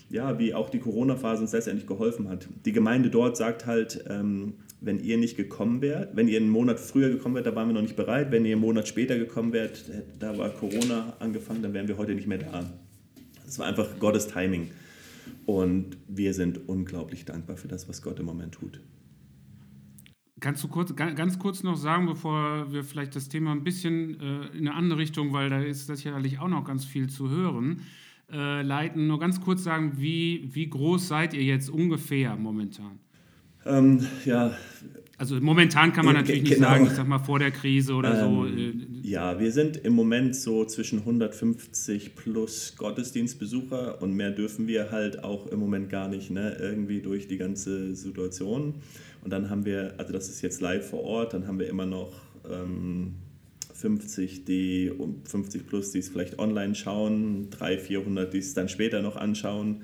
ja, 0.10 0.38
wie 0.40 0.54
auch 0.54 0.70
die 0.70 0.80
Corona-Phase 0.80 1.42
uns 1.42 1.54
letztendlich 1.54 1.88
geholfen 1.88 2.28
hat. 2.28 2.48
Die 2.66 2.74
Gemeinde 2.74 3.10
dort 3.10 3.38
sagt 3.38 3.66
halt, 3.66 4.04
ähm, 4.10 4.54
wenn 4.82 5.00
ihr 5.00 5.18
nicht 5.18 5.38
gekommen 5.38 5.82
wärt, 5.82 6.16
wenn 6.16 6.28
ihr 6.28 6.40
einen 6.40 6.50
Monat 6.50 6.80
früher 6.80 7.10
gekommen 7.10 7.36
wärt, 7.36 7.46
da 7.46 7.56
waren 7.56 7.70
wir 7.70 7.74
noch 7.74 7.82
nicht 7.82 7.96
bereit, 7.96 8.32
wenn 8.32 8.46
ihr 8.46 8.54
einen 8.54 8.62
Monat 8.62 8.88
später 8.88 9.18
gekommen 9.18 9.54
wärt, 9.54 9.84
da 10.20 10.38
war 10.38 10.50
Corona 10.50 11.16
angefangen, 11.20 11.62
dann 11.62 11.74
wären 11.74 11.88
wir 11.88 11.98
heute 11.98 12.14
nicht 12.14 12.28
mehr 12.28 12.40
da. 12.40 12.70
Das 13.52 13.60
war 13.60 13.68
einfach 13.68 14.00
Gottes 14.00 14.28
Timing. 14.28 14.72
Und 15.46 15.98
wir 16.08 16.34
sind 16.34 16.70
unglaublich 16.70 17.26
dankbar 17.26 17.58
für 17.58 17.68
das, 17.68 17.90
was 17.90 18.02
Gott 18.02 18.18
im 18.22 18.26
Moment 18.26 18.54
tut. 18.54 18.80
Kannst 20.40 20.64
du 20.64 20.70
kurz, 20.70 20.96
ganz 20.96 21.38
kurz 21.38 21.62
noch 21.62 21.76
sagen, 21.76 22.06
bevor 22.06 22.72
wir 22.72 22.86
vielleicht 22.86 23.14
das 23.14 23.28
Thema 23.28 23.52
ein 23.52 23.66
bisschen 23.66 24.18
äh, 24.22 24.46
in 24.58 24.70
eine 24.70 24.74
andere 24.74 25.00
Richtung, 25.00 25.34
weil 25.34 25.50
da 25.50 25.60
ist 25.60 25.88
sicherlich 25.88 26.40
auch 26.40 26.48
noch 26.48 26.64
ganz 26.64 26.86
viel 26.86 27.10
zu 27.10 27.30
hören, 27.30 27.82
äh, 28.32 28.62
leiten, 28.62 29.08
nur 29.08 29.20
ganz 29.20 29.42
kurz 29.42 29.66
sagen, 29.66 29.96
wie, 29.98 30.48
wie 30.54 30.70
groß 30.70 31.10
seid 31.10 31.34
ihr 31.34 31.44
jetzt 31.44 31.70
ungefähr 31.70 32.38
momentan? 32.38 33.00
Ähm, 33.66 34.08
ja, 34.24 34.56
also 35.22 35.40
momentan 35.40 35.94
kann 35.94 36.04
man 36.04 36.16
natürlich 36.16 36.42
nicht 36.42 36.56
genau. 36.56 36.70
sagen, 36.70 36.88
ich 36.88 36.94
sag 36.94 37.08
mal 37.08 37.20
vor 37.20 37.38
der 37.38 37.52
Krise 37.52 37.94
oder 37.94 38.26
ähm, 38.26 38.34
so. 38.34 38.46
Äh, 38.48 38.74
ja, 39.08 39.40
wir 39.40 39.52
sind 39.52 39.78
im 39.78 39.94
Moment 39.94 40.36
so 40.36 40.66
zwischen 40.66 40.98
150 40.98 42.16
plus 42.16 42.74
Gottesdienstbesucher 42.76 44.02
und 44.02 44.16
mehr 44.16 44.32
dürfen 44.32 44.66
wir 44.68 44.90
halt 44.90 45.24
auch 45.24 45.46
im 45.46 45.60
Moment 45.60 45.92
gar 45.92 46.08
nicht, 46.08 46.32
ne? 46.32 46.58
irgendwie 46.60 47.02
durch 47.02 47.28
die 47.28 47.38
ganze 47.38 47.94
Situation. 47.94 48.74
Und 49.24 49.32
dann 49.32 49.52
haben 49.52 49.64
wir, 49.64 49.94
also 50.00 50.12
das 50.12 50.28
ist 50.28 50.42
jetzt 50.42 50.60
live 50.60 50.90
vor 50.90 51.04
Ort, 51.04 51.36
dann 51.36 51.46
haben 51.46 51.60
wir 51.60 51.70
immer 51.70 51.86
noch 51.86 52.14
ähm, 52.52 53.14
50, 53.76 54.46
die 54.46 54.92
50 55.26 55.68
plus, 55.68 55.92
die 55.92 56.00
es 56.00 56.10
vielleicht 56.10 56.40
online 56.40 56.74
schauen, 56.74 57.52
300, 57.52 57.80
400, 57.80 58.34
die 58.34 58.40
es 58.40 58.56
dann 58.56 58.70
später 58.70 59.04
noch 59.04 59.18
anschauen. 59.18 59.84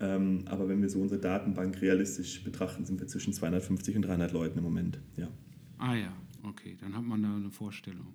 Ähm, 0.00 0.44
aber 0.46 0.68
wenn 0.68 0.80
wir 0.80 0.88
so 0.88 1.00
unsere 1.00 1.20
Datenbank 1.20 1.80
realistisch 1.82 2.42
betrachten, 2.42 2.84
sind 2.84 3.00
wir 3.00 3.06
zwischen 3.06 3.32
250 3.32 3.96
und 3.96 4.02
300 4.02 4.32
Leuten 4.32 4.58
im 4.58 4.64
Moment. 4.64 4.98
Ja. 5.16 5.28
Ah 5.78 5.94
ja, 5.94 6.12
okay, 6.42 6.76
dann 6.80 6.96
hat 6.96 7.04
man 7.04 7.22
da 7.22 7.36
eine 7.36 7.50
Vorstellung. 7.50 8.14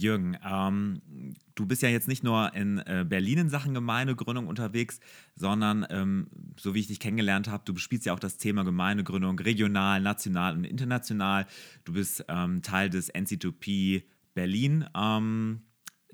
Jürgen, 0.00 0.36
ähm, 0.44 1.02
du 1.54 1.66
bist 1.66 1.82
ja 1.82 1.88
jetzt 1.88 2.08
nicht 2.08 2.24
nur 2.24 2.54
in 2.54 2.78
äh, 2.78 3.04
Berlin 3.08 3.38
in 3.38 3.48
Sachen 3.48 3.74
Gemeindegründung 3.74 4.46
unterwegs, 4.46 5.00
sondern, 5.36 5.86
ähm, 5.90 6.28
so 6.58 6.74
wie 6.74 6.80
ich 6.80 6.86
dich 6.86 7.00
kennengelernt 7.00 7.48
habe, 7.48 7.62
du 7.64 7.74
bespielst 7.74 8.06
ja 8.06 8.14
auch 8.14 8.18
das 8.18 8.36
Thema 8.38 8.64
Gemeindegründung 8.64 9.38
regional, 9.38 10.00
national 10.00 10.54
und 10.56 10.64
international. 10.64 11.46
Du 11.84 11.92
bist 11.92 12.24
ähm, 12.28 12.62
Teil 12.62 12.90
des 12.90 13.12
NC2P 13.12 14.02
Berlin. 14.34 14.86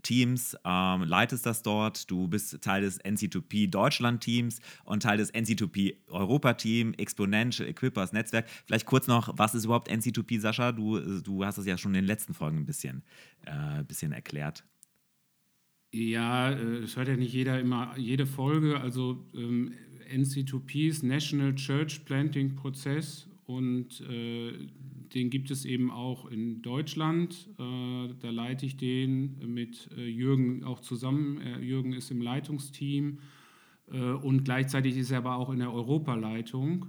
Teams, 0.07 0.57
ähm, 0.64 1.03
leitest 1.03 1.45
das 1.47 1.62
dort. 1.62 2.09
Du 2.11 2.29
bist 2.29 2.62
Teil 2.62 2.83
des 2.83 3.01
NC2P 3.01 3.69
Deutschland-Teams 3.69 4.61
und 4.85 5.03
Teil 5.03 5.19
des 5.19 5.35
NC2P 5.35 5.97
Europa-Team, 6.07 6.95
Exponential, 6.95 7.69
Equippers, 7.69 8.12
Netzwerk. 8.12 8.49
Vielleicht 8.66 8.87
kurz 8.87 9.09
noch, 9.09 9.37
was 9.37 9.57
ist 9.57 9.64
überhaupt 9.64 9.90
NC2P, 9.90 10.38
Sascha? 10.38 10.71
Du, 10.71 11.01
du 11.21 11.45
hast 11.45 11.59
das 11.59 11.66
ja 11.66 11.77
schon 11.77 11.90
in 11.92 12.03
den 12.03 12.05
letzten 12.05 12.35
Folgen 12.35 12.59
ein 12.59 12.66
bisschen, 12.66 13.03
äh, 13.47 13.83
bisschen 13.83 14.12
erklärt. 14.12 14.64
Ja, 15.90 16.53
es 16.53 16.92
äh, 16.92 16.97
hört 16.97 17.09
ja 17.09 17.16
nicht 17.16 17.33
jeder 17.33 17.59
immer 17.59 17.99
jede 17.99 18.27
Folge. 18.27 18.81
Also 18.81 19.27
ähm, 19.35 19.73
NC2P 20.09 20.88
ist 20.88 21.03
National 21.03 21.53
Church 21.57 22.05
Planting 22.05 22.55
Prozess 22.55 23.29
und 23.46 24.00
äh, 24.00 24.52
den 25.14 25.30
gibt 25.30 25.52
es 25.52 25.64
eben 25.64 25.90
auch 25.92 26.28
in 26.28 26.62
Deutschland. 26.62 27.48
Äh, 27.59 28.09
da 28.20 28.30
leite 28.30 28.66
ich 28.66 28.76
den 28.76 29.38
mit 29.54 29.88
äh, 29.96 30.04
Jürgen 30.04 30.64
auch 30.64 30.80
zusammen. 30.80 31.40
Äh, 31.40 31.61
Jürgen 31.61 31.92
ist 31.92 32.11
im 32.11 32.20
Leitungsteam 32.20 33.18
und 34.22 34.44
gleichzeitig 34.44 34.96
ist 34.96 35.12
er 35.12 35.18
aber 35.18 35.37
auch 35.37 35.48
in 35.50 35.61
der 35.61 35.72
Europaleitung. 35.72 36.87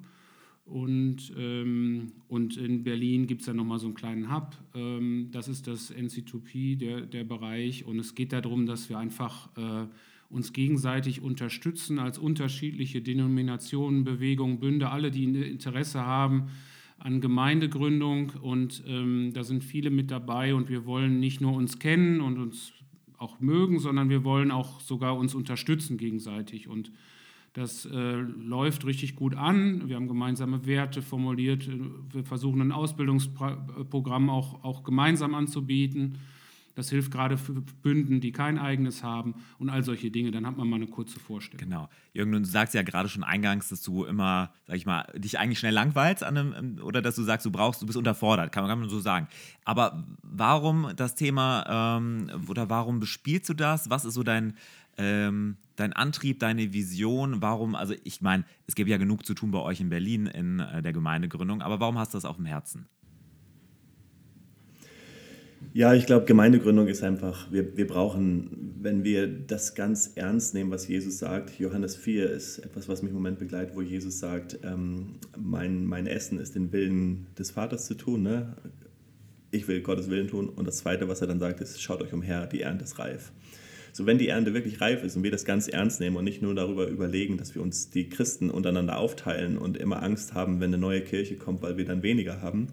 Und, 0.66 1.32
ähm, 1.38 2.12
und 2.28 2.58
in 2.58 2.84
Berlin 2.84 3.28
gibt 3.28 3.42
es 3.42 3.46
dann 3.46 3.58
nochmal 3.58 3.78
so 3.78 3.86
einen 3.86 3.94
kleinen 3.94 4.34
Hub. 4.34 4.58
Ähm, 4.74 5.30
das 5.32 5.48
ist 5.48 5.68
das 5.68 5.94
NC2P, 5.94 6.76
der, 6.76 7.02
der 7.02 7.24
Bereich. 7.24 7.86
Und 7.86 8.00
es 8.00 8.16
geht 8.16 8.34
darum, 8.34 8.66
dass 8.66 8.90
wir 8.90 8.98
einfach 8.98 9.50
uns 10.30 10.54
gegenseitig 10.54 11.22
unterstützen 11.22 12.00
als 12.00 12.18
unterschiedliche 12.18 13.02
Denominationen, 13.02 14.04
Bewegungen, 14.04 14.60
Bünde, 14.60 14.90
alle, 14.90 15.12
die 15.12 15.24
Interesse 15.24 16.02
haben, 16.02 16.50
an 17.00 17.22
Gemeindegründung 17.22 18.32
und 18.42 18.84
ähm, 18.88 19.32
da 19.34 19.44
sind 19.44 19.64
viele 19.64 19.92
mit 19.92 20.10
dabei 20.10 20.56
und 20.56 20.68
wir 20.68 20.86
wollen 20.86 21.20
nicht 21.20 21.42
nur 21.42 21.54
uns 21.54 21.80
kennen 21.80 22.22
und 22.22 22.40
uns 22.40 22.74
auch 23.18 23.40
mögen, 23.40 23.80
sondern 23.80 24.10
wir 24.10 24.24
wollen 24.24 24.52
auch 24.52 24.80
sogar 24.80 25.16
uns 25.16 25.36
unterstützen 25.36 25.98
gegenseitig 25.98 26.68
und 26.68 26.92
das 27.54 27.86
äh, 27.86 28.16
läuft 28.18 28.86
richtig 28.86 29.16
gut 29.16 29.34
an. 29.34 29.90
Wir 29.90 29.96
haben 29.96 30.08
gemeinsame 30.08 30.68
Werte 30.68 31.02
formuliert. 31.02 31.68
Wir 32.14 32.24
versuchen 32.24 32.62
ein 32.62 32.72
Ausbildungsprogramm 32.72 34.30
auch, 34.30 34.64
auch 34.64 34.84
gemeinsam 34.84 35.34
anzubieten. 35.34 36.20
Das 36.78 36.92
hilft 36.92 37.12
gerade 37.12 37.40
für 37.40 37.54
Bünden, 37.82 38.22
die 38.22 38.32
kein 38.32 38.60
eigenes 38.60 39.02
haben 39.02 39.34
und 39.58 39.72
all 39.72 39.84
solche 39.84 40.12
Dinge. 40.12 40.30
Dann 40.30 40.46
hat 40.46 40.58
man 40.58 40.70
mal 40.70 40.76
eine 40.76 40.86
kurze 40.86 41.20
Vorstellung. 41.20 41.68
Genau. 41.68 41.90
Jürgen, 42.14 42.32
du 42.32 42.46
sagst 42.46 42.76
ja 42.76 42.84
gerade 42.84 43.10
schon 43.10 43.24
eingangs, 43.24 43.70
dass 43.70 43.82
du 43.82 44.06
immer, 44.06 44.54
sag 44.68 44.76
ich 44.76 44.86
mal, 44.86 45.12
dich 45.16 45.40
eigentlich 45.40 45.58
schnell 45.58 45.74
langweilst 45.74 46.24
an 46.24 46.38
einem, 46.38 46.80
oder 46.84 47.02
dass 47.02 47.16
du 47.16 47.24
sagst, 47.24 47.48
du 47.48 47.52
brauchst, 47.52 47.82
du 47.82 47.88
bist 47.88 47.98
unterfordert, 47.98 48.52
kann 48.52 48.62
man, 48.62 48.70
kann 48.70 48.80
man 48.82 48.90
so 48.90 49.00
sagen. 49.00 49.28
Aber 49.66 50.06
warum 50.22 50.92
das 50.96 51.16
Thema 51.16 51.98
ähm, 51.98 52.30
oder 52.48 52.70
warum 52.70 53.00
bespielst 53.00 53.50
du 53.50 53.56
das? 53.56 53.90
Was 53.90 54.06
ist 54.06 54.14
so 54.14 54.22
dein, 54.22 54.54
ähm, 55.00 55.58
dein 55.78 55.94
Antrieb, 55.94 56.40
deine 56.40 56.74
Vision? 56.74 57.42
Warum, 57.42 57.74
also 57.74 57.96
ich 58.04 58.22
meine, 58.22 58.44
es 58.68 58.76
gibt 58.76 58.88
ja 58.88 58.98
genug 58.98 59.26
zu 59.26 59.34
tun 59.34 59.50
bei 59.50 59.60
euch 59.60 59.82
in 59.82 59.90
Berlin 59.90 60.28
in 60.28 60.60
äh, 60.60 60.84
der 60.84 60.94
Gemeindegründung, 60.94 61.64
aber 61.64 61.80
warum 61.80 61.98
hast 61.98 62.14
du 62.14 62.18
das 62.18 62.26
auf 62.26 62.36
dem 62.36 62.46
Herzen? 62.46 62.86
Ja, 65.74 65.94
ich 65.94 66.06
glaube, 66.06 66.26
Gemeindegründung 66.26 66.88
ist 66.88 67.04
einfach, 67.04 67.52
wir, 67.52 67.78
wir 67.78 67.88
brauchen, 67.88 68.78
wenn 68.82 69.04
wir 69.04 69.28
das 69.28 69.76
ganz 69.76 70.14
ernst 70.16 70.54
nehmen, 70.54 70.72
was 70.72 70.88
Jesus 70.88 71.20
sagt, 71.20 71.60
Johannes 71.60 71.96
4 71.96 72.32
ist 72.32 72.60
etwas, 72.60 72.88
was 72.88 73.02
mich 73.02 73.12
im 73.12 73.16
Moment 73.16 73.40
begleitet, 73.40 73.76
wo 73.76 73.82
Jesus 73.82 74.20
sagt, 74.20 74.60
ähm, 74.64 75.16
mein, 75.38 75.86
mein 75.86 76.08
Essen 76.08 76.40
ist 76.40 76.56
den 76.56 76.72
Willen 76.72 77.28
des 77.38 77.52
Vaters 77.52 77.86
zu 77.86 77.94
tun. 77.94 78.24
Ne? 78.24 78.56
Ich 79.52 79.68
will 79.68 79.82
Gottes 79.82 80.10
Willen 80.10 80.28
tun. 80.28 80.50
Und 80.50 80.68
das 80.68 80.78
Zweite, 80.78 81.08
was 81.10 81.22
er 81.22 81.28
dann 81.28 81.40
sagt, 81.40 81.62
ist, 81.62 81.82
schaut 81.82 82.02
euch 82.02 82.14
umher, 82.14 82.48
die 82.48 82.62
Ernte 82.62 82.84
ist 82.84 82.98
reif. 82.98 83.32
So, 83.94 84.06
wenn 84.06 84.20
die 84.20 84.28
Ernte 84.28 84.54
wirklich 84.54 84.80
reif 84.80 85.04
ist 85.04 85.16
und 85.16 85.24
wir 85.24 85.32
das 85.32 85.44
ganz 85.44 85.68
ernst 85.68 86.00
nehmen 86.00 86.18
und 86.18 86.24
nicht 86.24 86.42
nur 86.42 86.54
darüber 86.54 86.88
überlegen, 86.88 87.38
dass 87.38 87.56
wir 87.56 87.64
uns 87.64 87.90
die 87.90 88.10
Christen 88.10 88.52
untereinander 88.52 88.98
aufteilen 89.00 89.58
und 89.58 89.76
immer 89.76 90.04
Angst 90.04 90.36
haben, 90.36 90.60
wenn 90.60 90.72
eine 90.72 90.78
neue 90.78 91.02
Kirche 91.02 91.36
kommt, 91.36 91.64
weil 91.64 91.78
wir 91.78 91.86
dann 91.86 92.04
weniger 92.04 92.42
haben, 92.42 92.68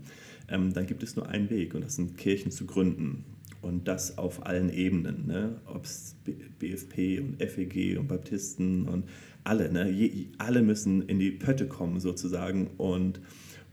ähm, 0.49 0.73
dann 0.73 0.87
gibt 0.87 1.03
es 1.03 1.17
nur 1.17 1.29
einen 1.29 1.51
Weg 1.51 1.75
und 1.75 1.85
das 1.85 1.97
sind 1.97 2.17
Kirchen 2.17 2.51
zu 2.51 2.67
gründen. 2.67 3.25
Und 3.63 3.89
das 3.89 4.19
auf 4.19 4.45
allen 4.45 4.71
Ebenen, 4.71 5.27
ne? 5.27 5.57
ob 5.65 5.85
es 5.87 6.17
BFP 6.59 7.21
und 7.21 7.43
FEG 7.43 7.99
und 7.99 8.09
Baptisten 8.09 8.87
und 8.87 9.05
alle, 9.43 9.73
ne? 9.73 9.91
Je, 9.91 10.29
alle 10.37 10.63
müssen 10.63 11.03
in 11.03 11.19
die 11.19 11.31
Pötte 11.31 11.67
kommen 11.67 12.01
sozusagen 12.01 12.69
und, 12.77 13.21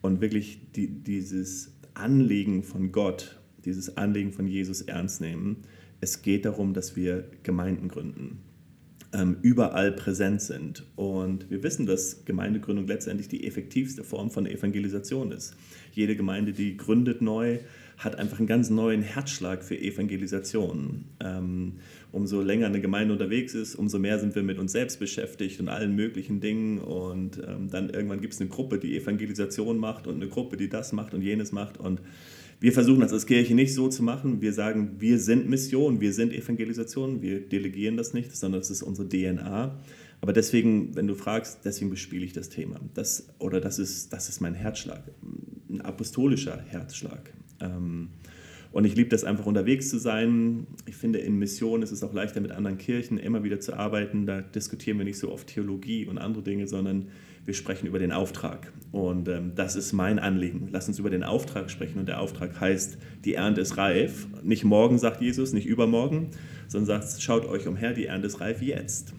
und 0.01 0.21
wirklich 0.21 0.61
die, 0.75 0.87
dieses 0.87 1.73
Anliegen 1.93 2.63
von 2.63 2.91
Gott, 2.91 3.39
dieses 3.65 3.97
Anliegen 3.97 4.31
von 4.31 4.47
Jesus 4.47 4.81
ernst 4.81 5.19
nehmen. 5.19 5.57
Es 5.99 6.21
geht 6.21 6.45
darum, 6.45 6.73
dass 6.73 6.95
wir 6.95 7.25
Gemeinden 7.43 7.87
gründen, 7.87 8.39
überall 9.41 9.91
präsent 9.91 10.41
sind. 10.41 10.85
Und 10.95 11.49
wir 11.49 11.63
wissen, 11.63 11.85
dass 11.85 12.23
Gemeindegründung 12.23 12.87
letztendlich 12.87 13.27
die 13.27 13.45
effektivste 13.45 14.03
Form 14.03 14.31
von 14.31 14.45
Evangelisation 14.45 15.31
ist. 15.31 15.55
Jede 15.93 16.15
Gemeinde, 16.15 16.53
die 16.53 16.77
gründet 16.77 17.21
neu, 17.21 17.59
hat 17.97 18.17
einfach 18.17 18.39
einen 18.39 18.47
ganz 18.47 18.69
neuen 18.69 19.01
Herzschlag 19.01 19.63
für 19.63 19.77
Evangelisation. 19.77 21.05
Ähm, 21.19 21.73
umso 22.11 22.41
länger 22.41 22.67
eine 22.67 22.81
Gemeinde 22.81 23.13
unterwegs 23.13 23.53
ist, 23.53 23.75
umso 23.75 23.99
mehr 23.99 24.17
sind 24.17 24.33
wir 24.33 24.43
mit 24.43 24.57
uns 24.57 24.71
selbst 24.71 24.99
beschäftigt 24.99 25.59
und 25.59 25.67
allen 25.67 25.95
möglichen 25.95 26.39
Dingen. 26.39 26.79
Und 26.79 27.41
ähm, 27.45 27.69
dann 27.69 27.89
irgendwann 27.89 28.21
gibt 28.21 28.33
es 28.33 28.39
eine 28.39 28.49
Gruppe, 28.49 28.79
die 28.79 28.97
Evangelisation 28.97 29.77
macht 29.77 30.07
und 30.07 30.15
eine 30.15 30.29
Gruppe, 30.29 30.57
die 30.57 30.69
das 30.69 30.93
macht 30.93 31.13
und 31.13 31.21
jenes 31.21 31.51
macht. 31.51 31.77
Und 31.77 32.01
wir 32.61 32.71
versuchen 32.71 33.01
das 33.01 33.11
als 33.11 33.25
Kirche 33.25 33.55
nicht 33.55 33.73
so 33.73 33.89
zu 33.89 34.03
machen. 34.03 34.39
Wir 34.39 34.53
sagen, 34.53 34.97
wir 34.99 35.17
sind 35.17 35.49
Mission, 35.49 35.99
wir 35.99 36.13
sind 36.13 36.31
Evangelisation, 36.31 37.23
wir 37.23 37.41
delegieren 37.41 37.97
das 37.97 38.13
nicht, 38.13 38.35
sondern 38.37 38.61
das 38.61 38.69
ist 38.69 38.83
unsere 38.83 39.09
DNA. 39.09 39.79
Aber 40.21 40.31
deswegen, 40.31 40.95
wenn 40.95 41.07
du 41.07 41.15
fragst, 41.15 41.61
deswegen 41.65 41.89
bespiele 41.89 42.23
ich 42.23 42.33
das 42.33 42.49
Thema. 42.49 42.79
Das, 42.93 43.29
oder 43.39 43.59
das 43.61 43.79
ist, 43.79 44.13
das 44.13 44.29
ist 44.29 44.41
mein 44.41 44.53
Herzschlag, 44.53 45.01
ein 45.71 45.81
apostolischer 45.81 46.61
Herzschlag. 46.61 47.33
Ähm, 47.59 48.09
und 48.71 48.85
ich 48.85 48.95
liebe 48.95 49.09
das 49.09 49.23
einfach 49.23 49.45
unterwegs 49.45 49.89
zu 49.89 49.97
sein. 49.97 50.65
Ich 50.85 50.95
finde, 50.95 51.19
in 51.19 51.37
Mission 51.37 51.81
ist 51.81 51.91
es 51.91 52.03
auch 52.03 52.13
leichter, 52.13 52.39
mit 52.39 52.51
anderen 52.51 52.77
Kirchen 52.77 53.17
immer 53.17 53.43
wieder 53.43 53.59
zu 53.59 53.73
arbeiten. 53.73 54.25
Da 54.25 54.41
diskutieren 54.41 54.97
wir 54.97 55.03
nicht 55.03 55.19
so 55.19 55.31
oft 55.31 55.47
Theologie 55.47 56.05
und 56.05 56.17
andere 56.17 56.41
Dinge, 56.41 56.67
sondern 56.67 57.07
wir 57.43 57.53
sprechen 57.53 57.87
über 57.87 57.99
den 57.99 58.13
Auftrag. 58.13 58.71
Und 58.91 59.27
ähm, 59.27 59.53
das 59.55 59.75
ist 59.75 59.91
mein 59.91 60.19
Anliegen. 60.19 60.69
Lass 60.71 60.87
uns 60.87 60.99
über 60.99 61.09
den 61.09 61.23
Auftrag 61.23 61.69
sprechen. 61.69 61.99
Und 61.99 62.07
der 62.07 62.21
Auftrag 62.21 62.61
heißt, 62.61 62.97
die 63.25 63.33
Ernte 63.33 63.59
ist 63.59 63.77
reif. 63.77 64.27
Nicht 64.41 64.63
morgen, 64.63 64.99
sagt 64.99 65.21
Jesus, 65.21 65.51
nicht 65.51 65.65
übermorgen, 65.65 66.29
sondern 66.67 67.01
sagt, 67.01 67.21
schaut 67.21 67.45
euch 67.45 67.67
umher, 67.67 67.93
die 67.93 68.05
Ernte 68.05 68.27
ist 68.27 68.39
reif 68.39 68.61
jetzt. 68.61 69.13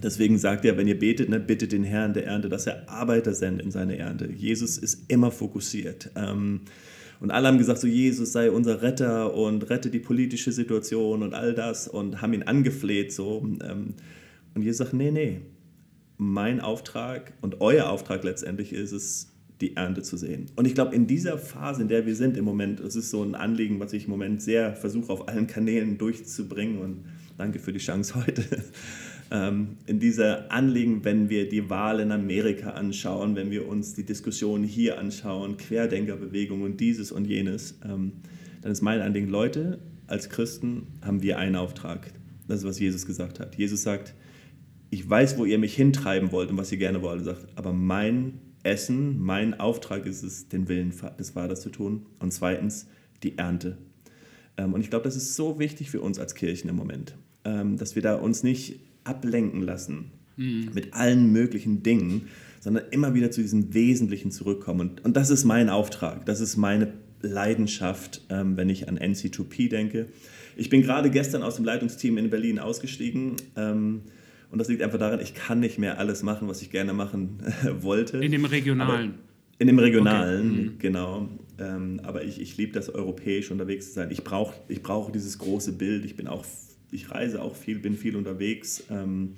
Deswegen 0.00 0.38
sagt 0.38 0.64
er, 0.64 0.76
wenn 0.76 0.86
ihr 0.86 0.98
betet, 0.98 1.28
ne, 1.28 1.40
bittet 1.40 1.72
den 1.72 1.82
Herrn 1.82 2.12
der 2.12 2.26
Ernte, 2.26 2.48
dass 2.48 2.66
er 2.66 2.88
Arbeiter 2.88 3.34
sendet 3.34 3.64
in 3.64 3.72
seine 3.72 3.96
Ernte. 3.96 4.30
Jesus 4.30 4.78
ist 4.78 5.10
immer 5.10 5.32
fokussiert. 5.32 6.10
Ähm, 6.14 6.60
und 7.20 7.30
alle 7.30 7.48
haben 7.48 7.58
gesagt, 7.58 7.80
so 7.80 7.86
Jesus 7.86 8.32
sei 8.32 8.50
unser 8.50 8.82
Retter 8.82 9.34
und 9.34 9.70
rette 9.70 9.90
die 9.90 9.98
politische 9.98 10.52
Situation 10.52 11.22
und 11.22 11.34
all 11.34 11.54
das 11.54 11.88
und 11.88 12.20
haben 12.20 12.34
ihn 12.34 12.42
angefleht. 12.42 13.12
So. 13.12 13.42
Ähm, 13.62 13.94
und 14.54 14.62
Jesus 14.62 14.78
sagt, 14.78 14.92
nee, 14.92 15.10
nee, 15.10 15.40
mein 16.18 16.60
Auftrag 16.60 17.32
und 17.40 17.60
euer 17.60 17.88
Auftrag 17.88 18.24
letztendlich 18.24 18.72
ist 18.72 18.92
es, 18.92 19.32
die 19.60 19.74
Ernte 19.74 20.02
zu 20.02 20.18
sehen. 20.18 20.46
Und 20.56 20.66
ich 20.66 20.74
glaube, 20.74 20.94
in 20.94 21.06
dieser 21.06 21.38
Phase, 21.38 21.80
in 21.80 21.88
der 21.88 22.04
wir 22.04 22.14
sind 22.14 22.36
im 22.36 22.44
Moment, 22.44 22.80
das 22.80 22.94
ist 22.94 23.10
so 23.10 23.22
ein 23.22 23.34
Anliegen, 23.34 23.80
was 23.80 23.94
ich 23.94 24.04
im 24.04 24.10
Moment 24.10 24.42
sehr 24.42 24.76
versuche, 24.76 25.10
auf 25.10 25.28
allen 25.28 25.46
Kanälen 25.46 25.96
durchzubringen. 25.96 26.78
Und 26.78 27.04
danke 27.38 27.58
für 27.58 27.72
die 27.72 27.78
Chance 27.78 28.14
heute 28.26 28.44
ähm, 29.30 29.76
in 29.86 29.98
dieser 29.98 30.52
Anliegen, 30.52 31.04
wenn 31.04 31.28
wir 31.28 31.48
die 31.48 31.68
Wahl 31.68 32.00
in 32.00 32.12
Amerika 32.12 32.70
anschauen, 32.70 33.34
wenn 33.34 33.50
wir 33.50 33.68
uns 33.68 33.94
die 33.94 34.04
Diskussion 34.04 34.62
hier 34.62 34.98
anschauen, 34.98 35.56
Querdenkerbewegung 35.56 36.62
und 36.62 36.80
dieses 36.80 37.12
und 37.12 37.26
jenes, 37.26 37.78
ähm, 37.84 38.12
dann 38.62 38.72
ist 38.72 38.82
mein 38.82 39.00
Anliegen, 39.00 39.28
Leute, 39.28 39.78
als 40.06 40.28
Christen 40.28 40.86
haben 41.02 41.22
wir 41.22 41.38
einen 41.38 41.56
Auftrag. 41.56 42.12
Das 42.46 42.60
ist, 42.60 42.64
was 42.66 42.78
Jesus 42.78 43.06
gesagt 43.06 43.40
hat. 43.40 43.56
Jesus 43.56 43.82
sagt, 43.82 44.14
ich 44.90 45.08
weiß, 45.08 45.36
wo 45.38 45.44
ihr 45.44 45.58
mich 45.58 45.74
hintreiben 45.74 46.30
wollt 46.30 46.50
und 46.50 46.56
was 46.56 46.70
ihr 46.70 46.78
gerne 46.78 47.02
wollt. 47.02 47.24
Sagt, 47.24 47.46
aber 47.56 47.72
mein 47.72 48.38
Essen, 48.62 49.18
mein 49.20 49.58
Auftrag 49.58 50.06
ist 50.06 50.22
es, 50.22 50.48
den 50.48 50.68
Willen 50.68 50.92
des 51.18 51.30
Vaters 51.30 51.62
zu 51.62 51.70
tun. 51.70 52.06
Und 52.20 52.32
zweitens, 52.32 52.86
die 53.22 53.38
Ernte. 53.38 53.78
Ähm, 54.56 54.74
und 54.74 54.80
ich 54.80 54.90
glaube, 54.90 55.04
das 55.04 55.16
ist 55.16 55.34
so 55.34 55.58
wichtig 55.58 55.90
für 55.90 56.00
uns 56.00 56.18
als 56.18 56.34
Kirchen 56.34 56.68
im 56.70 56.76
Moment, 56.76 57.16
ähm, 57.44 57.76
dass 57.76 57.94
wir 57.94 58.02
da 58.02 58.14
uns 58.14 58.42
nicht 58.42 58.80
ablenken 59.06 59.62
lassen 59.62 60.12
mhm. 60.36 60.70
mit 60.74 60.94
allen 60.94 61.32
möglichen 61.32 61.82
Dingen, 61.82 62.28
sondern 62.60 62.84
immer 62.90 63.14
wieder 63.14 63.30
zu 63.30 63.42
diesem 63.42 63.74
Wesentlichen 63.74 64.30
zurückkommen. 64.30 64.80
Und, 64.80 65.04
und 65.04 65.16
das 65.16 65.30
ist 65.30 65.44
mein 65.44 65.68
Auftrag, 65.68 66.26
das 66.26 66.40
ist 66.40 66.56
meine 66.56 66.92
Leidenschaft, 67.22 68.22
ähm, 68.28 68.56
wenn 68.56 68.68
ich 68.68 68.88
an 68.88 68.98
NC2P 68.98 69.68
denke. 69.68 70.06
Ich 70.56 70.70
bin 70.70 70.82
gerade 70.82 71.10
gestern 71.10 71.42
aus 71.42 71.56
dem 71.56 71.64
Leitungsteam 71.64 72.18
in 72.18 72.30
Berlin 72.30 72.58
ausgestiegen. 72.58 73.36
Ähm, 73.56 74.02
und 74.50 74.58
das 74.58 74.68
liegt 74.68 74.82
einfach 74.82 74.98
daran, 74.98 75.20
ich 75.20 75.34
kann 75.34 75.60
nicht 75.60 75.78
mehr 75.78 75.98
alles 75.98 76.22
machen, 76.22 76.48
was 76.48 76.62
ich 76.62 76.70
gerne 76.70 76.92
machen 76.92 77.40
äh, 77.64 77.70
wollte. 77.82 78.18
In 78.18 78.32
dem 78.32 78.44
Regionalen. 78.44 79.10
Aber 79.10 79.14
in 79.58 79.66
dem 79.66 79.78
Regionalen, 79.78 80.50
okay. 80.50 80.60
mhm. 80.62 80.78
genau. 80.78 81.28
Ähm, 81.58 82.00
aber 82.02 82.24
ich, 82.24 82.40
ich 82.40 82.56
liebe 82.56 82.72
das, 82.72 82.90
europäisch 82.90 83.50
unterwegs 83.50 83.88
zu 83.88 83.92
sein. 83.94 84.10
Ich 84.10 84.22
brauche 84.22 84.54
ich 84.68 84.82
brauch 84.82 85.10
dieses 85.10 85.38
große 85.38 85.72
Bild. 85.72 86.04
Ich 86.04 86.16
bin 86.16 86.26
auch 86.26 86.44
ich 86.90 87.10
reise 87.10 87.42
auch 87.42 87.54
viel, 87.54 87.78
bin 87.78 87.96
viel 87.96 88.16
unterwegs. 88.16 88.84
Ähm, 88.90 89.34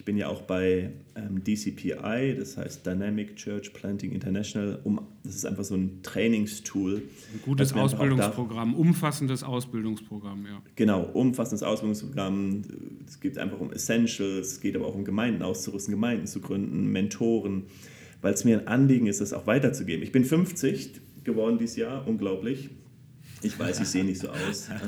ich 0.00 0.04
bin 0.06 0.16
ja 0.16 0.28
auch 0.28 0.40
bei 0.40 0.92
ähm, 1.14 1.44
DCPI, 1.44 2.34
das 2.38 2.56
heißt 2.56 2.86
Dynamic 2.86 3.36
Church 3.36 3.74
Planting 3.74 4.12
International. 4.12 4.80
Um, 4.82 5.02
das 5.22 5.34
ist 5.34 5.44
einfach 5.44 5.64
so 5.64 5.74
ein 5.74 6.02
Trainingstool. 6.02 7.02
Ein 7.34 7.42
gutes 7.42 7.74
Ausbildungsprogramm, 7.74 8.74
umfassendes 8.74 9.42
Ausbildungsprogramm, 9.42 10.46
ja. 10.46 10.62
Genau, 10.74 11.02
umfassendes 11.02 11.62
Ausbildungsprogramm. 11.62 12.62
Es 13.06 13.20
geht 13.20 13.36
einfach 13.36 13.60
um 13.60 13.72
Essentials, 13.72 14.52
es 14.52 14.60
geht 14.62 14.74
aber 14.74 14.86
auch 14.86 14.94
um 14.94 15.04
Gemeinden 15.04 15.42
auszurüsten, 15.42 15.92
Gemeinden 15.92 16.26
zu 16.26 16.40
gründen, 16.40 16.86
Mentoren, 16.86 17.64
weil 18.22 18.32
es 18.32 18.46
mir 18.46 18.60
ein 18.60 18.68
Anliegen 18.68 19.06
ist, 19.06 19.20
das 19.20 19.34
auch 19.34 19.46
weiterzugeben. 19.46 20.02
Ich 20.02 20.12
bin 20.12 20.24
50 20.24 21.24
geworden 21.24 21.58
dieses 21.58 21.76
Jahr, 21.76 22.08
unglaublich. 22.08 22.70
Ich 23.42 23.58
weiß, 23.58 23.80
ich 23.80 23.88
sehe 23.88 24.04
nicht 24.04 24.20
so 24.20 24.30
aus. 24.30 24.70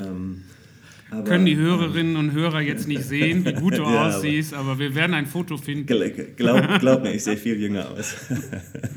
Aber, 1.13 1.23
Können 1.23 1.45
die 1.45 1.57
Hörerinnen 1.57 2.15
und 2.15 2.31
Hörer 2.31 2.61
jetzt 2.61 2.87
nicht 2.87 3.03
sehen, 3.03 3.45
wie 3.45 3.53
gut 3.53 3.77
du 3.77 3.83
ja, 3.83 4.07
aussiehst, 4.07 4.53
aber, 4.53 4.71
aber, 4.71 4.79
wir 4.79 4.95
werden 4.95 5.13
ein 5.13 5.27
Foto 5.27 5.57
finden. 5.57 5.85
Glaub, 5.85 6.79
glaub 6.79 7.03
mir, 7.03 7.13
ich 7.13 7.23
sehe 7.23 7.37
viel 7.37 7.59
jünger 7.59 7.91
aus. 7.91 8.15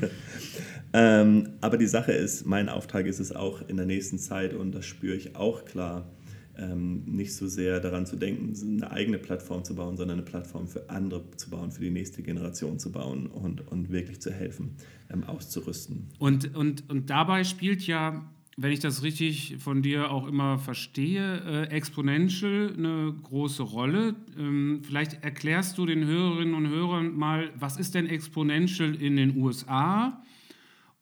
ähm, 0.93 1.49
aber 1.61 1.77
die 1.77 1.85
Sache 1.85 2.13
ist, 2.13 2.45
mein 2.45 2.69
Auftrag 2.69 3.05
ist 3.05 3.19
es 3.19 3.31
auch 3.31 3.67
in 3.67 3.77
der 3.77 3.85
nächsten 3.85 4.17
Zeit, 4.17 4.53
und 4.53 4.73
das 4.73 4.85
spüre 4.85 5.15
ich 5.15 5.35
auch 5.35 5.65
klar, 5.65 6.11
ähm, 6.57 7.03
nicht 7.05 7.35
so 7.35 7.47
sehr 7.47 7.79
daran 7.79 8.07
zu 8.07 8.15
denken, 8.15 8.53
eine 8.81 8.91
eigene 8.91 9.19
Plattform 9.19 9.63
zu 9.63 9.75
bauen, 9.75 9.95
sondern 9.95 10.17
eine 10.17 10.25
Plattform 10.25 10.67
für 10.67 10.89
andere 10.89 11.23
zu 11.35 11.51
bauen, 11.51 11.71
für 11.71 11.81
die 11.81 11.91
nächste 11.91 12.23
Generation 12.23 12.79
zu 12.79 12.91
bauen 12.91 13.27
und, 13.27 13.67
und 13.67 13.91
wirklich 13.91 14.21
zu 14.21 14.31
helfen, 14.31 14.75
ähm, 15.13 15.23
auszurüsten. 15.23 16.09
Und, 16.17 16.55
und, 16.55 16.89
und 16.89 17.11
dabei 17.11 17.43
spielt 17.43 17.85
ja 17.85 18.27
wenn 18.59 18.71
ich 18.71 18.79
das 18.79 19.03
richtig 19.03 19.57
von 19.59 19.83
dir 19.83 20.09
auch 20.09 20.27
immer 20.27 20.57
verstehe, 20.57 21.41
äh, 21.45 21.63
Exponential 21.69 22.73
eine 22.75 23.13
große 23.21 23.61
Rolle. 23.61 24.15
Ähm, 24.37 24.81
vielleicht 24.83 25.23
erklärst 25.23 25.77
du 25.77 25.85
den 25.85 26.05
Hörerinnen 26.05 26.55
und 26.55 26.67
Hörern 26.67 27.15
mal, 27.15 27.51
was 27.55 27.77
ist 27.77 27.93
denn 27.93 28.07
Exponential 28.07 28.95
in 28.95 29.15
den 29.15 29.37
USA 29.37 30.23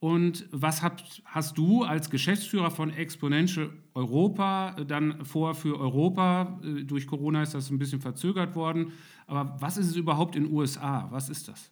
und 0.00 0.46
was 0.52 0.82
hast, 0.82 1.22
hast 1.24 1.56
du 1.56 1.82
als 1.82 2.10
Geschäftsführer 2.10 2.70
von 2.70 2.92
Exponential 2.92 3.70
Europa 3.94 4.76
dann 4.86 5.24
vor 5.24 5.54
für 5.54 5.80
Europa? 5.80 6.60
Äh, 6.62 6.84
durch 6.84 7.06
Corona 7.06 7.42
ist 7.42 7.54
das 7.54 7.70
ein 7.70 7.78
bisschen 7.78 8.02
verzögert 8.02 8.54
worden, 8.54 8.92
aber 9.26 9.56
was 9.60 9.78
ist 9.78 9.86
es 9.86 9.96
überhaupt 9.96 10.36
in 10.36 10.44
den 10.44 10.52
USA? 10.52 11.08
Was 11.10 11.30
ist 11.30 11.48
das? 11.48 11.70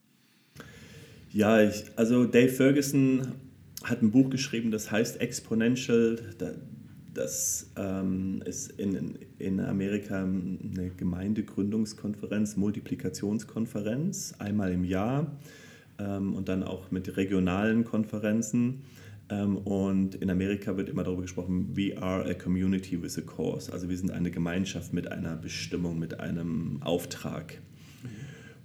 Ja, 1.30 1.60
ich, 1.60 1.84
also 1.96 2.24
Dave 2.24 2.48
Ferguson 2.48 3.34
hat 3.84 4.02
ein 4.02 4.10
Buch 4.10 4.30
geschrieben, 4.30 4.70
das 4.70 4.90
heißt 4.90 5.20
Exponential. 5.20 6.18
Das 7.12 7.70
ähm, 7.76 8.42
ist 8.44 8.72
in, 8.72 9.18
in 9.38 9.60
Amerika 9.60 10.24
eine 10.24 10.90
Gemeindegründungskonferenz, 10.96 12.56
Multiplikationskonferenz, 12.56 14.34
einmal 14.38 14.72
im 14.72 14.84
Jahr 14.84 15.38
ähm, 15.98 16.34
und 16.34 16.48
dann 16.48 16.64
auch 16.64 16.90
mit 16.90 17.16
regionalen 17.16 17.84
Konferenzen. 17.84 18.82
Ähm, 19.28 19.58
und 19.58 20.16
in 20.16 20.30
Amerika 20.30 20.76
wird 20.76 20.88
immer 20.88 21.04
darüber 21.04 21.22
gesprochen, 21.22 21.76
we 21.76 21.96
are 21.96 22.28
a 22.28 22.34
community 22.34 23.00
with 23.00 23.16
a 23.16 23.22
cause. 23.22 23.72
Also 23.72 23.88
wir 23.88 23.96
sind 23.96 24.10
eine 24.10 24.30
Gemeinschaft 24.30 24.92
mit 24.92 25.10
einer 25.10 25.36
Bestimmung, 25.36 25.98
mit 25.98 26.18
einem 26.20 26.82
Auftrag. 26.82 27.60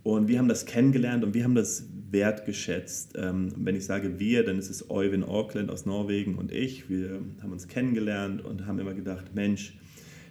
Und 0.02 0.28
wir 0.28 0.40
haben 0.40 0.48
das 0.48 0.66
kennengelernt 0.66 1.24
und 1.24 1.34
wir 1.34 1.44
haben 1.44 1.56
das 1.56 1.86
wertgeschätzt. 2.12 3.14
Ähm, 3.18 3.54
wenn 3.58 3.76
ich 3.76 3.86
sage 3.86 4.20
wir, 4.20 4.44
dann 4.44 4.58
ist 4.58 4.70
es 4.70 4.90
Euwin 4.90 5.24
Auckland 5.24 5.70
aus 5.70 5.86
Norwegen 5.86 6.36
und 6.36 6.52
ich. 6.52 6.90
Wir 6.90 7.22
haben 7.42 7.52
uns 7.52 7.68
kennengelernt 7.68 8.44
und 8.44 8.66
haben 8.66 8.80
immer 8.80 8.94
gedacht, 8.94 9.36
Mensch, 9.36 9.78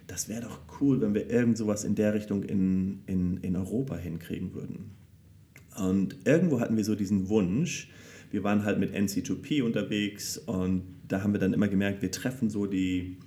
das 0.07 0.27
wäre 0.27 0.41
doch 0.41 0.59
cool, 0.81 1.01
wenn 1.01 1.13
wir 1.13 1.29
irgend 1.29 1.57
sowas 1.57 1.83
in 1.83 1.95
der 1.95 2.13
Richtung 2.13 2.43
in, 2.43 3.01
in, 3.05 3.37
in 3.37 3.55
Europa 3.55 3.95
hinkriegen 3.95 4.53
würden. 4.53 4.91
Und 5.77 6.17
irgendwo 6.25 6.59
hatten 6.59 6.75
wir 6.75 6.83
so 6.83 6.95
diesen 6.95 7.29
Wunsch, 7.29 7.89
wir 8.31 8.43
waren 8.43 8.63
halt 8.63 8.79
mit 8.79 8.93
NC2P 8.93 9.63
unterwegs 9.63 10.37
und 10.37 10.83
da 11.07 11.23
haben 11.23 11.33
wir 11.33 11.39
dann 11.39 11.53
immer 11.53 11.67
gemerkt, 11.67 12.01
wir 12.01 12.11
treffen 12.11 12.49
so 12.49 12.65
die, 12.65 13.17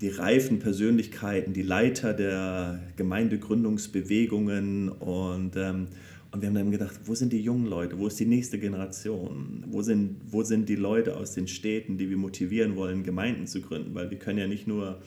die 0.00 0.08
reifen 0.08 0.58
Persönlichkeiten, 0.58 1.52
die 1.52 1.62
Leiter 1.62 2.14
der 2.14 2.80
Gemeindegründungsbewegungen 2.96 4.88
und, 4.90 5.56
ähm, 5.56 5.88
und 6.30 6.42
wir 6.42 6.48
haben 6.48 6.54
dann 6.54 6.70
gedacht, 6.70 7.00
wo 7.04 7.14
sind 7.14 7.32
die 7.32 7.40
jungen 7.40 7.66
Leute, 7.66 7.98
wo 7.98 8.06
ist 8.06 8.20
die 8.20 8.26
nächste 8.26 8.58
Generation, 8.58 9.64
wo 9.68 9.80
sind, 9.80 10.20
wo 10.26 10.42
sind 10.42 10.68
die 10.68 10.76
Leute 10.76 11.16
aus 11.16 11.32
den 11.32 11.48
Städten, 11.48 11.96
die 11.96 12.10
wir 12.10 12.18
motivieren 12.18 12.76
wollen, 12.76 13.02
Gemeinden 13.02 13.46
zu 13.46 13.62
gründen, 13.62 13.94
weil 13.94 14.10
wir 14.10 14.18
können 14.18 14.38
ja 14.38 14.46
nicht 14.46 14.66
nur, 14.66 15.00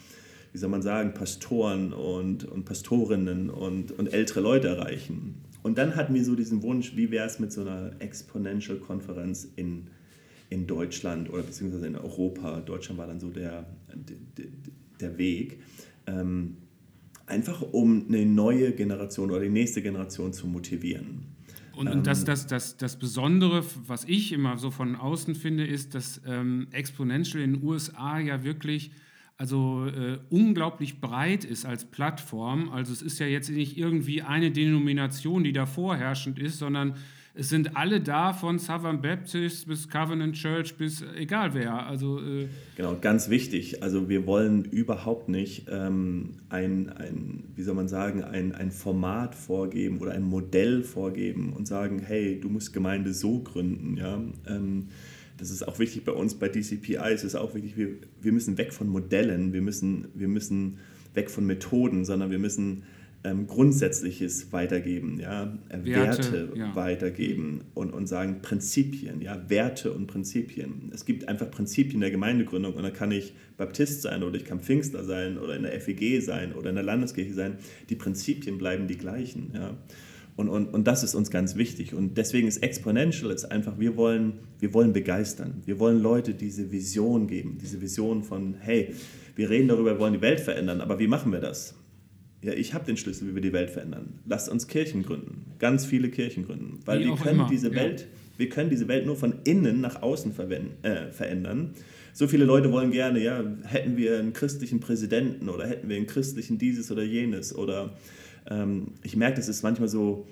wie 0.51 0.57
soll 0.57 0.69
man 0.69 0.81
sagen, 0.81 1.13
Pastoren 1.13 1.93
und, 1.93 2.45
und 2.45 2.65
Pastorinnen 2.65 3.51
und, 3.51 3.91
und 3.91 4.11
ältere 4.11 4.41
Leute 4.41 4.69
erreichen. 4.69 5.35
Und 5.61 5.77
dann 5.77 5.95
hatten 5.95 6.15
wir 6.15 6.25
so 6.25 6.33
diesen 6.33 6.63
Wunsch, 6.63 6.95
wie 6.95 7.11
wäre 7.11 7.27
es 7.27 7.37
mit 7.37 7.53
so 7.53 7.61
einer 7.61 7.91
Exponential-Konferenz 7.99 9.47
in, 9.55 9.87
in 10.49 10.65
Deutschland 10.65 11.29
oder 11.29 11.43
beziehungsweise 11.43 11.85
in 11.85 11.95
Europa. 11.95 12.61
Deutschland 12.61 12.97
war 12.97 13.05
dann 13.05 13.19
so 13.19 13.29
der, 13.29 13.67
der, 13.93 14.47
der 14.99 15.17
Weg. 15.19 15.59
Ähm, 16.07 16.57
einfach 17.31 17.61
um 17.61 18.05
eine 18.07 18.25
neue 18.25 18.73
Generation 18.73 19.31
oder 19.31 19.41
die 19.41 19.49
nächste 19.49 19.81
Generation 19.81 20.33
zu 20.33 20.47
motivieren. 20.47 21.25
Und, 21.75 21.87
und 21.87 22.05
das, 22.05 22.19
ähm, 22.19 22.25
das, 22.25 22.47
das, 22.47 22.77
das 22.77 22.99
Besondere, 22.99 23.63
was 23.87 24.03
ich 24.03 24.33
immer 24.33 24.57
so 24.57 24.69
von 24.69 24.95
außen 24.95 25.35
finde, 25.35 25.65
ist, 25.65 25.95
dass 25.95 26.21
ähm, 26.27 26.67
Exponential 26.71 27.41
in 27.41 27.53
den 27.53 27.63
USA 27.63 28.19
ja 28.19 28.43
wirklich 28.43 28.91
also 29.37 29.87
äh, 29.87 30.19
unglaublich 30.29 31.01
breit 31.01 31.45
ist 31.45 31.65
als 31.65 31.85
Plattform. 31.85 32.69
Also 32.69 32.93
es 32.93 33.01
ist 33.01 33.17
ja 33.17 33.25
jetzt 33.25 33.49
nicht 33.49 33.75
irgendwie 33.75 34.21
eine 34.21 34.51
Denomination, 34.51 35.43
die 35.43 35.51
da 35.51 35.65
vorherrschend 35.65 36.37
ist, 36.37 36.59
sondern 36.59 36.93
es 37.33 37.47
sind 37.47 37.77
alle 37.77 38.01
da 38.01 38.33
von 38.33 38.59
Southern 38.59 39.01
Baptist 39.01 39.67
bis 39.67 39.87
Covenant 39.87 40.35
Church 40.35 40.75
bis 40.75 41.03
egal 41.15 41.53
wer. 41.53 41.87
Also, 41.87 42.19
äh 42.19 42.47
genau, 42.75 42.97
ganz 42.99 43.29
wichtig. 43.29 43.81
Also 43.81 44.09
wir 44.09 44.25
wollen 44.25 44.65
überhaupt 44.65 45.29
nicht 45.29 45.67
ähm, 45.69 46.31
ein, 46.49 46.89
ein, 46.89 47.43
wie 47.55 47.63
soll 47.63 47.75
man 47.75 47.87
sagen, 47.87 48.23
ein, 48.23 48.53
ein 48.53 48.71
Format 48.71 49.33
vorgeben 49.35 49.99
oder 49.99 50.11
ein 50.11 50.23
Modell 50.23 50.83
vorgeben 50.83 51.53
und 51.53 51.67
sagen, 51.67 51.99
hey, 51.99 52.39
du 52.39 52.49
musst 52.49 52.73
Gemeinde 52.73 53.13
so 53.13 53.39
gründen. 53.39 53.95
Ja? 53.95 54.21
Ähm, 54.47 54.87
das 55.37 55.51
ist 55.51 55.65
auch 55.65 55.79
wichtig 55.79 56.03
bei 56.03 56.11
uns, 56.11 56.35
bei 56.35 56.49
DCPI 56.49 57.13
ist 57.13 57.23
es 57.23 57.35
auch 57.35 57.55
wichtig, 57.55 57.77
wir, 57.77 57.95
wir 58.21 58.31
müssen 58.31 58.57
weg 58.57 58.73
von 58.73 58.87
Modellen, 58.87 59.53
wir 59.53 59.61
müssen, 59.61 60.09
wir 60.13 60.27
müssen 60.27 60.79
weg 61.13 61.31
von 61.31 61.45
Methoden, 61.45 62.03
sondern 62.05 62.29
wir 62.29 62.39
müssen 62.39 62.83
ähm, 63.23 63.47
Grundsätzliches 63.47 64.51
weitergeben, 64.51 65.19
ja? 65.19 65.57
Werte, 65.69 65.85
Werte 65.85 66.49
ja. 66.55 66.75
weitergeben 66.75 67.61
und, 67.73 67.93
und 67.93 68.07
sagen 68.07 68.41
Prinzipien, 68.41 69.21
ja? 69.21 69.43
Werte 69.47 69.91
und 69.91 70.07
Prinzipien. 70.07 70.91
Es 70.93 71.05
gibt 71.05 71.27
einfach 71.27 71.51
Prinzipien 71.51 72.01
der 72.01 72.11
Gemeindegründung 72.11 72.73
und 72.73 72.83
da 72.83 72.89
kann 72.89 73.11
ich 73.11 73.33
Baptist 73.57 74.01
sein 74.01 74.23
oder 74.23 74.35
ich 74.37 74.45
kann 74.45 74.59
Pfingster 74.59 75.03
sein 75.03 75.37
oder 75.37 75.55
in 75.55 75.63
der 75.63 75.79
FEG 75.79 76.21
sein 76.21 76.53
oder 76.53 76.69
in 76.69 76.75
der 76.75 76.83
Landeskirche 76.83 77.33
sein. 77.33 77.57
Die 77.89 77.95
Prinzipien 77.95 78.57
bleiben 78.57 78.87
die 78.87 78.97
gleichen. 78.97 79.51
Ja? 79.53 79.77
Und, 80.35 80.49
und, 80.49 80.73
und 80.73 80.87
das 80.87 81.03
ist 81.03 81.13
uns 81.13 81.29
ganz 81.29 81.55
wichtig. 81.55 81.93
Und 81.93 82.17
deswegen 82.17 82.47
ist 82.47 82.63
Exponential 82.63 83.31
ist 83.31 83.45
einfach, 83.45 83.77
wir 83.77 83.95
wollen, 83.97 84.39
wir 84.59 84.73
wollen 84.73 84.93
begeistern. 84.93 85.61
Wir 85.65 85.79
wollen 85.79 86.01
Leute 86.01 86.33
diese 86.33 86.71
Vision 86.71 87.27
geben, 87.27 87.57
diese 87.61 87.81
Vision 87.81 88.23
von, 88.23 88.55
hey, 88.59 88.95
wir 89.35 89.49
reden 89.49 89.67
darüber, 89.67 89.93
wir 89.93 89.99
wollen 89.99 90.13
die 90.13 90.21
Welt 90.21 90.39
verändern, 90.39 90.81
aber 90.81 90.99
wie 90.99 91.07
machen 91.07 91.31
wir 91.31 91.39
das? 91.39 91.75
Ja, 92.43 92.53
ich 92.53 92.73
habe 92.73 92.85
den 92.85 92.97
Schlüssel, 92.97 93.29
wie 93.29 93.35
wir 93.35 93.41
die 93.41 93.53
Welt 93.53 93.69
verändern. 93.69 94.19
Lasst 94.25 94.49
uns 94.49 94.67
Kirchen 94.67 95.03
gründen, 95.03 95.45
ganz 95.59 95.85
viele 95.85 96.09
Kirchen 96.09 96.45
gründen, 96.45 96.79
weil 96.85 96.99
wie 96.99 97.05
wir 97.05 97.15
können 97.15 97.41
immer. 97.41 97.49
diese 97.49 97.73
Welt, 97.75 98.07
wir 98.37 98.49
können 98.49 98.71
diese 98.71 98.87
Welt 98.87 99.05
nur 99.05 99.15
von 99.15 99.35
innen 99.43 99.79
nach 99.79 100.01
außen 100.01 100.33
äh, 100.81 101.11
verändern. 101.11 101.75
So 102.13 102.27
viele 102.27 102.45
Leute 102.45 102.71
wollen 102.71 102.91
gerne, 102.91 103.21
ja, 103.21 103.43
hätten 103.63 103.95
wir 103.95 104.17
einen 104.17 104.33
christlichen 104.33 104.79
Präsidenten 104.79 105.49
oder 105.49 105.67
hätten 105.67 105.87
wir 105.87 105.97
einen 105.97 106.07
christlichen 106.07 106.57
dieses 106.57 106.91
oder 106.91 107.03
jenes 107.03 107.55
oder 107.55 107.95
ähm, 108.49 108.93
ich 109.03 109.15
merke, 109.15 109.37
das 109.37 109.47
ist 109.47 109.61
manchmal 109.61 109.87
so, 109.87 110.27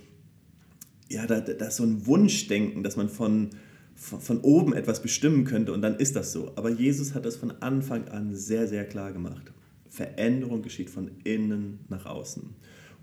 ja, 1.10 1.28
da, 1.28 1.40
da 1.40 1.68
ist 1.68 1.78
so 1.78 1.84
ein 1.84 2.08
Wunschdenken, 2.08 2.84
dass 2.84 2.98
man 2.98 3.08
von, 3.08 3.52
von, 3.96 4.20
von 4.20 4.40
oben 4.42 4.74
etwas 4.74 5.02
bestimmen 5.02 5.46
könnte 5.46 5.74
und 5.74 5.82
dann 5.82 5.96
ist 5.98 6.16
das 6.16 6.32
so. 6.32 6.52
Aber 6.56 6.70
Jesus 6.70 7.14
hat 7.14 7.26
das 7.26 7.36
von 7.36 7.52
Anfang 7.62 8.08
an 8.08 8.34
sehr, 8.36 8.68
sehr 8.68 8.86
klar 8.86 9.12
gemacht. 9.12 9.52
Veränderung 9.90 10.62
geschieht 10.62 10.90
von 10.90 11.12
innen 11.24 11.80
nach 11.90 12.06
außen. 12.06 12.44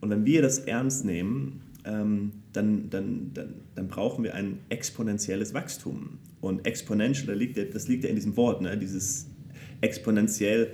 Und 0.00 0.10
wenn 0.10 0.24
wir 0.24 0.42
das 0.42 0.60
ernst 0.60 1.04
nehmen, 1.04 1.62
ähm, 1.84 2.32
dann, 2.52 2.90
dann, 2.90 3.30
dann, 3.32 3.54
dann 3.74 3.88
brauchen 3.88 4.24
wir 4.24 4.34
ein 4.34 4.58
exponentielles 4.68 5.54
Wachstum. 5.54 6.18
Und 6.40 6.66
exponential, 6.66 7.36
das 7.72 7.88
liegt 7.88 8.04
ja, 8.04 8.10
in 8.10 8.16
diesem 8.16 8.36
Wort, 8.36 8.60
ne? 8.60 8.76
dieses 8.76 9.28
exponentiell 9.80 10.72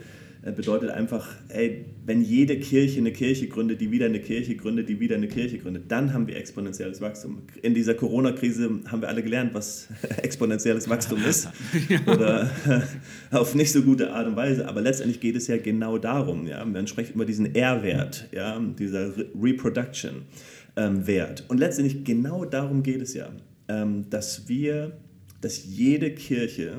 bedeutet 0.51 0.90
einfach, 0.90 1.28
ey, 1.51 1.84
wenn 2.05 2.20
jede 2.20 2.59
Kirche 2.59 2.99
eine 2.99 3.12
Kirche 3.12 3.47
gründet, 3.47 3.80
die 3.80 3.93
wieder 3.93 4.07
eine 4.07 4.18
Kirche 4.18 4.57
gründet, 4.57 4.88
die 4.88 4.99
wieder 4.99 5.14
eine 5.14 5.28
Kirche 5.28 5.59
gründet, 5.59 5.84
dann 5.86 6.12
haben 6.12 6.26
wir 6.26 6.34
exponentielles 6.36 7.01
Wachstum. 7.01 7.43
In 7.62 7.74
dieser 7.74 7.95
Corona-Krise 7.95 8.80
haben 8.86 9.03
wir 9.03 9.09
alle 9.09 9.22
gelernt, 9.22 9.55
was 9.55 9.86
exponentielles 10.22 10.88
Wachstum 10.88 11.24
ist. 11.28 11.49
ja. 11.88 12.01
Oder 12.12 12.51
auf 13.30 13.55
nicht 13.55 13.70
so 13.70 13.82
gute 13.82 14.12
Art 14.12 14.26
und 14.26 14.34
Weise. 14.34 14.66
Aber 14.66 14.80
letztendlich 14.80 15.20
geht 15.20 15.36
es 15.36 15.47
ja 15.47 15.59
genau 15.59 15.97
darum. 15.97 16.49
Ja? 16.49 16.64
Man 16.64 16.88
spricht 16.88 17.14
über 17.14 17.24
diesen 17.24 17.55
R-Wert, 17.55 18.26
ja? 18.32 18.59
dieser 18.59 19.12
Reproduction-Wert. 19.40 21.40
Ähm, 21.40 21.47
und 21.47 21.59
letztendlich 21.59 22.03
genau 22.03 22.45
darum 22.45 22.82
geht 22.82 23.01
es 23.01 23.14
ja, 23.14 23.28
ähm, 23.68 24.11
dass 24.11 24.49
wir, 24.49 24.97
dass 25.40 25.64
jede 25.64 26.11
Kirche 26.11 26.78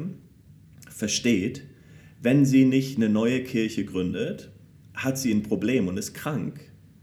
versteht, 0.89 1.63
wenn 2.23 2.45
sie 2.45 2.63
nicht 2.63 2.97
eine 2.97 3.09
neue 3.09 3.43
Kirche 3.43 3.83
gründet, 3.83 4.49
hat 4.93 5.17
sie 5.17 5.31
ein 5.31 5.43
Problem 5.43 5.87
und 5.87 5.97
ist 5.97 6.13
krank. 6.13 6.59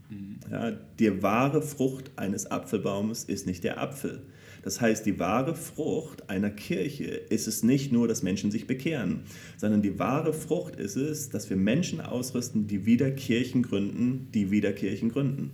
Mhm. 0.09 0.39
Ja, 0.51 0.71
die 0.71 1.21
wahre 1.21 1.61
Frucht 1.61 2.11
eines 2.15 2.49
Apfelbaums 2.49 3.23
ist 3.23 3.45
nicht 3.45 3.63
der 3.63 3.79
Apfel. 3.79 4.23
Das 4.63 4.81
heißt, 4.81 5.05
die 5.05 5.19
wahre 5.19 5.55
Frucht 5.55 6.29
einer 6.29 6.49
Kirche 6.49 7.05
ist 7.05 7.47
es 7.47 7.63
nicht 7.63 7.91
nur, 7.91 8.07
dass 8.07 8.23
Menschen 8.23 8.51
sich 8.51 8.67
bekehren, 8.67 9.21
sondern 9.57 9.81
die 9.81 9.97
wahre 9.99 10.33
Frucht 10.33 10.75
ist 10.75 10.95
es, 10.95 11.29
dass 11.29 11.49
wir 11.49 11.57
Menschen 11.57 12.01
ausrüsten, 12.01 12.67
die 12.67 12.85
wieder 12.85 13.11
Kirchen 13.11 13.63
gründen, 13.63 14.27
die 14.33 14.51
wieder 14.51 14.73
Kirchen 14.73 15.09
gründen. 15.09 15.51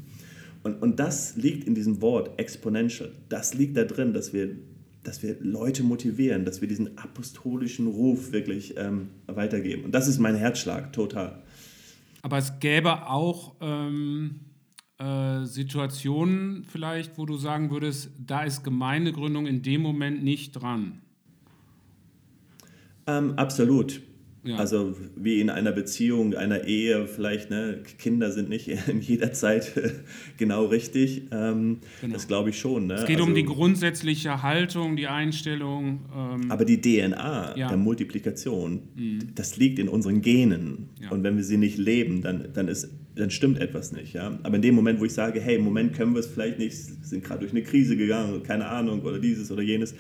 Und, 0.63 0.81
und 0.81 0.99
das 0.99 1.35
liegt 1.35 1.65
in 1.65 1.75
diesem 1.75 2.01
Wort 2.01 2.39
exponential. 2.39 3.11
Das 3.29 3.53
liegt 3.53 3.77
da 3.77 3.83
drin, 3.83 4.13
dass 4.13 4.33
wir 4.33 4.55
dass 5.07 5.23
wir 5.23 5.37
Leute 5.39 5.83
motivieren, 5.83 6.43
dass 6.43 6.59
wir 6.59 6.67
diesen 6.67 6.97
apostolischen 6.97 7.87
Ruf 7.87 8.33
wirklich 8.33 8.75
ähm, 8.77 9.07
weitergeben. 9.25 9.85
Und 9.85 9.93
das 9.93 10.09
ist 10.09 10.19
mein 10.19 10.35
Herzschlag, 10.35 10.91
total. 10.91 11.41
Aber 12.23 12.37
es 12.37 12.59
gäbe 12.59 13.07
auch 13.07 13.55
ähm, 13.61 14.41
äh, 14.97 15.45
Situationen 15.45 16.65
vielleicht, 16.65 17.17
wo 17.17 17.25
du 17.25 17.37
sagen 17.37 17.71
würdest, 17.71 18.11
da 18.19 18.43
ist 18.43 18.65
Gemeindegründung 18.65 19.47
in 19.47 19.61
dem 19.61 19.81
Moment 19.81 20.25
nicht 20.25 20.51
dran. 20.51 21.01
Ähm, 23.07 23.31
absolut. 23.37 24.01
Ja. 24.47 24.55
Also 24.55 24.95
wie 25.15 25.41
in 25.41 25.49
einer 25.49 25.73
Beziehung, 25.73 26.33
einer 26.33 26.63
Ehe 26.63 27.05
vielleicht, 27.05 27.49
ne, 27.49 27.79
Kinder 27.97 28.31
sind 28.31 28.47
nicht 28.47 28.67
in 28.87 29.01
jeder 29.01 29.33
Zeit 29.33 29.73
genau 30.37 30.65
richtig. 30.65 31.23
Ähm, 31.31 31.79
genau. 31.99 32.13
Das 32.13 32.27
glaube 32.27 32.51
ich 32.51 32.59
schon. 32.59 32.87
Ne? 32.87 32.93
Es 32.93 33.05
geht 33.05 33.17
also, 33.17 33.27
um 33.27 33.35
die 33.35 33.43
grundsätzliche 33.43 34.41
Haltung, 34.43 34.95
die 34.95 35.07
Einstellung. 35.07 36.05
Ähm, 36.15 36.49
aber 36.49 36.63
die 36.63 36.79
DNA 36.79 37.57
ja. 37.57 37.67
der 37.67 37.77
Multiplikation, 37.77 38.81
mhm. 38.95 39.19
das 39.35 39.57
liegt 39.57 39.79
in 39.79 39.89
unseren 39.89 40.21
Genen. 40.21 40.89
Ja. 41.01 41.11
Und 41.11 41.23
wenn 41.23 41.35
wir 41.35 41.43
sie 41.43 41.57
nicht 41.57 41.77
leben, 41.77 42.21
dann, 42.21 42.47
dann, 42.53 42.69
ist, 42.69 42.89
dann 43.15 43.29
stimmt 43.29 43.59
etwas 43.59 43.91
nicht. 43.91 44.13
Ja? 44.13 44.39
Aber 44.43 44.55
in 44.55 44.61
dem 44.61 44.75
Moment, 44.75 45.01
wo 45.01 45.05
ich 45.05 45.13
sage, 45.13 45.41
hey, 45.41 45.57
im 45.57 45.65
Moment 45.65 45.93
können 45.93 46.13
wir 46.13 46.21
es 46.21 46.27
vielleicht 46.27 46.57
nicht, 46.57 46.73
sind 47.05 47.21
gerade 47.21 47.41
durch 47.41 47.51
eine 47.51 47.63
Krise 47.63 47.97
gegangen, 47.97 48.43
keine 48.43 48.67
Ahnung, 48.67 49.01
oder 49.01 49.19
dieses 49.19 49.51
oder 49.51 49.61
jenes, 49.61 49.93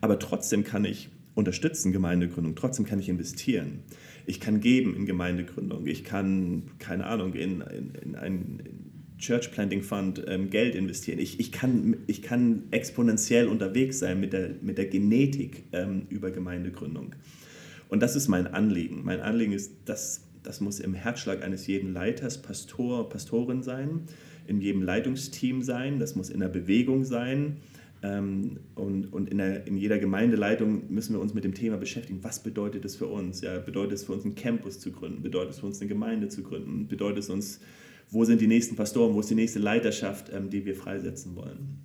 aber 0.00 0.18
trotzdem 0.18 0.64
kann 0.64 0.86
ich 0.86 1.10
unterstützen 1.34 1.92
Gemeindegründung. 1.92 2.54
Trotzdem 2.54 2.84
kann 2.84 2.98
ich 2.98 3.08
investieren. 3.08 3.80
Ich 4.26 4.40
kann 4.40 4.60
geben 4.60 4.94
in 4.94 5.06
Gemeindegründung. 5.06 5.86
Ich 5.86 6.04
kann, 6.04 6.64
keine 6.78 7.06
Ahnung, 7.06 7.34
in, 7.34 7.60
in, 7.62 7.94
in 8.02 8.14
einen 8.16 8.92
Church 9.18 9.52
Planting 9.52 9.82
Fund 9.82 10.22
ähm, 10.26 10.50
Geld 10.50 10.74
investieren. 10.74 11.18
Ich, 11.18 11.40
ich, 11.40 11.52
kann, 11.52 11.98
ich 12.06 12.22
kann 12.22 12.64
exponentiell 12.70 13.46
unterwegs 13.46 14.00
sein 14.00 14.20
mit 14.20 14.32
der, 14.32 14.50
mit 14.60 14.78
der 14.78 14.86
Genetik 14.86 15.64
ähm, 15.72 16.06
über 16.08 16.30
Gemeindegründung. 16.30 17.14
Und 17.88 18.02
das 18.02 18.16
ist 18.16 18.28
mein 18.28 18.46
Anliegen. 18.46 19.04
Mein 19.04 19.20
Anliegen 19.20 19.52
ist, 19.52 19.72
dass 19.84 20.24
das 20.42 20.60
muss 20.60 20.80
im 20.80 20.94
Herzschlag 20.94 21.42
eines 21.42 21.66
jeden 21.66 21.92
Leiters, 21.92 22.42
Pastor, 22.42 23.08
Pastorin 23.08 23.62
sein, 23.62 24.02
in 24.46 24.60
jedem 24.60 24.82
Leitungsteam 24.82 25.62
sein, 25.62 25.98
das 25.98 26.16
muss 26.16 26.30
in 26.30 26.40
der 26.40 26.48
Bewegung 26.48 27.04
sein. 27.04 27.58
Ähm, 28.02 28.58
und 28.74 29.12
und 29.12 29.28
in, 29.30 29.38
der, 29.38 29.66
in 29.66 29.76
jeder 29.76 29.98
Gemeindeleitung 29.98 30.92
müssen 30.92 31.14
wir 31.14 31.20
uns 31.20 31.34
mit 31.34 31.44
dem 31.44 31.54
Thema 31.54 31.76
beschäftigen. 31.76 32.22
Was 32.22 32.42
bedeutet 32.42 32.84
es 32.84 32.96
für 32.96 33.06
uns? 33.06 33.40
Ja, 33.42 33.58
bedeutet 33.58 33.94
es 33.94 34.04
für 34.04 34.12
uns, 34.12 34.24
einen 34.24 34.34
Campus 34.34 34.80
zu 34.80 34.92
gründen? 34.92 35.22
Bedeutet 35.22 35.52
es 35.52 35.60
für 35.60 35.66
uns, 35.66 35.80
eine 35.80 35.88
Gemeinde 35.88 36.28
zu 36.28 36.42
gründen? 36.42 36.88
Bedeutet 36.88 37.20
es 37.20 37.30
uns, 37.30 37.60
wo 38.10 38.24
sind 38.24 38.40
die 38.40 38.46
nächsten 38.46 38.76
Pastoren? 38.76 39.14
Wo 39.14 39.20
ist 39.20 39.30
die 39.30 39.34
nächste 39.34 39.58
Leiterschaft, 39.58 40.30
ähm, 40.32 40.50
die 40.50 40.64
wir 40.64 40.74
freisetzen 40.74 41.36
wollen? 41.36 41.78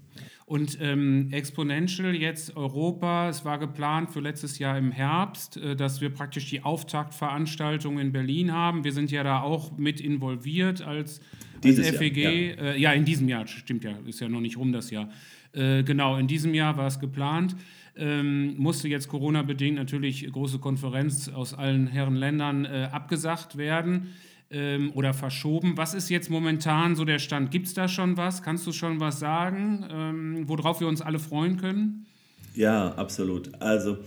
Und 0.47 0.77
ähm, 0.79 1.27
Exponential 1.31 2.15
jetzt 2.15 2.55
Europa, 2.55 3.27
es 3.27 3.43
war 3.43 3.59
geplant 3.59 4.11
für 4.11 4.21
letztes 4.21 4.59
Jahr 4.59 4.77
im 4.77 4.91
Herbst, 4.91 5.57
äh, 5.57 5.75
dass 5.75 5.99
wir 5.99 6.09
praktisch 6.09 6.49
die 6.49 6.63
Auftaktveranstaltung 6.63 7.99
in 7.99 8.13
Berlin 8.13 8.53
haben. 8.53 8.85
Wir 8.85 8.93
sind 8.93 9.11
ja 9.11 9.23
da 9.23 9.41
auch 9.41 9.77
mit 9.77 9.99
involviert 9.99 10.81
als, 10.81 11.19
als 11.63 11.89
FEG. 11.89 12.17
Jahr, 12.17 12.33
ja. 12.33 12.73
Äh, 12.73 12.79
ja. 12.79 12.93
in 12.93 13.05
diesem 13.05 13.27
Jahr, 13.27 13.47
stimmt 13.47 13.83
ja, 13.83 13.93
ist 14.05 14.19
ja 14.19 14.29
noch 14.29 14.41
nicht 14.41 14.57
rum 14.57 14.71
das 14.71 14.89
Jahr. 14.91 15.09
Äh, 15.53 15.83
genau, 15.83 16.17
in 16.17 16.27
diesem 16.27 16.53
Jahr 16.53 16.77
war 16.77 16.87
es 16.87 16.99
geplant. 16.99 17.55
Ähm, 17.95 18.55
musste 18.57 18.87
jetzt 18.87 19.07
Corona-bedingt 19.07 19.75
natürlich 19.75 20.31
große 20.31 20.59
Konferenz 20.59 21.29
aus 21.29 21.53
allen 21.53 21.87
Herren 21.87 22.15
Ländern 22.15 22.65
äh, 22.65 22.89
abgesagt 22.91 23.57
werden 23.57 24.09
ähm, 24.51 24.91
oder 24.93 25.13
verschoben. 25.13 25.77
Was 25.77 25.93
ist 25.93 26.09
jetzt 26.09 26.29
momentan 26.29 26.95
so 26.95 27.05
der 27.05 27.19
Stand? 27.19 27.49
Gibt 27.49 27.67
es 27.67 27.73
da 27.73 27.87
schon 27.87 28.15
was? 28.15 28.43
Kannst 28.43 28.67
du 28.67 28.71
schon 28.71 28.99
was 28.99 29.19
sagen, 29.19 29.85
ähm, 29.89 30.47
worauf 30.47 30.79
wir 30.79 30.87
uns 30.87 31.01
alle 31.01 31.17
freuen 31.17 31.57
können? 31.57 32.05
Ja, 32.53 32.93
absolut. 32.95 33.49
Also 33.61 33.97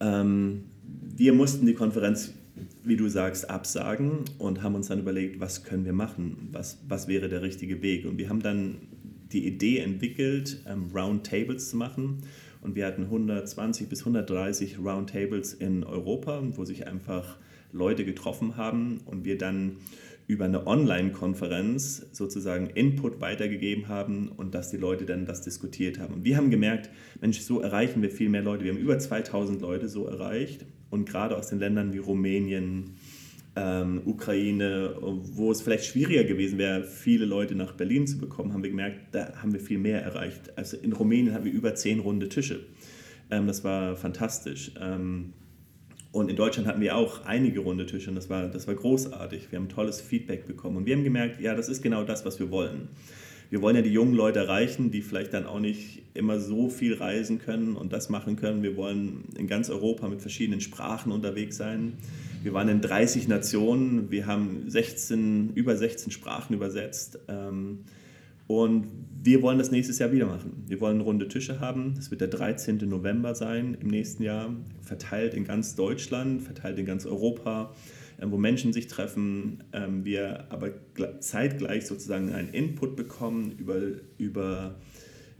ähm, 0.00 0.64
wir 1.16 1.32
mussten 1.32 1.66
die 1.66 1.74
Konferenz, 1.74 2.32
wie 2.84 2.96
du 2.96 3.08
sagst, 3.08 3.50
absagen 3.50 4.24
und 4.38 4.62
haben 4.62 4.74
uns 4.74 4.88
dann 4.88 5.00
überlegt, 5.00 5.40
was 5.40 5.64
können 5.64 5.84
wir 5.84 5.92
machen? 5.92 6.48
Was, 6.52 6.78
was 6.88 7.08
wäre 7.08 7.28
der 7.28 7.42
richtige 7.42 7.82
Weg? 7.82 8.06
Und 8.06 8.18
wir 8.18 8.28
haben 8.28 8.42
dann 8.42 8.76
die 9.32 9.46
Idee 9.46 9.78
entwickelt, 9.78 10.62
ähm, 10.66 10.90
Roundtables 10.94 11.70
zu 11.70 11.76
machen. 11.76 12.18
Und 12.62 12.74
wir 12.74 12.86
hatten 12.86 13.02
120 13.04 13.88
bis 13.88 14.00
130 14.00 14.78
Roundtables 14.78 15.54
in 15.54 15.84
Europa, 15.84 16.42
wo 16.54 16.64
sich 16.64 16.86
einfach 16.86 17.36
Leute 17.72 18.04
getroffen 18.04 18.56
haben 18.56 19.00
und 19.04 19.24
wir 19.24 19.36
dann 19.36 19.76
über 20.28 20.44
eine 20.44 20.66
Online-Konferenz 20.66 22.06
sozusagen 22.10 22.66
Input 22.68 23.20
weitergegeben 23.20 23.86
haben 23.86 24.28
und 24.28 24.54
dass 24.54 24.70
die 24.70 24.76
Leute 24.76 25.06
dann 25.06 25.24
das 25.24 25.42
diskutiert 25.42 26.00
haben. 26.00 26.14
Und 26.14 26.24
wir 26.24 26.36
haben 26.36 26.50
gemerkt, 26.50 26.90
Mensch, 27.20 27.40
so 27.40 27.60
erreichen 27.60 28.02
wir 28.02 28.10
viel 28.10 28.28
mehr 28.28 28.42
Leute. 28.42 28.64
Wir 28.64 28.72
haben 28.72 28.80
über 28.80 28.98
2000 28.98 29.60
Leute 29.60 29.88
so 29.88 30.06
erreicht 30.06 30.64
und 30.90 31.08
gerade 31.08 31.36
aus 31.36 31.48
den 31.48 31.58
Ländern 31.58 31.92
wie 31.92 31.98
Rumänien, 31.98 32.96
ähm, 33.56 34.02
Ukraine, 34.04 34.96
wo 35.00 35.50
es 35.50 35.62
vielleicht 35.62 35.86
schwieriger 35.86 36.24
gewesen 36.24 36.58
wäre, 36.58 36.84
viele 36.84 37.24
Leute 37.24 37.54
nach 37.54 37.72
Berlin 37.72 38.06
zu 38.06 38.18
bekommen, 38.18 38.52
haben 38.52 38.62
wir 38.62 38.70
gemerkt, 38.70 38.98
da 39.12 39.32
haben 39.36 39.52
wir 39.52 39.60
viel 39.60 39.78
mehr 39.78 40.02
erreicht. 40.02 40.56
Also 40.56 40.76
in 40.76 40.92
Rumänien 40.92 41.32
hatten 41.32 41.46
wir 41.46 41.52
über 41.52 41.74
zehn 41.74 42.00
runde 42.00 42.28
Tische. 42.28 42.60
Ähm, 43.30 43.46
das 43.46 43.64
war 43.64 43.96
fantastisch. 43.96 44.72
Ähm, 44.80 45.32
und 46.12 46.30
in 46.30 46.36
Deutschland 46.36 46.68
hatten 46.68 46.80
wir 46.80 46.96
auch 46.96 47.24
einige 47.26 47.60
runde 47.60 47.86
Tische 47.86 48.10
und 48.10 48.16
das 48.16 48.30
war, 48.30 48.48
das 48.48 48.66
war 48.66 48.74
großartig. 48.74 49.50
Wir 49.50 49.58
haben 49.58 49.68
tolles 49.68 50.00
Feedback 50.00 50.46
bekommen 50.46 50.78
und 50.78 50.86
wir 50.86 50.94
haben 50.96 51.04
gemerkt, 51.04 51.40
ja, 51.40 51.54
das 51.54 51.68
ist 51.68 51.82
genau 51.82 52.04
das, 52.04 52.24
was 52.24 52.38
wir 52.38 52.50
wollen. 52.50 52.88
Wir 53.50 53.62
wollen 53.62 53.76
ja 53.76 53.82
die 53.82 53.92
jungen 53.92 54.14
Leute 54.14 54.40
erreichen, 54.40 54.90
die 54.90 55.02
vielleicht 55.02 55.32
dann 55.32 55.46
auch 55.46 55.60
nicht 55.60 56.02
immer 56.14 56.40
so 56.40 56.68
viel 56.68 56.94
reisen 56.94 57.38
können 57.38 57.76
und 57.76 57.92
das 57.92 58.08
machen 58.08 58.36
können. 58.36 58.62
Wir 58.62 58.76
wollen 58.76 59.24
in 59.36 59.46
ganz 59.46 59.70
Europa 59.70 60.08
mit 60.08 60.20
verschiedenen 60.20 60.60
Sprachen 60.60 61.12
unterwegs 61.12 61.56
sein. 61.56 61.94
Wir 62.42 62.52
waren 62.54 62.68
in 62.68 62.80
30 62.80 63.28
Nationen, 63.28 64.10
wir 64.10 64.26
haben 64.26 64.64
16, 64.68 65.52
über 65.54 65.76
16 65.76 66.10
Sprachen 66.10 66.54
übersetzt. 66.54 67.18
Ähm, 67.28 67.80
und 68.46 68.86
wir 69.22 69.42
wollen 69.42 69.58
das 69.58 69.72
nächstes 69.72 69.98
Jahr 69.98 70.12
wieder 70.12 70.26
machen. 70.26 70.64
Wir 70.68 70.80
wollen 70.80 71.00
runde 71.00 71.26
Tische 71.26 71.58
haben. 71.58 71.94
Das 71.96 72.10
wird 72.10 72.20
der 72.20 72.28
13. 72.28 72.78
November 72.88 73.34
sein 73.34 73.76
im 73.80 73.88
nächsten 73.88 74.22
Jahr, 74.22 74.54
verteilt 74.82 75.34
in 75.34 75.44
ganz 75.44 75.74
Deutschland, 75.74 76.42
verteilt 76.42 76.78
in 76.78 76.86
ganz 76.86 77.06
Europa, 77.06 77.74
wo 78.22 78.36
Menschen 78.36 78.72
sich 78.72 78.86
treffen. 78.86 79.64
Ähm, 79.72 80.04
wir 80.04 80.50
aber 80.50 80.70
zeitgleich 81.20 81.86
sozusagen 81.86 82.32
einen 82.32 82.50
Input 82.50 82.96
bekommen 82.96 83.52
über, 83.58 83.80
über 84.18 84.76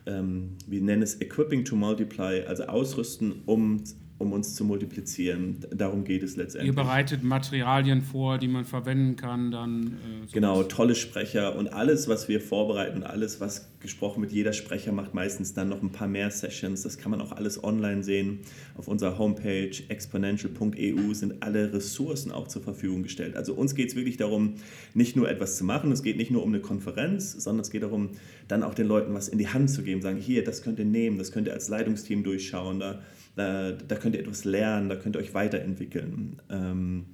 ähm, 0.07 0.57
wir 0.67 0.81
nennen 0.81 1.03
es 1.03 1.21
Equipping 1.21 1.65
to 1.65 1.77
Multiply, 1.77 2.43
also 2.47 2.65
ausrüsten, 2.65 3.43
um 3.47 3.83
um 4.19 4.33
uns 4.33 4.55
zu 4.55 4.65
multiplizieren. 4.65 5.59
Darum 5.71 6.05
geht 6.05 6.23
es 6.23 6.37
letztendlich. 6.37 6.73
Ihr 6.73 6.75
bereitet 6.75 7.23
Materialien 7.23 8.01
vor, 8.01 8.39
die 8.39 8.49
man 8.49 8.65
verwenden 8.65 9.17
kann, 9.17 9.51
dann. 9.51 9.99
Äh, 10.25 10.33
genau, 10.33 10.63
tolle 10.63 10.95
Sprecher 10.95 11.57
und 11.57 11.69
alles, 11.69 12.09
was 12.09 12.27
wir 12.29 12.41
vorbereiten, 12.41 13.03
alles, 13.03 13.41
was 13.41 13.69
gesprochen 13.81 14.23
wird, 14.23 14.33
jeder 14.33 14.55
Sprecher 14.55 14.91
macht 14.93 15.13
meistens 15.13 15.53
dann 15.53 15.69
noch 15.69 15.83
ein 15.83 15.93
paar 15.93 16.09
mehr 16.09 16.31
Sessions. 16.31 16.83
Das 16.83 16.97
kann 16.97 17.11
man 17.11 17.21
auch 17.21 17.33
alles 17.33 17.63
online 17.63 18.03
sehen. 18.03 18.41
Auf 18.77 18.89
unserer 18.89 19.19
Homepage 19.19 19.71
exponential.eu 19.89 21.13
sind 21.15 21.43
alle 21.43 21.73
Ressourcen 21.75 22.33
auch 22.33 22.49
zur 22.49 22.63
Verfügung 22.63 23.03
gestellt. 23.03 23.37
Also 23.37 23.53
uns 23.53 23.75
geht 23.75 23.91
es 23.91 23.97
wirklich 23.97 24.17
darum, 24.17 24.55
nicht 24.95 25.15
nur 25.15 25.29
etwas 25.29 25.57
zu 25.57 25.65
machen, 25.65 25.93
es 25.93 26.03
geht 26.03 26.17
nicht 26.17 26.31
nur 26.31 26.43
um 26.43 26.49
eine 26.49 26.61
Konferenz, 26.61 27.33
sondern 27.33 27.61
es 27.61 27.71
geht 27.71 27.83
darum, 27.83 28.11
dann 28.49 28.63
auch 28.63 28.75
den 28.75 28.87
Leuten 28.87 29.13
was 29.13 29.29
in 29.29 29.39
die 29.39 29.49
Hand 29.49 29.71
zu 29.71 29.83
geben, 29.83 30.01
sagen, 30.01 30.19
hier, 30.19 30.43
das 30.43 30.63
könnt 30.63 30.79
ihr 30.79 30.85
nehmen, 30.85 31.19
das 31.19 31.33
könnt 31.33 31.47
ihr 31.47 31.53
als 31.53 31.69
Leitungsteam 31.69 32.25
durchschauen. 32.25 32.81
Da 32.81 33.03
da, 33.37 33.73
da 33.73 33.95
könnt 33.97 34.17
ihr 34.17 34.21
etwas 34.23 34.45
lernen, 34.45 34.89
da 34.89 34.97
könnt 34.97 35.17
ihr 35.17 35.21
euch 35.21 35.35
weiterentwickeln. 35.35 36.43
Ähm, 36.51 37.07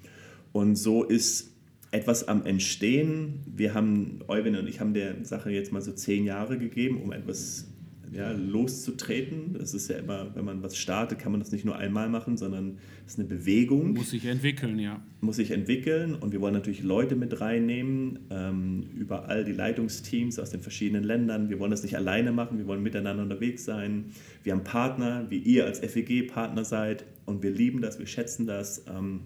und 0.52 0.76
so 0.76 1.04
ist 1.04 1.52
etwas 1.90 2.26
am 2.26 2.46
Entstehen. 2.46 3.40
Wir 3.46 3.74
haben, 3.74 4.20
Eugen 4.28 4.56
und 4.56 4.66
ich 4.66 4.80
haben 4.80 4.94
der 4.94 5.24
Sache 5.24 5.50
jetzt 5.50 5.72
mal 5.72 5.82
so 5.82 5.92
zehn 5.92 6.24
Jahre 6.24 6.58
gegeben, 6.58 7.02
um 7.02 7.12
etwas 7.12 7.71
ja, 8.12 8.30
loszutreten. 8.32 9.54
Das 9.58 9.72
ist 9.74 9.88
ja 9.88 9.96
immer, 9.96 10.34
wenn 10.34 10.44
man 10.44 10.62
was 10.62 10.76
startet, 10.76 11.18
kann 11.18 11.32
man 11.32 11.40
das 11.40 11.50
nicht 11.50 11.64
nur 11.64 11.76
einmal 11.76 12.08
machen, 12.08 12.36
sondern 12.36 12.78
es 13.06 13.14
ist 13.14 13.18
eine 13.18 13.28
Bewegung. 13.28 13.94
Muss 13.94 14.10
sich 14.10 14.26
entwickeln, 14.26 14.78
ja. 14.78 15.02
Muss 15.20 15.36
sich 15.36 15.50
entwickeln 15.50 16.14
und 16.14 16.32
wir 16.32 16.40
wollen 16.40 16.54
natürlich 16.54 16.82
Leute 16.82 17.16
mit 17.16 17.40
reinnehmen, 17.40 18.20
ähm, 18.30 18.84
überall 18.94 19.44
die 19.44 19.52
Leitungsteams 19.52 20.38
aus 20.38 20.50
den 20.50 20.60
verschiedenen 20.60 21.04
Ländern. 21.04 21.48
Wir 21.48 21.58
wollen 21.58 21.70
das 21.70 21.82
nicht 21.82 21.96
alleine 21.96 22.32
machen, 22.32 22.58
wir 22.58 22.66
wollen 22.66 22.82
miteinander 22.82 23.22
unterwegs 23.22 23.64
sein. 23.64 24.06
Wir 24.42 24.52
haben 24.52 24.64
Partner, 24.64 25.26
wie 25.30 25.38
ihr 25.38 25.64
als 25.64 25.78
FEG 25.80 26.28
Partner 26.28 26.64
seid 26.64 27.04
und 27.24 27.42
wir 27.42 27.50
lieben 27.50 27.80
das, 27.80 27.98
wir 27.98 28.06
schätzen 28.06 28.46
das 28.46 28.84
ähm, 28.88 29.20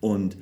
und 0.00 0.36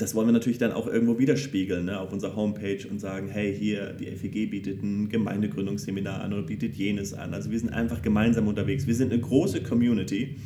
das 0.00 0.14
wollen 0.14 0.28
wir 0.28 0.32
natürlich 0.32 0.58
dann 0.58 0.72
auch 0.72 0.86
irgendwo 0.86 1.18
widerspiegeln 1.18 1.84
ne, 1.84 2.00
auf 2.00 2.12
unserer 2.12 2.34
Homepage 2.34 2.86
und 2.88 2.98
sagen, 3.00 3.28
hey, 3.28 3.54
hier, 3.54 3.92
die 3.92 4.06
FEG 4.06 4.50
bietet 4.50 4.82
ein 4.82 5.08
Gemeindegründungsseminar 5.08 6.22
an 6.22 6.32
oder 6.32 6.42
bietet 6.42 6.74
jenes 6.74 7.12
an. 7.12 7.34
Also 7.34 7.50
wir 7.50 7.58
sind 7.58 7.70
einfach 7.70 8.00
gemeinsam 8.00 8.48
unterwegs. 8.48 8.86
Wir 8.86 8.94
sind 8.94 9.12
eine 9.12 9.20
große 9.20 9.62
Community, 9.62 10.36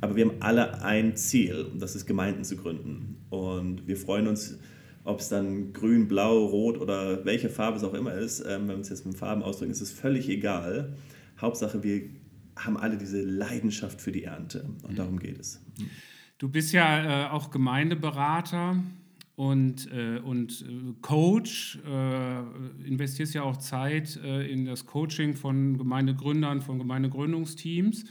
aber 0.00 0.16
wir 0.16 0.24
haben 0.24 0.36
alle 0.40 0.82
ein 0.82 1.16
Ziel, 1.16 1.66
und 1.72 1.82
das 1.82 1.94
ist 1.94 2.06
Gemeinden 2.06 2.44
zu 2.44 2.56
gründen. 2.56 3.16
Und 3.28 3.86
wir 3.86 3.96
freuen 3.96 4.26
uns, 4.26 4.58
ob 5.04 5.20
es 5.20 5.28
dann 5.28 5.74
grün, 5.74 6.08
blau, 6.08 6.46
rot 6.46 6.78
oder 6.78 7.24
welche 7.26 7.50
Farbe 7.50 7.76
es 7.76 7.84
auch 7.84 7.94
immer 7.94 8.14
ist, 8.14 8.40
ähm, 8.40 8.62
wenn 8.62 8.68
wir 8.68 8.76
uns 8.76 8.88
jetzt 8.88 9.04
mit 9.04 9.16
Farben 9.16 9.42
ausdrücken, 9.42 9.70
ist 9.70 9.82
es 9.82 9.92
völlig 9.92 10.30
egal. 10.30 10.94
Hauptsache, 11.38 11.82
wir 11.82 12.02
haben 12.56 12.78
alle 12.78 12.96
diese 12.96 13.20
Leidenschaft 13.20 14.00
für 14.00 14.12
die 14.12 14.24
Ernte 14.24 14.64
und 14.82 14.92
mhm. 14.92 14.96
darum 14.96 15.18
geht 15.18 15.38
es. 15.38 15.60
Du 16.38 16.48
bist 16.48 16.72
ja 16.72 17.26
äh, 17.26 17.30
auch 17.30 17.50
Gemeindeberater 17.50 18.82
und, 19.36 19.90
äh, 19.92 20.18
und 20.18 20.62
äh, 20.62 20.94
Coach, 21.00 21.78
äh, 21.86 22.86
investierst 22.86 23.34
ja 23.34 23.42
auch 23.42 23.56
Zeit 23.56 24.16
äh, 24.16 24.46
in 24.50 24.64
das 24.64 24.86
Coaching 24.86 25.34
von 25.34 25.78
Gemeindegründern, 25.78 26.60
von 26.60 26.78
Gemeindegründungsteams. 26.78 28.04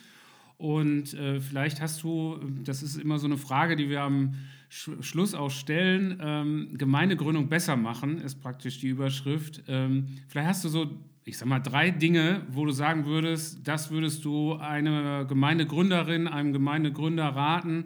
Und 0.57 1.13
äh, 1.13 1.41
vielleicht 1.41 1.81
hast 1.81 2.03
du, 2.03 2.39
das 2.63 2.83
ist 2.83 2.95
immer 2.95 3.19
so 3.19 3.27
eine 3.27 3.37
Frage, 3.37 3.75
die 3.75 3.89
wir 3.89 4.01
am 4.01 4.35
Sch 4.69 4.89
Schluss 5.01 5.33
auch 5.33 5.51
stellen, 5.51 6.17
ähm, 6.21 6.69
Gemeindegründung 6.77 7.49
besser 7.49 7.75
machen, 7.75 8.19
ist 8.19 8.41
praktisch 8.41 8.79
die 8.79 8.87
Überschrift. 8.87 9.63
Ähm, 9.67 10.07
vielleicht 10.27 10.47
hast 10.47 10.63
du 10.63 10.69
so, 10.69 10.87
ich 11.25 11.37
sag 11.37 11.47
mal, 11.47 11.59
drei 11.59 11.89
Dinge, 11.91 12.41
wo 12.49 12.65
du 12.65 12.71
sagen 12.71 13.05
würdest, 13.05 13.65
das 13.67 13.91
würdest 13.91 14.25
du 14.25 14.53
einer 14.55 15.25
Gemeindegründerin, 15.25 16.27
einem 16.27 16.53
Gemeindegründer 16.53 17.25
raten, 17.25 17.85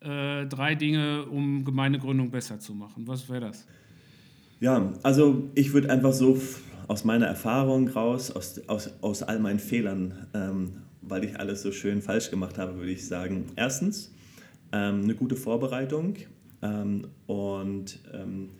äh, 0.00 0.46
drei 0.46 0.74
Dinge, 0.74 1.26
um 1.26 1.64
Gemeindegründung 1.64 2.30
besser 2.30 2.58
zu 2.58 2.74
machen. 2.74 3.06
Was 3.06 3.28
wäre 3.28 3.40
das? 3.40 3.66
Ja, 4.58 4.92
also 5.02 5.50
ich 5.54 5.72
würde 5.72 5.90
einfach 5.90 6.12
so 6.12 6.40
aus 6.88 7.04
meiner 7.04 7.26
Erfahrung 7.26 7.88
raus, 7.88 8.30
aus, 8.30 8.60
aus, 8.68 8.90
aus 9.00 9.22
all 9.22 9.38
meinen 9.38 9.58
Fehlern, 9.58 10.26
ähm, 10.34 10.72
weil 11.02 11.24
ich 11.24 11.38
alles 11.38 11.62
so 11.62 11.72
schön 11.72 12.02
falsch 12.02 12.30
gemacht 12.30 12.58
habe, 12.58 12.76
würde 12.76 12.90
ich 12.90 13.06
sagen, 13.06 13.46
erstens 13.56 14.12
ähm, 14.72 15.02
eine 15.02 15.14
gute 15.14 15.36
Vorbereitung 15.36 16.16
ähm, 16.62 17.08
und 17.26 17.98
ähm, 18.12 18.50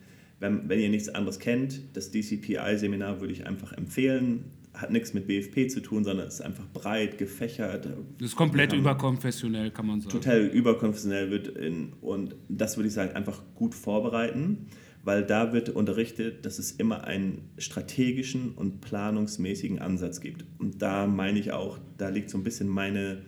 wenn, 0.43 0.69
wenn 0.69 0.81
ihr 0.81 0.89
nichts 0.89 1.09
anderes 1.09 1.39
kennt, 1.39 1.97
das 1.97 2.11
DCPI-Seminar 2.11 3.21
würde 3.21 3.33
ich 3.33 3.47
einfach 3.47 3.73
empfehlen. 3.73 4.47
Hat 4.75 4.91
nichts 4.91 5.15
mit 5.15 5.29
BFP 5.29 5.69
zu 5.69 5.81
tun, 5.81 6.03
sondern 6.03 6.27
ist 6.27 6.41
einfach 6.41 6.67
breit 6.73 7.17
gefächert. 7.17 7.87
Das 8.19 8.31
ist 8.31 8.37
komplett 8.37 8.73
überkonfessionell, 8.73 9.71
kann 9.71 9.87
man 9.87 10.01
sagen. 10.01 10.11
Total 10.11 10.47
überkonfessionell 10.47 11.31
wird 11.31 11.47
in, 11.49 11.93
und 12.01 12.35
das 12.49 12.77
würde 12.77 12.89
ich 12.89 12.95
sagen, 12.95 13.15
einfach 13.15 13.43
gut 13.55 13.75
vorbereiten, 13.75 14.67
weil 15.05 15.25
da 15.25 15.53
wird 15.53 15.69
unterrichtet, 15.69 16.45
dass 16.45 16.59
es 16.59 16.73
immer 16.73 17.05
einen 17.05 17.51
strategischen 17.59 18.53
und 18.53 18.81
planungsmäßigen 18.81 19.79
Ansatz 19.79 20.21
gibt. 20.21 20.45
Und 20.59 20.83
da 20.83 21.07
meine 21.07 21.39
ich 21.39 21.53
auch, 21.53 21.79
da 21.99 22.09
liegt 22.09 22.31
so 22.31 22.39
ein 22.39 22.43
bisschen 22.43 22.67
meine 22.67 23.23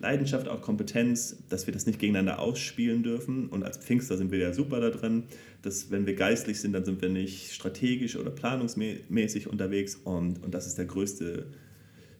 Leidenschaft, 0.00 0.48
auch 0.48 0.62
Kompetenz, 0.62 1.36
dass 1.48 1.66
wir 1.66 1.74
das 1.74 1.86
nicht 1.86 1.98
gegeneinander 1.98 2.40
ausspielen 2.40 3.02
dürfen. 3.02 3.48
Und 3.48 3.62
als 3.62 3.76
Pfingster 3.76 4.16
sind 4.16 4.32
wir 4.32 4.38
ja 4.38 4.52
super 4.52 4.80
da 4.80 4.90
drin, 4.90 5.24
dass 5.62 5.90
wenn 5.90 6.06
wir 6.06 6.14
geistlich 6.14 6.60
sind, 6.60 6.72
dann 6.72 6.84
sind 6.84 7.02
wir 7.02 7.10
nicht 7.10 7.52
strategisch 7.52 8.16
oder 8.16 8.30
planungsmäßig 8.30 9.46
unterwegs. 9.46 9.96
Und, 9.96 10.42
und 10.42 10.54
das 10.54 10.66
ist 10.66 10.78
der 10.78 10.86
größte 10.86 11.46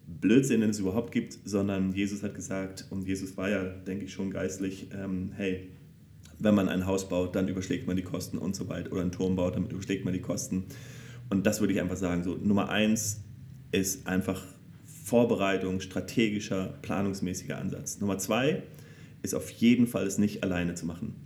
Blödsinn, 0.07 0.61
den 0.61 0.70
es 0.70 0.78
überhaupt 0.78 1.11
gibt, 1.12 1.39
sondern 1.45 1.93
Jesus 1.93 2.22
hat 2.22 2.35
gesagt, 2.35 2.87
und 2.91 3.07
Jesus 3.07 3.37
war 3.37 3.49
ja, 3.49 3.64
denke 3.64 4.05
ich, 4.05 4.12
schon 4.12 4.31
geistlich, 4.31 4.89
ähm, 4.93 5.33
hey, 5.37 5.70
wenn 6.39 6.55
man 6.55 6.68
ein 6.68 6.87
Haus 6.87 7.09
baut, 7.09 7.35
dann 7.35 7.49
überschlägt 7.49 7.87
man 7.87 7.97
die 7.97 8.03
Kosten 8.03 8.37
und 8.39 8.55
so 8.55 8.68
weiter. 8.68 8.93
Oder 8.93 9.03
einen 9.03 9.12
Turm 9.12 9.37
baut, 9.37 9.57
dann 9.57 9.68
überschlägt 9.70 10.05
man 10.05 10.12
die 10.12 10.20
Kosten. 10.20 10.64
Und 11.31 11.47
das 11.47 11.61
würde 11.61 11.72
ich 11.72 11.81
einfach 11.81 11.97
sagen. 11.97 12.24
So, 12.24 12.35
Nummer 12.37 12.68
eins 12.68 13.22
ist 13.72 14.07
einfach 14.07 14.45
Vorbereitung, 15.11 15.80
strategischer, 15.80 16.78
planungsmäßiger 16.82 17.58
Ansatz. 17.58 17.98
Nummer 17.98 18.18
zwei 18.18 18.62
ist 19.22 19.34
auf 19.34 19.50
jeden 19.50 19.88
Fall 19.88 20.06
es 20.06 20.18
nicht 20.18 20.44
alleine 20.44 20.76
zu 20.76 20.86
machen. 20.86 21.16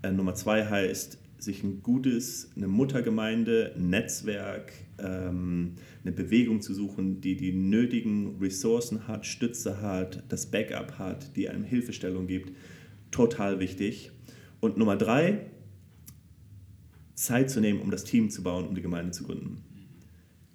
Äh, 0.00 0.12
Nummer 0.12 0.34
zwei 0.34 0.64
heißt, 0.64 1.18
sich 1.36 1.62
ein 1.62 1.82
gutes, 1.82 2.50
eine 2.56 2.68
Muttergemeinde, 2.68 3.74
ein 3.76 3.90
Netzwerk, 3.90 4.72
ähm, 4.98 5.74
eine 6.02 6.12
Bewegung 6.12 6.62
zu 6.62 6.72
suchen, 6.72 7.20
die 7.20 7.36
die 7.36 7.52
nötigen 7.52 8.38
Ressourcen 8.40 9.06
hat, 9.06 9.26
Stütze 9.26 9.82
hat, 9.82 10.22
das 10.30 10.46
Backup 10.46 10.98
hat, 10.98 11.36
die 11.36 11.50
einem 11.50 11.64
Hilfestellung 11.64 12.28
gibt. 12.28 12.52
Total 13.10 13.60
wichtig. 13.60 14.10
Und 14.60 14.78
Nummer 14.78 14.96
drei, 14.96 15.50
Zeit 17.12 17.50
zu 17.50 17.60
nehmen, 17.60 17.82
um 17.82 17.90
das 17.90 18.04
Team 18.04 18.30
zu 18.30 18.42
bauen, 18.42 18.66
um 18.66 18.74
die 18.74 18.80
Gemeinde 18.80 19.10
zu 19.10 19.24
gründen. 19.24 19.62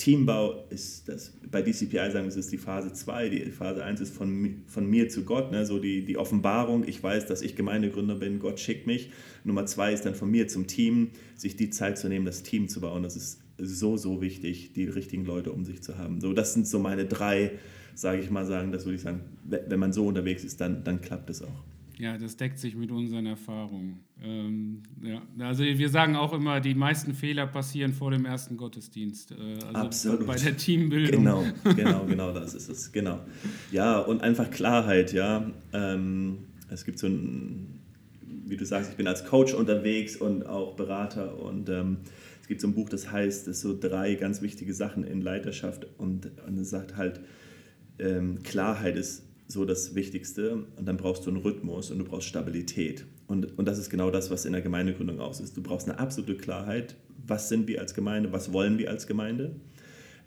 Teambau 0.03 0.65
ist 0.69 1.07
das, 1.07 1.31
bei 1.49 1.61
DCPI 1.61 2.11
sagen 2.11 2.25
wir, 2.25 2.27
es 2.27 2.35
ist 2.35 2.51
die 2.51 2.57
Phase 2.57 2.91
2, 2.91 3.29
die 3.29 3.51
Phase 3.51 3.85
1 3.85 4.01
ist 4.01 4.13
von, 4.13 4.63
von 4.67 4.85
mir 4.85 5.07
zu 5.07 5.23
Gott, 5.23 5.53
ne? 5.53 5.65
so 5.65 5.79
die, 5.79 6.03
die 6.03 6.17
Offenbarung, 6.17 6.85
ich 6.85 7.01
weiß, 7.01 7.25
dass 7.25 7.41
ich 7.41 7.55
Gemeindegründer 7.55 8.15
bin, 8.15 8.39
Gott 8.39 8.59
schickt 8.59 8.85
mich. 8.85 9.11
Nummer 9.45 9.65
2 9.65 9.93
ist 9.93 10.05
dann 10.05 10.13
von 10.13 10.29
mir 10.29 10.49
zum 10.49 10.67
Team, 10.67 11.11
sich 11.37 11.55
die 11.55 11.69
Zeit 11.69 11.97
zu 11.97 12.09
nehmen, 12.09 12.25
das 12.25 12.43
Team 12.43 12.67
zu 12.67 12.81
bauen. 12.81 13.01
Das 13.01 13.15
ist 13.15 13.39
so, 13.57 13.95
so 13.95 14.19
wichtig, 14.19 14.73
die 14.73 14.89
richtigen 14.89 15.23
Leute 15.23 15.53
um 15.53 15.63
sich 15.63 15.81
zu 15.81 15.97
haben. 15.97 16.19
So, 16.19 16.33
das 16.33 16.53
sind 16.53 16.67
so 16.67 16.79
meine 16.79 17.05
drei, 17.05 17.51
sage 17.95 18.19
ich 18.19 18.29
mal 18.29 18.45
sagen, 18.45 18.73
das 18.73 18.83
würde 18.83 18.95
ich 18.97 19.03
sagen, 19.03 19.21
wenn 19.45 19.79
man 19.79 19.93
so 19.93 20.05
unterwegs 20.05 20.43
ist, 20.43 20.59
dann, 20.59 20.83
dann 20.83 20.99
klappt 20.99 21.29
es 21.29 21.41
auch. 21.41 21.63
Ja, 21.97 22.17
das 22.17 22.37
deckt 22.37 22.57
sich 22.57 22.75
mit 22.75 22.91
unseren 22.91 23.25
Erfahrungen. 23.25 23.99
Ähm, 24.21 24.83
ja. 25.01 25.21
Also 25.39 25.63
wir 25.63 25.89
sagen 25.89 26.15
auch 26.15 26.33
immer, 26.33 26.59
die 26.59 26.73
meisten 26.73 27.13
Fehler 27.13 27.45
passieren 27.45 27.93
vor 27.93 28.11
dem 28.11 28.25
ersten 28.25 28.57
Gottesdienst. 28.57 29.31
Äh, 29.31 29.35
also 29.65 29.73
Absolut. 29.73 30.27
Bei 30.27 30.35
der 30.35 30.57
Teambildung. 30.57 31.23
Genau, 31.23 31.43
genau, 31.75 32.05
genau, 32.05 32.33
das 32.33 32.55
ist 32.55 32.69
es. 32.69 32.91
Genau. 32.91 33.19
Ja, 33.71 33.99
und 33.99 34.21
einfach 34.21 34.49
Klarheit, 34.49 35.13
ja. 35.13 35.51
Ähm, 35.71 36.39
es 36.69 36.83
gibt 36.85 36.97
so 36.97 37.07
ein, 37.07 37.79
wie 38.45 38.57
du 38.57 38.65
sagst, 38.65 38.89
ich 38.91 38.97
bin 38.97 39.07
als 39.07 39.25
Coach 39.25 39.53
unterwegs 39.53 40.15
und 40.15 40.45
auch 40.47 40.75
Berater 40.75 41.39
und 41.39 41.69
ähm, 41.69 41.97
es 42.41 42.47
gibt 42.47 42.59
so 42.59 42.67
ein 42.67 42.73
Buch, 42.73 42.89
das 42.89 43.11
heißt, 43.11 43.47
es 43.47 43.61
so 43.61 43.77
drei 43.79 44.15
ganz 44.15 44.41
wichtige 44.41 44.73
Sachen 44.73 45.03
in 45.03 45.21
Leiterschaft 45.21 45.87
und, 45.97 46.31
und 46.45 46.57
es 46.57 46.71
sagt 46.71 46.97
halt, 46.97 47.21
ähm, 47.99 48.41
Klarheit 48.43 48.97
ist 48.97 49.23
so 49.53 49.65
das 49.65 49.95
Wichtigste. 49.95 50.65
Und 50.75 50.85
dann 50.87 50.97
brauchst 50.97 51.25
du 51.25 51.29
einen 51.29 51.39
Rhythmus 51.39 51.91
und 51.91 51.99
du 51.99 52.05
brauchst 52.05 52.27
Stabilität. 52.27 53.05
Und, 53.27 53.57
und 53.57 53.65
das 53.67 53.77
ist 53.77 53.89
genau 53.89 54.11
das, 54.11 54.29
was 54.31 54.45
in 54.45 54.53
der 54.53 54.61
Gemeindegründung 54.61 55.19
aus 55.19 55.39
ist. 55.39 55.55
Du 55.55 55.63
brauchst 55.63 55.87
eine 55.87 55.99
absolute 55.99 56.35
Klarheit, 56.35 56.95
was 57.25 57.49
sind 57.49 57.67
wir 57.67 57.79
als 57.79 57.93
Gemeinde, 57.93 58.31
was 58.31 58.51
wollen 58.51 58.77
wir 58.77 58.89
als 58.89 59.07
Gemeinde. 59.07 59.55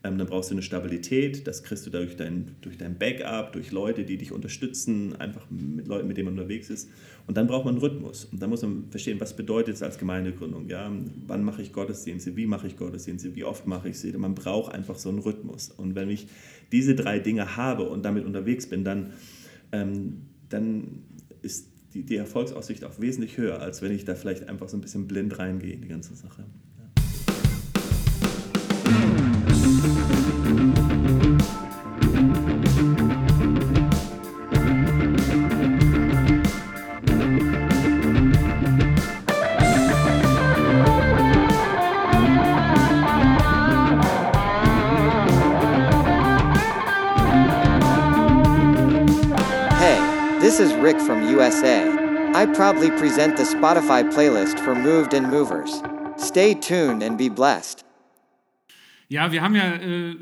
Ähm, 0.07 0.19
dann 0.19 0.29
brauchst 0.29 0.51
du 0.51 0.55
eine 0.55 0.63
Stabilität, 0.63 1.47
das 1.47 1.65
kriegst 1.65 1.85
du 1.87 1.91
durch 1.91 2.17
dein, 2.17 2.55
durch 2.61 2.79
dein 2.79 2.97
Backup, 2.97 3.53
durch 3.53 3.73
Leute, 3.73 4.05
die 4.05 4.17
dich 4.17 4.31
unterstützen, 4.31 5.17
einfach 5.17 5.51
mit 5.51 5.89
Leuten, 5.89 6.07
mit 6.07 6.17
denen 6.17 6.27
man 6.27 6.35
unterwegs 6.35 6.71
ist. 6.71 6.89
Und 7.27 7.37
dann 7.37 7.49
braucht 7.49 7.65
man 7.65 7.75
einen 7.75 7.83
Rhythmus. 7.83 8.27
Und 8.27 8.41
dann 8.41 8.51
muss 8.51 8.63
man 8.63 8.89
verstehen, 8.91 9.19
was 9.19 9.35
bedeutet 9.35 9.75
es 9.75 9.83
als 9.83 9.99
Gemeindegründung. 9.99 10.69
Ja? 10.69 10.93
Wann 11.27 11.43
mache 11.43 11.63
ich 11.63 11.73
Gottesdienste, 11.73 12.37
wie 12.37 12.47
mache 12.47 12.69
ich 12.69 12.77
Gottesdienste, 12.77 13.35
wie 13.35 13.43
oft 13.43 13.67
mache 13.67 13.89
ich 13.89 13.99
sie. 13.99 14.13
Man 14.13 14.37
braucht 14.37 14.73
einfach 14.73 14.97
so 14.97 15.09
einen 15.09 15.19
Rhythmus. 15.19 15.71
Und 15.71 15.97
wenn 15.97 16.09
ich 16.09 16.29
diese 16.71 16.95
drei 16.95 17.19
Dinge 17.19 17.57
habe 17.57 17.89
und 17.89 18.05
damit 18.05 18.25
unterwegs 18.25 18.69
bin, 18.69 18.85
dann, 18.85 19.13
ähm, 19.73 20.23
dann 20.49 21.03
ist 21.43 21.69
die, 21.95 22.05
die 22.05 22.17
Erfolgsaussicht 22.17 22.85
auch 22.85 23.01
wesentlich 23.01 23.39
höher, 23.39 23.61
als 23.61 23.83
wenn 23.83 23.91
ich 23.91 24.05
da 24.05 24.15
vielleicht 24.15 24.49
einfach 24.49 24.69
so 24.69 24.77
ein 24.77 24.83
bisschen 24.83 25.09
blind 25.09 25.39
reingehe 25.39 25.73
in 25.73 25.83
die 25.83 25.89
ganze 25.89 26.15
Sache. 26.15 26.45
This 50.47 50.61
is 50.61 50.73
Rick 50.75 51.01
from 51.01 51.29
USA. 51.29 51.91
I 52.33 52.47
proudly 52.47 52.93
present 52.93 53.37
the 53.37 53.43
Spotify 53.43 54.09
playlist 54.09 54.61
for 54.61 54.77
Moved 54.77 55.13
and 55.13 55.29
Movers. 55.29 55.83
Stay 56.19 56.55
tuned 56.55 57.03
and 57.03 57.19
be 57.19 57.29
blessed. 57.29 57.83
Ja, 59.09 59.31
wir 59.31 59.41
haben 59.41 59.55
ja 59.55 59.73
äh, 59.75 60.17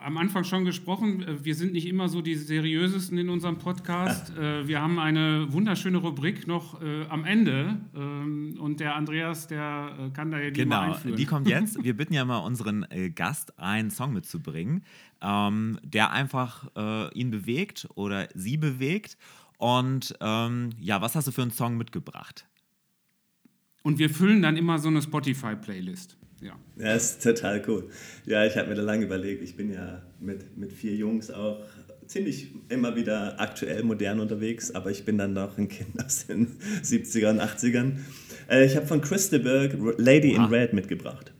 am 0.00 0.16
Anfang 0.16 0.44
schon 0.44 0.64
gesprochen, 0.64 1.22
äh, 1.22 1.44
wir 1.44 1.56
sind 1.56 1.72
nicht 1.72 1.86
immer 1.88 2.08
so 2.08 2.22
die 2.22 2.36
seriösesten 2.36 3.18
in 3.18 3.28
unserem 3.28 3.58
Podcast. 3.58 4.32
Äh, 4.38 4.68
wir 4.68 4.80
haben 4.80 5.00
eine 5.00 5.52
wunderschöne 5.52 5.98
Rubrik 5.98 6.46
noch 6.46 6.80
äh, 6.80 7.06
am 7.08 7.24
Ende 7.24 7.78
ähm, 7.94 8.56
und 8.60 8.78
der 8.78 8.94
Andreas, 8.94 9.48
der 9.48 9.96
äh, 9.98 10.10
kann 10.10 10.30
da 10.30 10.38
ja 10.38 10.50
die 10.50 10.60
genau, 10.60 10.76
mal 10.76 10.92
einführen. 10.92 11.16
die 11.16 11.24
kommt 11.24 11.48
jetzt. 11.48 11.82
Wir 11.84 11.96
bitten 11.96 12.14
ja 12.14 12.24
mal 12.24 12.38
unseren 12.38 12.86
äh, 12.90 13.10
Gast, 13.10 13.58
einen 13.58 13.90
Song 13.90 14.12
mitzubringen, 14.12 14.84
ähm, 15.20 15.78
der 15.82 16.12
einfach 16.12 16.68
ihn 17.14 17.30
bewegt 17.30 17.88
oder 17.94 18.28
sie 18.34 18.56
bewegt 18.56 19.16
und 19.58 20.14
ähm, 20.20 20.70
ja, 20.80 21.00
was 21.02 21.14
hast 21.14 21.28
du 21.28 21.32
für 21.32 21.42
einen 21.42 21.50
Song 21.50 21.76
mitgebracht? 21.76 22.46
Und 23.82 23.98
wir 23.98 24.10
füllen 24.10 24.42
dann 24.42 24.56
immer 24.56 24.78
so 24.78 24.88
eine 24.88 25.02
Spotify-Playlist. 25.02 26.16
Ja. 26.40 26.52
ja, 26.76 26.94
ist 26.94 27.22
total 27.22 27.62
cool. 27.66 27.90
Ja, 28.24 28.44
ich 28.44 28.56
habe 28.56 28.68
mir 28.68 28.76
da 28.76 28.82
lange 28.82 29.04
überlegt. 29.04 29.42
Ich 29.42 29.56
bin 29.56 29.72
ja 29.72 30.02
mit, 30.20 30.56
mit 30.56 30.72
vier 30.72 30.94
Jungs 30.94 31.30
auch 31.30 31.64
ziemlich 32.06 32.54
immer 32.68 32.96
wieder 32.96 33.40
aktuell 33.40 33.82
modern 33.82 34.20
unterwegs, 34.20 34.74
aber 34.74 34.90
ich 34.90 35.04
bin 35.04 35.18
dann 35.18 35.32
noch 35.32 35.58
ein 35.58 35.68
Kind 35.68 36.02
aus 36.04 36.26
den 36.26 36.58
70ern, 36.82 37.40
80ern. 37.40 37.98
Äh, 38.48 38.64
ich 38.64 38.76
habe 38.76 38.86
von 38.86 39.00
Chris 39.00 39.30
de 39.30 39.40
Burgh 39.40 39.94
Lady 39.98 40.32
in 40.32 40.44
Red 40.44 40.72
mitgebracht. 40.72 41.32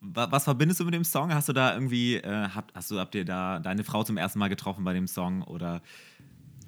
Was 0.00 0.44
verbindest 0.44 0.78
du 0.78 0.84
mit 0.84 0.94
dem 0.94 1.02
Song? 1.02 1.34
Hast 1.34 1.48
du 1.48 1.52
da 1.52 1.74
irgendwie, 1.74 2.16
äh, 2.16 2.48
habt, 2.54 2.72
hast 2.74 2.90
du, 2.92 3.00
habt 3.00 3.16
ihr 3.16 3.24
da 3.24 3.58
deine 3.58 3.82
Frau 3.82 4.04
zum 4.04 4.16
ersten 4.16 4.38
Mal 4.38 4.48
getroffen 4.48 4.84
bei 4.84 4.92
dem 4.92 5.08
Song 5.08 5.42
oder 5.42 5.82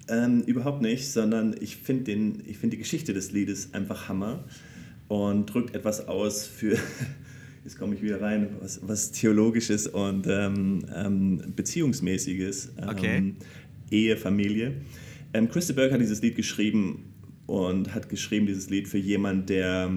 ähm, 0.09 0.43
überhaupt 0.43 0.83
nicht, 0.83 1.11
sondern 1.11 1.55
ich 1.61 1.77
finde 1.77 2.13
find 2.55 2.73
die 2.73 2.79
Geschichte 2.79 3.13
des 3.13 3.33
Liedes 3.33 3.75
einfach 3.75 4.09
Hammer 4.09 4.45
und 5.09 5.47
drückt 5.47 5.75
etwas 5.75 6.09
aus 6.09 6.47
für, 6.47 6.77
jetzt 7.65 7.79
komme 7.79 7.95
ich 7.95 8.03
wieder 8.03 8.21
rein, 8.21 8.49
was, 8.61 8.81
was 8.87 9.13
Theologisches 9.13 9.87
und 9.87 10.27
ähm, 10.27 10.85
ähm, 10.95 11.43
Beziehungsmäßiges. 11.55 12.73
Ähm, 12.79 12.89
okay. 12.89 13.35
Ehe, 13.91 14.17
Familie. 14.17 14.75
Ähm, 15.33 15.49
Chris 15.49 15.67
de 15.69 15.77
Burgh 15.77 15.93
hat 15.93 16.01
dieses 16.01 16.23
Lied 16.23 16.37
geschrieben 16.37 17.13
und 17.47 17.95
hat 17.95 18.09
geschrieben 18.09 18.47
dieses 18.47 18.69
Lied 18.71 18.89
für 18.89 18.99
jemanden, 18.99 19.47
der 19.47 19.91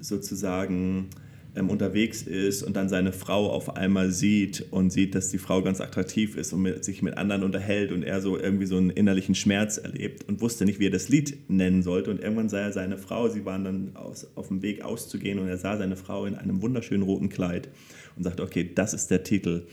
sozusagen 0.00 1.08
ähm, 1.56 1.68
unterwegs 1.68 2.22
ist 2.22 2.62
und 2.62 2.76
dann 2.76 2.88
seine 2.88 3.12
Frau 3.12 3.50
auf 3.50 3.76
einmal 3.76 4.10
sieht 4.10 4.66
und 4.70 4.90
sieht, 4.90 5.14
dass 5.14 5.30
die 5.30 5.38
Frau 5.38 5.62
ganz 5.62 5.80
attraktiv 5.80 6.36
ist 6.36 6.52
und 6.52 6.62
mit, 6.62 6.84
sich 6.84 7.02
mit 7.02 7.16
anderen 7.16 7.42
unterhält 7.42 7.92
und 7.92 8.02
er 8.02 8.20
so 8.20 8.38
irgendwie 8.38 8.66
so 8.66 8.76
einen 8.76 8.90
innerlichen 8.90 9.34
Schmerz 9.34 9.78
erlebt 9.78 10.28
und 10.28 10.40
wusste 10.40 10.64
nicht, 10.64 10.78
wie 10.78 10.86
er 10.86 10.92
das 10.92 11.08
Lied 11.08 11.50
nennen 11.50 11.82
sollte. 11.82 12.10
Und 12.10 12.20
irgendwann 12.20 12.48
sah 12.48 12.60
er 12.60 12.72
seine 12.72 12.98
Frau, 12.98 13.28
sie 13.28 13.44
waren 13.44 13.64
dann 13.64 13.96
aus, 13.96 14.26
auf 14.36 14.48
dem 14.48 14.62
Weg 14.62 14.82
auszugehen 14.82 15.38
und 15.38 15.48
er 15.48 15.58
sah 15.58 15.76
seine 15.76 15.96
Frau 15.96 16.26
in 16.26 16.34
einem 16.34 16.62
wunderschönen 16.62 17.02
roten 17.02 17.28
Kleid 17.28 17.68
und 18.16 18.22
sagte, 18.22 18.42
okay, 18.42 18.70
das 18.74 18.94
ist 18.94 19.10
der 19.10 19.24
Titel 19.24 19.66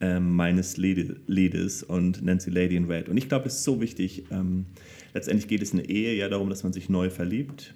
ähm, 0.00 0.34
meines 0.34 0.76
Liedes 0.76 1.82
und 1.82 2.22
nennt 2.22 2.42
sie 2.42 2.50
Lady 2.50 2.76
in 2.76 2.90
Red. 2.90 3.08
Und 3.08 3.16
ich 3.16 3.28
glaube, 3.28 3.46
es 3.46 3.56
ist 3.56 3.64
so 3.64 3.80
wichtig. 3.80 4.24
Ähm, 4.30 4.66
letztendlich 5.14 5.48
geht 5.48 5.62
es 5.62 5.72
in 5.72 5.78
der 5.78 5.88
Ehe 5.88 6.14
ja 6.14 6.28
darum, 6.28 6.48
dass 6.48 6.62
man 6.62 6.72
sich 6.72 6.88
neu 6.88 7.10
verliebt, 7.10 7.74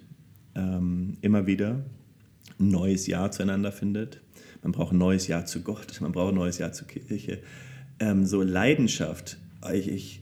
ähm, 0.55 1.17
immer 1.21 1.47
wieder 1.47 1.83
ein 2.59 2.69
neues 2.69 3.07
Ja 3.07 3.31
zueinander 3.31 3.71
findet. 3.71 4.21
Man 4.61 4.71
braucht 4.71 4.93
ein 4.93 4.97
neues 4.97 5.27
Ja 5.27 5.45
zu 5.45 5.61
Gott, 5.61 5.99
man 6.01 6.11
braucht 6.11 6.33
ein 6.33 6.35
neues 6.35 6.57
Ja 6.57 6.71
zur 6.71 6.87
Kirche. 6.87 7.39
Ähm, 7.99 8.25
so 8.25 8.41
Leidenschaft, 8.41 9.37
ich, 9.73 9.87
ich, 9.89 10.21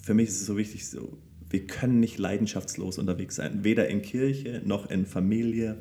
für 0.00 0.14
mich 0.14 0.28
ist 0.28 0.40
es 0.40 0.46
so 0.46 0.56
wichtig, 0.56 0.86
so, 0.88 1.18
wir 1.50 1.66
können 1.66 2.00
nicht 2.00 2.18
leidenschaftslos 2.18 2.98
unterwegs 2.98 3.36
sein, 3.36 3.64
weder 3.64 3.88
in 3.88 4.02
Kirche 4.02 4.62
noch 4.64 4.90
in 4.90 5.06
Familie. 5.06 5.78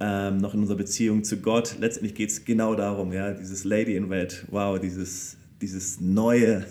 Ähm, 0.00 0.38
noch 0.38 0.52
in 0.54 0.60
unserer 0.60 0.78
Beziehung 0.78 1.22
zu 1.22 1.36
Gott. 1.36 1.76
Letztendlich 1.78 2.16
geht 2.16 2.30
es 2.30 2.44
genau 2.44 2.74
darum, 2.74 3.12
ja, 3.12 3.32
dieses 3.34 3.62
Lady 3.62 3.94
in 3.94 4.10
Red, 4.10 4.46
wow, 4.50 4.80
dieses, 4.80 5.36
dieses 5.60 6.00
Neue. 6.00 6.66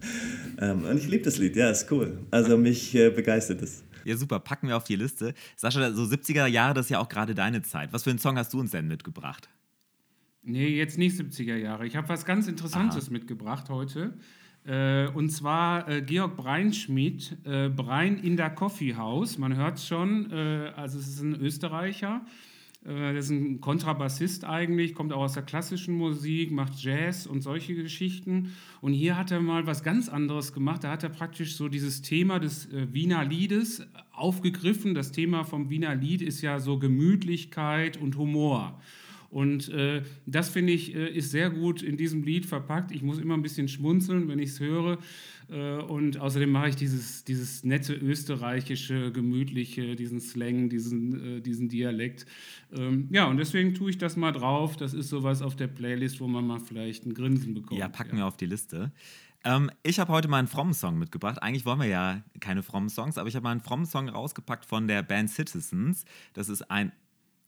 ähm, 0.60 0.84
und 0.84 0.96
ich 0.96 1.06
liebe 1.06 1.22
das 1.22 1.38
Lied, 1.38 1.54
ja, 1.54 1.70
ist 1.70 1.92
cool. 1.92 2.18
Also 2.32 2.58
mich 2.58 2.92
äh, 2.96 3.10
begeistert 3.10 3.62
es. 3.62 3.84
Ja, 4.04 4.16
super, 4.16 4.40
packen 4.40 4.68
wir 4.68 4.76
auf 4.76 4.84
die 4.84 4.96
Liste. 4.96 5.34
Sascha, 5.56 5.92
so 5.92 6.02
70er 6.02 6.46
Jahre, 6.46 6.74
das 6.74 6.86
ist 6.86 6.90
ja 6.90 6.98
auch 6.98 7.08
gerade 7.08 7.34
deine 7.34 7.62
Zeit. 7.62 7.92
Was 7.92 8.04
für 8.04 8.10
einen 8.10 8.18
Song 8.18 8.36
hast 8.36 8.52
du 8.52 8.60
uns 8.60 8.70
denn 8.70 8.88
mitgebracht? 8.88 9.48
Nee, 10.42 10.68
jetzt 10.68 10.98
nicht 10.98 11.18
70er 11.18 11.56
Jahre. 11.56 11.86
Ich 11.86 11.96
habe 11.96 12.08
was 12.08 12.24
ganz 12.24 12.48
Interessantes 12.48 13.06
Aha. 13.06 13.12
mitgebracht 13.12 13.68
heute. 13.68 14.14
Äh, 14.64 15.08
und 15.08 15.30
zwar 15.30 15.88
äh, 15.88 16.02
Georg 16.02 16.36
Breinschmidt, 16.36 17.36
äh, 17.44 17.68
Brein 17.68 18.18
in 18.18 18.36
der 18.36 18.50
Coffee 18.50 18.94
House. 18.94 19.38
Man 19.38 19.56
hört 19.56 19.78
es 19.78 19.86
schon, 19.86 20.30
äh, 20.30 20.72
also 20.76 20.98
es 20.98 21.08
ist 21.08 21.20
ein 21.20 21.34
Österreicher. 21.34 22.22
Äh, 22.84 23.16
ist 23.16 23.30
ein 23.30 23.60
Kontrabassist 23.60 24.44
eigentlich, 24.44 24.94
kommt 24.94 25.12
auch 25.12 25.22
aus 25.22 25.34
der 25.34 25.44
klassischen 25.44 25.94
Musik, 25.94 26.50
macht 26.50 26.82
Jazz 26.82 27.26
und 27.26 27.40
solche 27.40 27.74
Geschichten. 27.74 28.52
Und 28.80 28.92
hier 28.92 29.16
hat 29.16 29.30
er 29.30 29.40
mal 29.40 29.66
was 29.66 29.84
ganz 29.84 30.08
anderes 30.08 30.52
gemacht. 30.52 30.82
Da 30.82 30.90
hat 30.90 31.04
er 31.04 31.10
praktisch 31.10 31.54
so 31.54 31.68
dieses 31.68 32.02
Thema 32.02 32.40
des 32.40 32.66
äh, 32.72 32.92
Wiener 32.92 33.24
Liedes 33.24 33.86
aufgegriffen. 34.12 34.94
Das 34.94 35.12
Thema 35.12 35.44
vom 35.44 35.70
Wiener 35.70 35.94
Lied 35.94 36.22
ist 36.22 36.42
ja 36.42 36.58
so 36.58 36.78
Gemütlichkeit 36.78 37.96
und 37.96 38.16
Humor. 38.16 38.80
Und 39.30 39.70
äh, 39.70 40.02
das 40.26 40.50
finde 40.50 40.74
ich 40.74 40.94
äh, 40.94 41.08
ist 41.08 41.30
sehr 41.30 41.50
gut 41.50 41.82
in 41.82 41.96
diesem 41.96 42.22
Lied 42.22 42.46
verpackt. 42.46 42.90
Ich 42.90 43.02
muss 43.02 43.18
immer 43.18 43.34
ein 43.34 43.42
bisschen 43.42 43.68
schmunzeln, 43.68 44.28
wenn 44.28 44.38
ich 44.38 44.50
es 44.50 44.60
höre. 44.60 44.98
Äh, 45.52 45.82
und 45.82 46.18
außerdem 46.18 46.50
mache 46.50 46.70
ich 46.70 46.76
dieses, 46.76 47.24
dieses 47.24 47.62
nette 47.64 47.94
österreichische, 47.94 49.12
gemütliche, 49.12 49.94
diesen 49.96 50.20
Slang, 50.20 50.68
diesen, 50.68 51.38
äh, 51.38 51.40
diesen 51.40 51.68
Dialekt. 51.68 52.26
Ähm, 52.72 53.08
ja, 53.10 53.26
und 53.26 53.36
deswegen 53.36 53.74
tue 53.74 53.90
ich 53.90 53.98
das 53.98 54.16
mal 54.16 54.32
drauf. 54.32 54.76
Das 54.76 54.94
ist 54.94 55.08
sowas 55.08 55.42
auf 55.42 55.54
der 55.54 55.66
Playlist, 55.68 56.20
wo 56.20 56.26
man 56.26 56.46
mal 56.46 56.60
vielleicht 56.60 57.06
ein 57.06 57.14
Grinsen 57.14 57.54
bekommt. 57.54 57.78
Ja, 57.78 57.88
packen 57.88 58.16
ja. 58.16 58.22
wir 58.22 58.26
auf 58.26 58.36
die 58.36 58.46
Liste. 58.46 58.92
Ähm, 59.44 59.70
ich 59.82 59.98
habe 59.98 60.12
heute 60.12 60.28
mal 60.28 60.38
einen 60.38 60.48
frommen 60.48 60.74
Song 60.74 60.98
mitgebracht. 60.98 61.42
Eigentlich 61.42 61.66
wollen 61.66 61.80
wir 61.80 61.86
ja 61.86 62.22
keine 62.40 62.62
frommen 62.62 62.88
Songs, 62.88 63.18
aber 63.18 63.28
ich 63.28 63.34
habe 63.34 63.44
mal 63.44 63.50
einen 63.50 63.60
frommen 63.60 63.86
Song 63.86 64.08
rausgepackt 64.08 64.64
von 64.64 64.86
der 64.88 65.02
Band 65.02 65.30
Citizens. 65.30 66.04
Das 66.32 66.48
ist 66.48 66.70
ein 66.70 66.92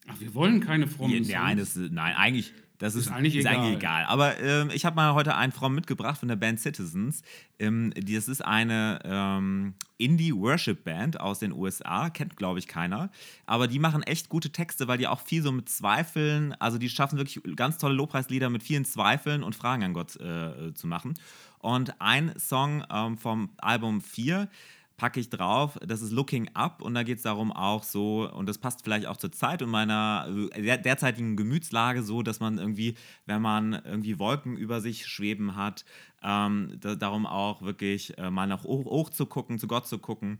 Ach, 0.06 0.20
wir 0.20 0.34
wollen 0.34 0.60
keine 0.60 0.86
frommen 0.86 1.24
ja, 1.24 1.42
nein, 1.42 1.56
das, 1.56 1.76
nein, 1.76 2.14
eigentlich, 2.14 2.52
das 2.78 2.96
ist, 2.96 3.06
ist, 3.06 3.12
eigentlich, 3.12 3.36
ist 3.36 3.46
egal. 3.46 3.56
eigentlich, 3.56 3.76
egal. 3.76 4.04
Aber 4.06 4.40
ähm, 4.40 4.70
ich 4.72 4.84
habe 4.84 4.96
mal 4.96 5.14
heute 5.14 5.36
einen 5.36 5.52
fromm 5.52 5.74
mitgebracht 5.74 6.18
von 6.18 6.28
der 6.28 6.36
Band 6.36 6.60
Citizens. 6.60 7.22
Ähm, 7.58 7.92
das 7.96 8.26
ist 8.26 8.44
eine 8.44 8.98
ähm, 9.04 9.74
Indie-Worship-Band 9.98 11.20
aus 11.20 11.38
den 11.38 11.52
USA, 11.52 12.10
kennt, 12.10 12.36
glaube 12.36 12.58
ich, 12.58 12.66
keiner. 12.66 13.10
Aber 13.46 13.68
die 13.68 13.78
machen 13.78 14.02
echt 14.02 14.28
gute 14.28 14.50
Texte, 14.50 14.88
weil 14.88 14.98
die 14.98 15.06
auch 15.06 15.20
viel 15.20 15.42
so 15.42 15.52
mit 15.52 15.68
Zweifeln, 15.68 16.52
also 16.54 16.78
die 16.78 16.88
schaffen 16.88 17.16
wirklich 17.16 17.40
ganz 17.54 17.78
tolle 17.78 17.94
Lobpreislieder 17.94 18.50
mit 18.50 18.62
vielen 18.62 18.84
Zweifeln 18.84 19.44
und 19.44 19.54
Fragen 19.54 19.84
an 19.84 19.92
Gott 19.92 20.16
äh, 20.16 20.74
zu 20.74 20.88
machen. 20.88 21.14
Und 21.60 22.00
ein 22.00 22.34
Song 22.38 22.84
ähm, 22.90 23.16
vom 23.16 23.50
Album 23.58 24.00
4 24.00 24.48
packe 24.96 25.20
ich 25.20 25.30
drauf. 25.30 25.78
Das 25.86 26.02
ist 26.02 26.12
Looking 26.12 26.50
Up 26.54 26.82
und 26.82 26.94
da 26.94 27.02
geht 27.02 27.18
es 27.18 27.22
darum 27.22 27.52
auch 27.52 27.82
so, 27.82 28.30
und 28.30 28.48
das 28.48 28.58
passt 28.58 28.82
vielleicht 28.84 29.06
auch 29.06 29.16
zur 29.16 29.32
Zeit 29.32 29.62
und 29.62 29.70
meiner 29.70 30.28
derzeitigen 30.56 31.36
Gemütslage 31.36 32.02
so, 32.02 32.22
dass 32.22 32.40
man 32.40 32.58
irgendwie, 32.58 32.96
wenn 33.26 33.42
man 33.42 33.72
irgendwie 33.72 34.18
Wolken 34.18 34.56
über 34.56 34.80
sich 34.80 35.06
schweben 35.06 35.56
hat, 35.56 35.84
ähm, 36.22 36.76
da, 36.80 36.94
darum 36.94 37.26
auch 37.26 37.62
wirklich 37.62 38.16
äh, 38.18 38.30
mal 38.30 38.46
nach 38.46 38.64
hoch, 38.64 38.84
hoch 38.84 39.10
zu 39.10 39.26
gucken, 39.26 39.58
zu 39.58 39.66
Gott 39.66 39.86
zu 39.86 39.98
gucken 39.98 40.38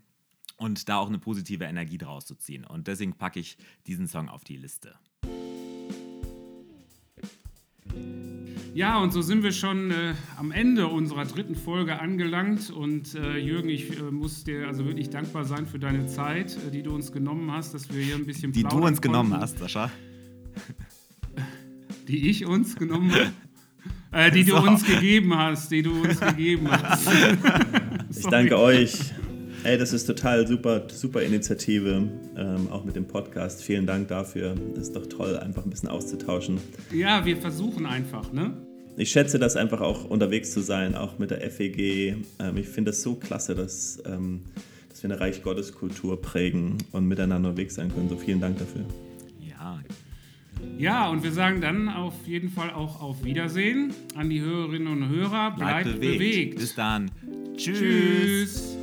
und 0.56 0.88
da 0.88 0.98
auch 0.98 1.08
eine 1.08 1.18
positive 1.18 1.64
Energie 1.64 1.98
draus 1.98 2.26
zu 2.26 2.36
ziehen. 2.36 2.64
Und 2.64 2.86
deswegen 2.86 3.14
packe 3.14 3.40
ich 3.40 3.56
diesen 3.86 4.06
Song 4.06 4.28
auf 4.28 4.44
die 4.44 4.56
Liste. 4.56 4.94
Ja, 8.74 8.98
und 8.98 9.12
so 9.12 9.22
sind 9.22 9.44
wir 9.44 9.52
schon 9.52 9.92
äh, 9.92 10.14
am 10.36 10.50
Ende 10.50 10.88
unserer 10.88 11.24
dritten 11.24 11.54
Folge 11.54 12.00
angelangt. 12.00 12.70
Und 12.70 13.14
äh, 13.14 13.38
Jürgen, 13.38 13.68
ich 13.68 13.96
äh, 13.96 14.02
muss 14.10 14.42
dir 14.42 14.66
also 14.66 14.84
wirklich 14.84 15.10
dankbar 15.10 15.44
sein 15.44 15.64
für 15.64 15.78
deine 15.78 16.06
Zeit, 16.06 16.56
äh, 16.56 16.72
die 16.72 16.82
du 16.82 16.92
uns 16.92 17.12
genommen 17.12 17.52
hast, 17.52 17.72
dass 17.72 17.94
wir 17.94 18.02
hier 18.02 18.16
ein 18.16 18.26
bisschen 18.26 18.50
Die 18.50 18.64
du 18.64 18.70
uns 18.70 18.84
konnten. 18.84 19.00
genommen 19.00 19.36
hast, 19.38 19.60
Sascha. 19.60 19.92
Die 22.08 22.28
ich 22.28 22.46
uns 22.46 22.74
genommen 22.74 23.12
habe. 23.12 23.30
Äh, 24.10 24.32
die 24.32 24.42
so. 24.50 24.58
du 24.58 24.68
uns 24.68 24.84
gegeben 24.84 25.38
hast, 25.38 25.70
die 25.70 25.82
du 25.82 26.02
uns 26.02 26.18
gegeben 26.20 26.68
hast. 26.70 27.08
ich 28.10 28.26
danke 28.26 28.58
euch. 28.58 28.98
Ey, 29.62 29.78
das 29.78 29.94
ist 29.94 30.04
total 30.04 30.46
super, 30.46 30.86
super 30.90 31.22
Initiative, 31.22 32.10
ähm, 32.36 32.68
auch 32.70 32.84
mit 32.84 32.96
dem 32.96 33.08
Podcast. 33.08 33.62
Vielen 33.62 33.86
Dank 33.86 34.08
dafür. 34.08 34.54
Das 34.74 34.88
ist 34.88 34.96
doch 34.96 35.06
toll, 35.06 35.38
einfach 35.38 35.64
ein 35.64 35.70
bisschen 35.70 35.88
auszutauschen. 35.88 36.58
Ja, 36.92 37.24
wir 37.24 37.38
versuchen 37.38 37.86
einfach, 37.86 38.30
ne? 38.30 38.63
Ich 38.96 39.10
schätze 39.10 39.38
das 39.38 39.56
einfach 39.56 39.80
auch 39.80 40.04
unterwegs 40.04 40.52
zu 40.52 40.60
sein, 40.60 40.94
auch 40.94 41.18
mit 41.18 41.30
der 41.30 41.40
FEG. 41.50 42.16
Ähm, 42.38 42.56
ich 42.56 42.68
finde 42.68 42.92
es 42.92 43.02
so 43.02 43.16
klasse, 43.16 43.54
dass, 43.54 44.00
ähm, 44.06 44.42
dass 44.88 45.02
wir 45.02 45.10
eine 45.10 45.20
Reich 45.20 45.42
Gottes 45.42 45.72
Kultur 45.72 46.20
prägen 46.20 46.78
und 46.92 47.06
miteinander 47.06 47.50
unterwegs 47.50 47.74
sein 47.74 47.92
können. 47.92 48.08
So 48.08 48.16
vielen 48.16 48.40
Dank 48.40 48.58
dafür. 48.58 48.84
Ja. 49.40 49.80
Ja, 50.78 51.08
und 51.08 51.24
wir 51.24 51.32
sagen 51.32 51.60
dann 51.60 51.88
auf 51.88 52.14
jeden 52.26 52.50
Fall 52.50 52.70
auch 52.70 53.02
auf 53.02 53.24
Wiedersehen 53.24 53.92
an 54.14 54.30
die 54.30 54.40
Hörerinnen 54.40 54.86
und 54.88 55.08
Hörer. 55.08 55.50
Bleibt, 55.56 55.84
Bleibt 55.84 56.00
bewegt. 56.00 56.18
bewegt. 56.18 56.58
Bis 56.58 56.74
dann. 56.74 57.10
Tschüss. 57.56 57.78
Tschüss. 57.78 58.73